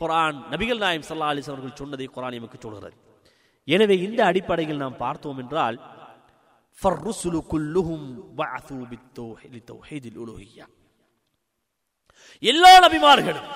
குரான் 0.00 0.38
நபிகள் 0.52 0.78
நாயம் 0.78 1.06
சல்லா 1.08 1.28
அலிஸ் 1.32 1.50
அவர்கள் 1.52 1.78
சொன்னதை 1.80 2.06
குரான் 2.06 2.36
நமக்கு 2.38 2.58
சொல்கிறது 2.60 2.96
எனவே 3.68 3.96
இந்த 3.98 4.20
அடிப்படையில் 4.24 4.82
நாம் 4.84 4.96
பார்த்தோம் 4.96 5.38
என்றால் 5.38 5.76
ஃபர்ருசுலு 6.78 7.40
குல்லுஹும் 7.52 8.08
பஅது 8.38 8.78
பித்தௌஹீதி 8.90 9.60
தௌஹீதில் 9.70 10.18
உலூஹிய்யா. 10.24 10.66
எல்லா 12.40 12.78
நபிமார்களும் 12.78 13.46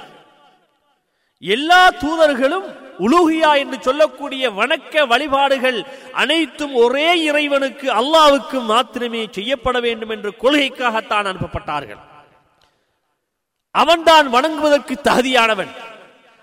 எல்லா 1.38 1.88
தூதர்களும் 1.88 2.66
உலூகியா 2.98 3.58
என்று 3.58 3.76
சொல்லக்கூடிய 3.80 4.50
வணக்க 4.50 5.06
வழிபாடுகள் 5.06 5.86
அனைத்தும் 6.12 6.74
ஒரே 6.74 7.22
இறைவனுக்கு 7.22 7.90
அல்லாவுக்கு 7.90 8.62
மாத்திரமே 8.62 9.28
செய்யப்பட 9.30 9.80
வேண்டும் 9.80 10.08
என்ற 10.08 10.30
கொள்கைக்காகத்தான் 10.40 11.28
அனுப்பப்பட்டார்கள். 11.32 12.00
அவன்தான் 13.70 14.34
வணங்குவதற்கு 14.34 14.94
தகுதியானவன். 15.02 15.70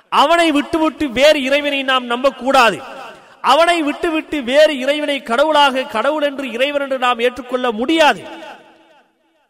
அவனை 0.09 0.51
விட்டுவிட்டு 0.51 1.09
வேறு 1.09 1.43
இறைவனை 1.43 1.83
நாம் 1.83 2.05
நம்பக்கூடாது. 2.05 2.81
அவனை 3.41 3.81
விட்டுவிட்டு 3.81 4.43
வேறு 4.43 4.79
இறைவனை 4.79 5.23
கடவுளாக 5.23 5.83
கடவுள் 5.83 6.23
என்று 6.23 6.51
இறைவன் 6.51 6.81
என்று 6.81 6.97
நாம் 6.97 7.19
ஏற்றுக்கொள்ள 7.19 7.71
முடியாது. 7.71 8.23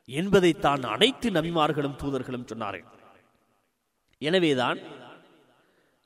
என்பதைத்தான் 0.07 0.83
அனைத்து 0.83 1.29
நபிமார்களும் 1.29 1.99
தூதர்களும் 2.03 2.47
சொன்னார்கள். 2.51 2.85
எனவேதான் 4.17 4.79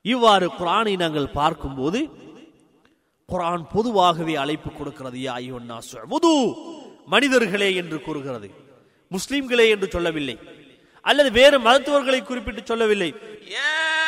இவ்வாறு 0.02 0.48
குரானை 0.48 0.98
நாங்கள் 0.98 1.30
பார்க்கும்போது 1.30 2.00
குரான் 3.30 3.66
பொதுவாகவே 3.74 4.36
அழைப்பு 4.36 4.72
கொடுக்கிறது 4.72 5.18
யா 5.18 5.36
அய்யுஹன்னா 5.40 5.78
மனிதர்களே 7.06 7.76
என்று 7.76 8.02
கூறுகிறது. 8.02 8.50
முஸ்லிம்களே 9.10 9.70
என்று 9.70 9.88
சொல்லவில்லை. 9.90 10.40
அல்லது 11.02 11.32
வேறு 11.32 11.60
மருத்துவர்களை 11.60 12.22
குறிப்பிட்டு 12.22 12.62
சொல்லவில்லை. 12.66 13.14
يا 13.50 14.01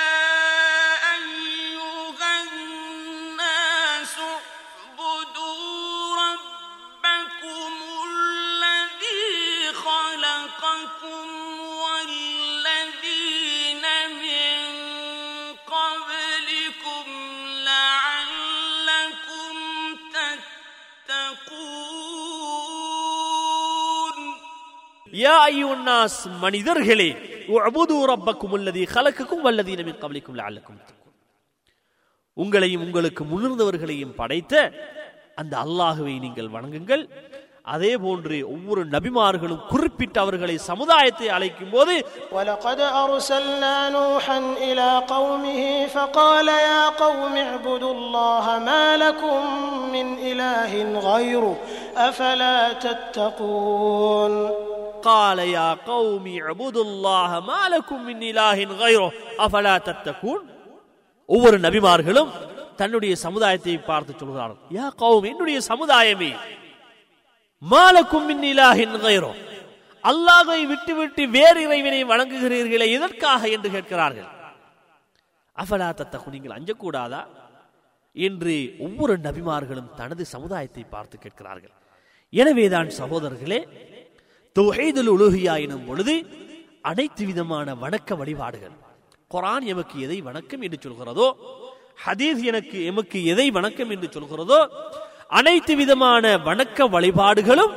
யா 25.23 25.33
அய்யுன்னாஸ் 25.47 26.21
மனிதர்களே 26.43 27.09
உஅபுது 27.55 27.95
ரப்பக்கும் 28.11 28.53
அல்லதி 28.57 28.83
ஹலக்கக்கும் 28.93 29.43
வல்லதீன 29.45 29.83
மின் 29.87 30.01
கப்லிக்கும் 30.03 30.37
லஅல்லக்கும் 30.39 30.79
உங்களையும் 32.37 32.83
உங்களுக்கு 32.85 33.23
முன்னிருந்தவர்களையும் 33.31 34.15
படைத்த 34.19 34.53
அந்த 35.41 35.53
அல்லாஹுவை 35.65 36.15
நீங்கள் 36.25 36.53
வணங்குங்கள். 36.55 37.03
அதே 37.66 37.90
போன்று 37.96 38.36
ஒவ்வொரு 38.52 38.82
நபிமார்களும் 38.92 39.64
குறிப்பிட்ட 39.70 40.16
அவர்களை 40.20 40.56
சமுதாயத்தை 40.68 41.26
அழைக்கும் 41.36 41.72
போது 41.74 41.94
ولقد 42.32 42.78
أرسلنا 43.04 43.74
نوحا 43.90 44.38
إلى 44.60 44.88
قومه 45.08 45.62
فقال 45.88 46.48
يا 46.68 46.82
قوم 46.96 47.34
اعبدوا 47.38 47.94
الله 47.96 48.44
ما 48.60 48.84
لكم 48.96 49.38
من 49.94 50.06
إله 50.30 50.72
غيره 51.08 51.56
أفلا 52.08 52.58
تتقون 52.84 54.32
قال 55.04 55.38
يا 55.50 55.70
قوم 55.86 56.24
اعبدوا 56.38 56.84
الله 56.84 57.30
ما 57.42 57.62
لكم 57.68 57.98
من 58.02 58.18
إله 58.22 58.58
غيره 58.76 59.10
أفلا 59.38 59.74
تتقون 59.80 60.40
ஒவ்வொரு 61.28 61.56
நபிமார்களும் 61.58 62.30
தன்னுடைய 62.80 63.12
சமுதாயத்தை 63.16 63.74
பார்த்து 63.88 64.12
சொல்கிறார்கள் 64.14 64.60
யா 64.76 64.86
கௌம் 65.00 65.26
என்னுடைய 65.30 65.58
சமுதாயமே 65.68 66.30
மாலக்கும் 67.71 68.25
மின் 68.29 68.43
அல்லாஹை 70.03 70.61
விட்டு 70.71 70.93
விட்டு 70.95 71.23
வேறு 71.35 71.59
இறைவனை 71.65 71.99
வணங்குகிறீர்களே 72.05 72.87
எதற்காக 72.95 73.41
என்று 73.55 73.69
கேட்கிறார்கள். 73.75 74.29
அஃபலா 75.57 75.87
தத்தகு 75.99 76.33
நீங்கள் 76.35 76.55
அஞ்சக்கூடாதா? 76.57 77.21
என்று 78.15 78.55
ஒவ்வொரு 78.85 79.13
நபிமார்களும் 79.25 79.93
தனது 79.99 80.23
சமுதாயத்தை 80.25 80.83
பார்த்து 80.89 81.15
கேட்கிறார்கள். 81.17 81.73
எனவேதான் 82.33 82.89
சகோதரர்களே 82.99 83.59
தொகைதுல் 84.55 85.11
உலுகியா 85.15 85.53
எனும் 85.65 85.85
பொழுது 85.85 86.15
அனைத்து 86.91 87.23
விதமான 87.25 87.67
வணக்க 87.83 88.17
வழிபாடுகள். 88.21 88.75
குரான் 89.31 89.65
எமக்கு 89.73 89.95
எதை 90.05 90.17
வணக்கம் 90.21 90.61
என்று 90.61 90.79
சொல்கிறதோ 90.85 91.27
ஹதீஸ் 92.05 92.41
எனக்கு 92.49 92.77
எமக்கு 92.85 93.17
எதை 93.33 93.47
வணக்கம் 93.57 93.89
என்று 93.89 94.07
சொல்கிறதோ 94.15 94.59
அனைத்து 95.29 95.75
விதமான 95.75 96.37
வணக்க 96.37 96.87
வழிபாடுகளும் 96.89 97.73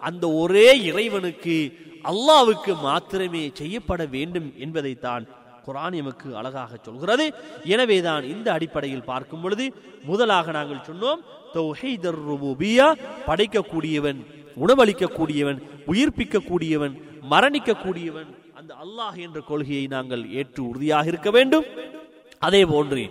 அந்த 0.00 0.28
ஒரே 0.28 0.82
இறைவனுக்கு 0.82 1.56
அல்லாவுக்கு 2.04 2.80
மாத்திரமே 2.82 3.50
செய்யப்பட 3.54 4.04
வேண்டும் 4.06 4.52
என்பதைத்தான் 4.58 5.24
குரான் 5.66 5.92
எமக்கு 5.92 6.36
அழகாக 6.36 6.76
சொல்கிறது. 6.82 7.32
எனவேதான் 7.64 8.24
இந்த 8.24 8.52
அடிப்படையில் 8.52 9.04
பார்க்கும் 9.04 9.40
பொழுது 9.40 9.72
முதலாக 10.04 10.50
நாங்கள் 10.50 10.86
சொன்னோம் 10.88 11.20
படைக்கக்கூடியவன் 13.28 14.20
உணவளிக்கக்கூடியவன் 14.56 15.58
உயிர்ப்பிக்கக்கூடியவன் 15.86 16.94
மரணிக்கக்கூடியவன் 17.30 18.30
அந்த 18.54 18.74
அல்லாஹ் 18.84 19.16
என்ற 19.16 19.40
கொள்கையை 19.40 19.86
நாங்கள் 19.86 20.30
ஏற்று 20.30 20.68
உறுதியாக 20.68 21.06
இருக்க 21.06 21.30
வேண்டும். 21.30 21.66
அதே 22.38 22.64
போன்று 22.64 23.02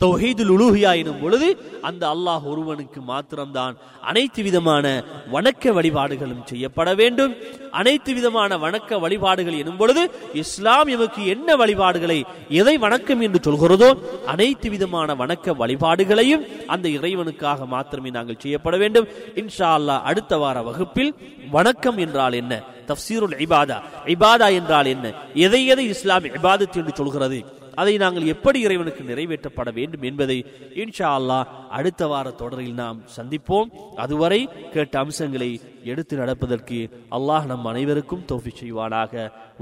தௌஹீதுல் 0.00 0.52
உலூஹியா 0.56 0.90
எனும் 0.98 1.20
பொழுது 1.20 1.48
அந்த 1.80 2.02
அல்லாஹ் 2.14 2.44
ஒருவனுக்கு 2.44 3.00
மாத்திரம்தான் 3.00 3.76
அனைத்து 4.00 4.42
விதமான 4.42 5.04
வணக்க 5.32 5.72
வழிபாடுகளும் 5.72 6.44
செய்யப்பட 6.44 6.94
வேண்டும். 6.94 7.32
அனைத்து 7.70 8.14
விதமான 8.14 8.58
வணக்க 8.58 9.00
வழிபாடுகள் 9.00 9.58
எனும் 9.58 9.76
பொழுது 9.76 10.10
இஸ்லாம் 10.32 10.88
எமக்கு 10.88 11.26
என்ன 11.26 11.56
வழிபாடுகளை 11.56 12.24
எதை 12.48 12.78
வணக்கம் 12.78 13.20
என்று 13.20 13.40
சொல்கிறதோ 13.48 13.90
அனைத்து 14.26 14.70
விதமான 14.70 15.14
வணக்க 15.14 15.56
வழிபாடுகளையும் 15.56 16.46
அந்த 16.66 16.88
இறைவனுக்காக 16.88 17.66
மாத்திரமே 17.66 18.10
நாங்கள் 18.10 18.38
செய்யப்பட 18.38 18.76
வேண்டும். 18.76 19.08
இன்ஷா 19.34 19.70
அல்லாஹ் 19.78 20.02
அடுத்த 20.02 20.36
வார 20.36 20.62
வகுப்பில் 20.62 21.14
வணக்கம் 21.50 21.98
என்றால் 21.98 22.32
என்ன? 22.32 22.62
தப்சீருல் 22.86 23.38
இபாதா. 23.46 23.78
இபாதா 24.06 24.52
என்றால் 24.52 24.86
என்ன? 24.86 25.06
எதை 25.34 25.66
எதை 25.66 25.86
இஸ்லாம் 25.88 26.24
இபாதத் 26.24 26.76
என்று 26.76 26.94
சொல்கிறது? 26.94 27.57
அதை 27.80 27.94
நாங்கள் 28.02 28.30
எப்படி 28.34 28.58
இறைவனுக்கு 28.66 29.02
நிறைவேற்றப்பட 29.10 29.70
வேண்டும் 29.78 30.06
என்பதை 30.10 30.38
இன்ஷா 30.82 31.08
அல்லாஹ் 31.18 31.50
அடுத்த 31.78 32.02
வார 32.12 32.26
தொடரில் 32.40 32.78
நாம் 32.82 32.98
சந்திப்போம். 33.16 33.68
அதுவரை 34.04 34.40
கேட்ட 34.74 34.94
அம்சங்களை 35.04 35.50
எடுத்து 35.92 36.14
நடப்பதற்கு 36.22 36.78
அல்லாஹ் 37.18 37.46
நம் 37.52 37.68
அனைவருக்கும் 37.72 38.26
தோஃபி 38.32 38.52
செய்வானாக. 38.60 39.12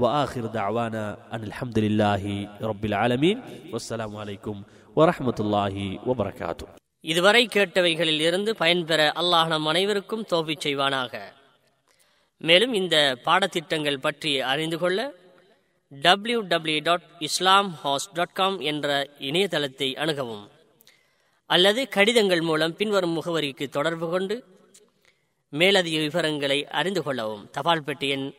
வஆஹிர் 0.01 0.49
தஅவானா 0.57 1.05
அனில் 1.35 1.55
ஹம்துலில்லாஹி 1.59 2.35
ரபில் 2.69 2.97
ஆலமீன். 3.03 3.41
வஸ்ஸலாமு 3.73 4.17
வலைக்கும் 4.21 4.61
வரமத்துல்லாஹி 4.99 5.87
வபரகாத்து 6.09 6.67
இதுவரை 7.11 7.41
கேட்டவைகளில் 7.55 8.23
இருந்து 8.27 8.51
பயன்பெற 8.61 9.01
அல்லாஹ் 9.21 9.49
நம் 9.53 9.67
அனைவருக்கும் 9.71 10.23
தோஃபி 10.31 10.55
செய்வானாக. 10.65 11.13
மேலும் 12.41 12.73
இந்த 12.79 12.95
பாடத்திட்டங்கள் 13.25 14.03
பற்றி 14.05 14.31
அறிந்து 14.51 14.77
கொள்ள 14.81 14.99
W 15.89 16.41
W 16.41 16.79
dot 16.81 17.01
islamhouse 17.83 18.07
dot 18.13 18.33
com 18.33 18.59
என்ற 18.59 19.09
இணையதளத்தை 19.19 19.95
அணுகவும். 19.95 20.49
அல்லது 21.45 21.87
கடிதங்கள் 21.87 22.41
மூலம் 22.41 22.75
பின்வரும் 22.75 23.15
முகவரிக்கு 23.17 23.69
தொடர்பு 23.69 24.09
கொண்டு 24.09 24.43
மேலதிக 25.49 25.97
விவரங்களை 25.97 26.67
அறிந்து 26.67 27.03
கொள்ளவும். 27.03 27.49
தபால் 27.51 27.83
பெட்டி 27.83 28.07
எண் 28.09 28.31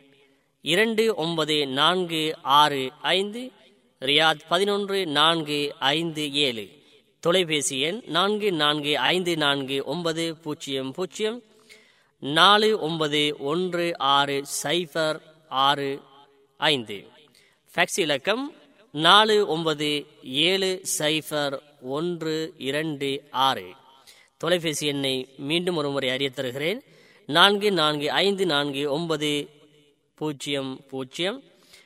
இரண்டு 0.62 1.14
ஒன்பது 1.14 1.66
நான்கு 1.66 2.36
ஆறு 2.42 2.92
ஐந்து 3.02 3.50
ரியாத் 4.00 4.40
பதினொன்று 4.48 5.06
நான்கு 5.06 5.74
ஐந்து 5.78 6.32
ஏழு. 6.32 6.68
தொலைபேசி 7.20 7.80
எண் 7.80 8.00
நான்கு 8.06 8.52
நான்கு 8.52 8.98
ஐந்து 8.98 9.36
நான்கு 9.36 9.84
ஒன்பது 9.84 10.36
பூஜ்ஜியம் 10.36 10.92
பூஜ்ஜியம் 10.92 11.42
நாலு 12.18 12.78
ஒன்பது 12.80 13.36
ஒன்று 13.38 13.98
ஆறு 13.98 14.44
சைஃபர் 14.62 15.20
ஆறு 15.48 16.02
ஐந்து. 16.56 17.16
ஃபேக்ஸ் 17.74 18.00
இலக்கம் 18.00 18.52
நாலு 18.92 19.46
ஒன்பது 19.46 20.06
ஏழு 20.22 20.82
சைஃபர் 20.98 21.58
ஒன்று 21.82 22.54
இரண்டு 22.58 23.22
ஆறு. 23.30 23.72
தொலைபேசி 24.36 24.86
எண்ணை 24.86 25.28
மீண்டும் 25.36 25.76
ஒருமுறை 25.76 26.10
அறிய 26.10 26.30
தருகிறேன். 26.30 26.82
நான்கு 27.26 27.72
நான்கு 27.72 28.10
ஐந்து 28.10 28.46
நான்கு 28.46 28.90
ஒன்பது 28.90 29.48
பூஜ்ஜியம் 30.14 30.80
பூஜ்ஜியம். 30.90 31.42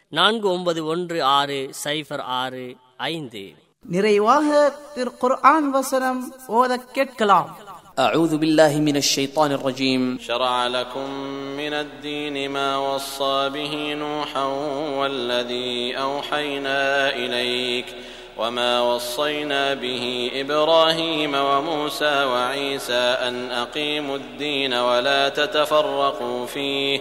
நான்கு 0.09 0.49
ஒன்பது 0.51 0.85
ஒன்று 0.85 1.23
ஆறு 1.23 1.71
சைஃபர் 1.85 2.21
ஆறு 2.21 2.77
ஐந்து. 2.97 3.55
நிறைவாக 3.89 4.71
திரு 4.95 5.13
குர்ஆன் 5.17 5.71
வசனம் 5.71 6.35
ஓத 6.49 6.77
கேட்கலாம். 6.77 7.72
أعوذ 8.03 8.37
بالله 8.37 8.81
من 8.81 8.97
الشيطان 8.97 9.53
الرجيم. 9.53 10.19
شرع 10.27 10.67
لكم 10.67 11.11
من 11.57 11.73
الدين 11.73 12.51
ما 12.51 12.77
وصى 12.79 13.51
به 13.55 13.95
نوحا 13.95 14.45
والذي 14.99 15.97
أوحينا 15.99 17.09
إليك 17.15 17.87
وما 18.39 18.81
وصينا 18.81 19.75
به 19.75 20.31
إبراهيم 20.35 21.35
وموسى 21.35 22.25
وعيسى 22.25 23.05
أن 23.29 23.51
أقيموا 23.51 24.17
الدين 24.17 24.75
ولا 24.75 25.29
تتفرقوا 25.29 26.47
فيه 26.47 27.01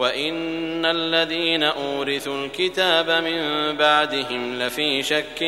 وإن 0.00 0.84
الذين 0.86 1.62
أورثوا 1.62 2.44
الكتاب 2.44 3.10
من 3.10 3.76
بعدهم 3.76 4.62
لفي 4.62 5.02
شك 5.02 5.42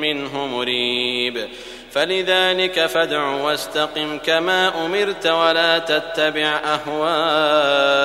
منه 0.00 0.46
مريب 0.46 1.48
فلذلك 1.90 2.86
فادع 2.86 3.28
واستقم 3.28 4.18
كما 4.18 4.86
أمرت 4.86 5.26
ولا 5.26 5.78
تتبع 5.78 6.60
أهواءهم 6.86 8.04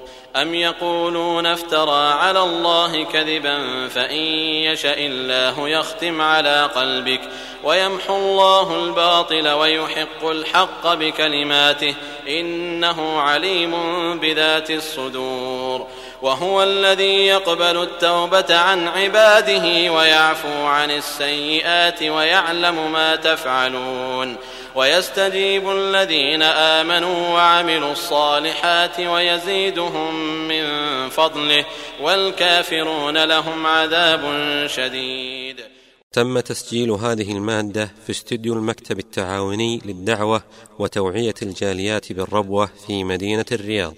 أم 0.35 0.55
يقولون 0.55 1.45
افترى 1.45 2.13
على 2.13 2.39
الله 2.39 3.03
كذبا 3.03 3.87
فإن 3.87 4.21
يشأ 4.65 4.95
الله 4.97 5.69
يختم 5.69 6.21
على 6.21 6.69
قلبك 6.75 7.21
ويمحو 7.63 8.15
الله 8.15 8.83
الباطل 8.83 9.47
ويحق 9.49 10.25
الحق 10.25 10.93
بكلماته 10.93 11.95
إنه 12.27 13.19
عليم 13.19 13.73
بذات 14.19 14.71
الصدور 14.71 15.87
وهو 16.21 16.63
الذي 16.63 17.27
يقبل 17.27 17.83
التوبة 17.83 18.57
عن 18.57 18.87
عباده 18.87 19.93
ويعفو 19.93 20.65
عن 20.65 20.91
السيئات 20.91 22.03
ويعلم 22.03 22.91
ما 22.91 23.15
تفعلون 23.15 24.37
ويستجيب 24.75 25.69
الذين 25.69 26.41
آمنوا 26.43 27.29
وعملوا 27.29 27.91
الصالحات 27.91 28.99
ويزيدهم 28.99 30.13
من 30.47 30.63
فضله 31.09 31.65
والكافرون 32.01 33.23
لهم 33.23 33.67
عذاب 33.67 34.21
شديد. 34.67 35.61
تم 36.11 36.39
تسجيل 36.39 36.91
هذه 36.91 37.31
المادة 37.31 37.91
في 38.05 38.09
استديو 38.09 38.53
المكتب 38.53 38.99
التعاوني 38.99 39.81
للدعوة 39.85 40.43
وتوعية 40.79 41.33
الجاليات 41.41 42.13
بالربوة 42.13 42.69
في 42.87 43.03
مدينة 43.03 43.45
الرياض. 43.51 43.93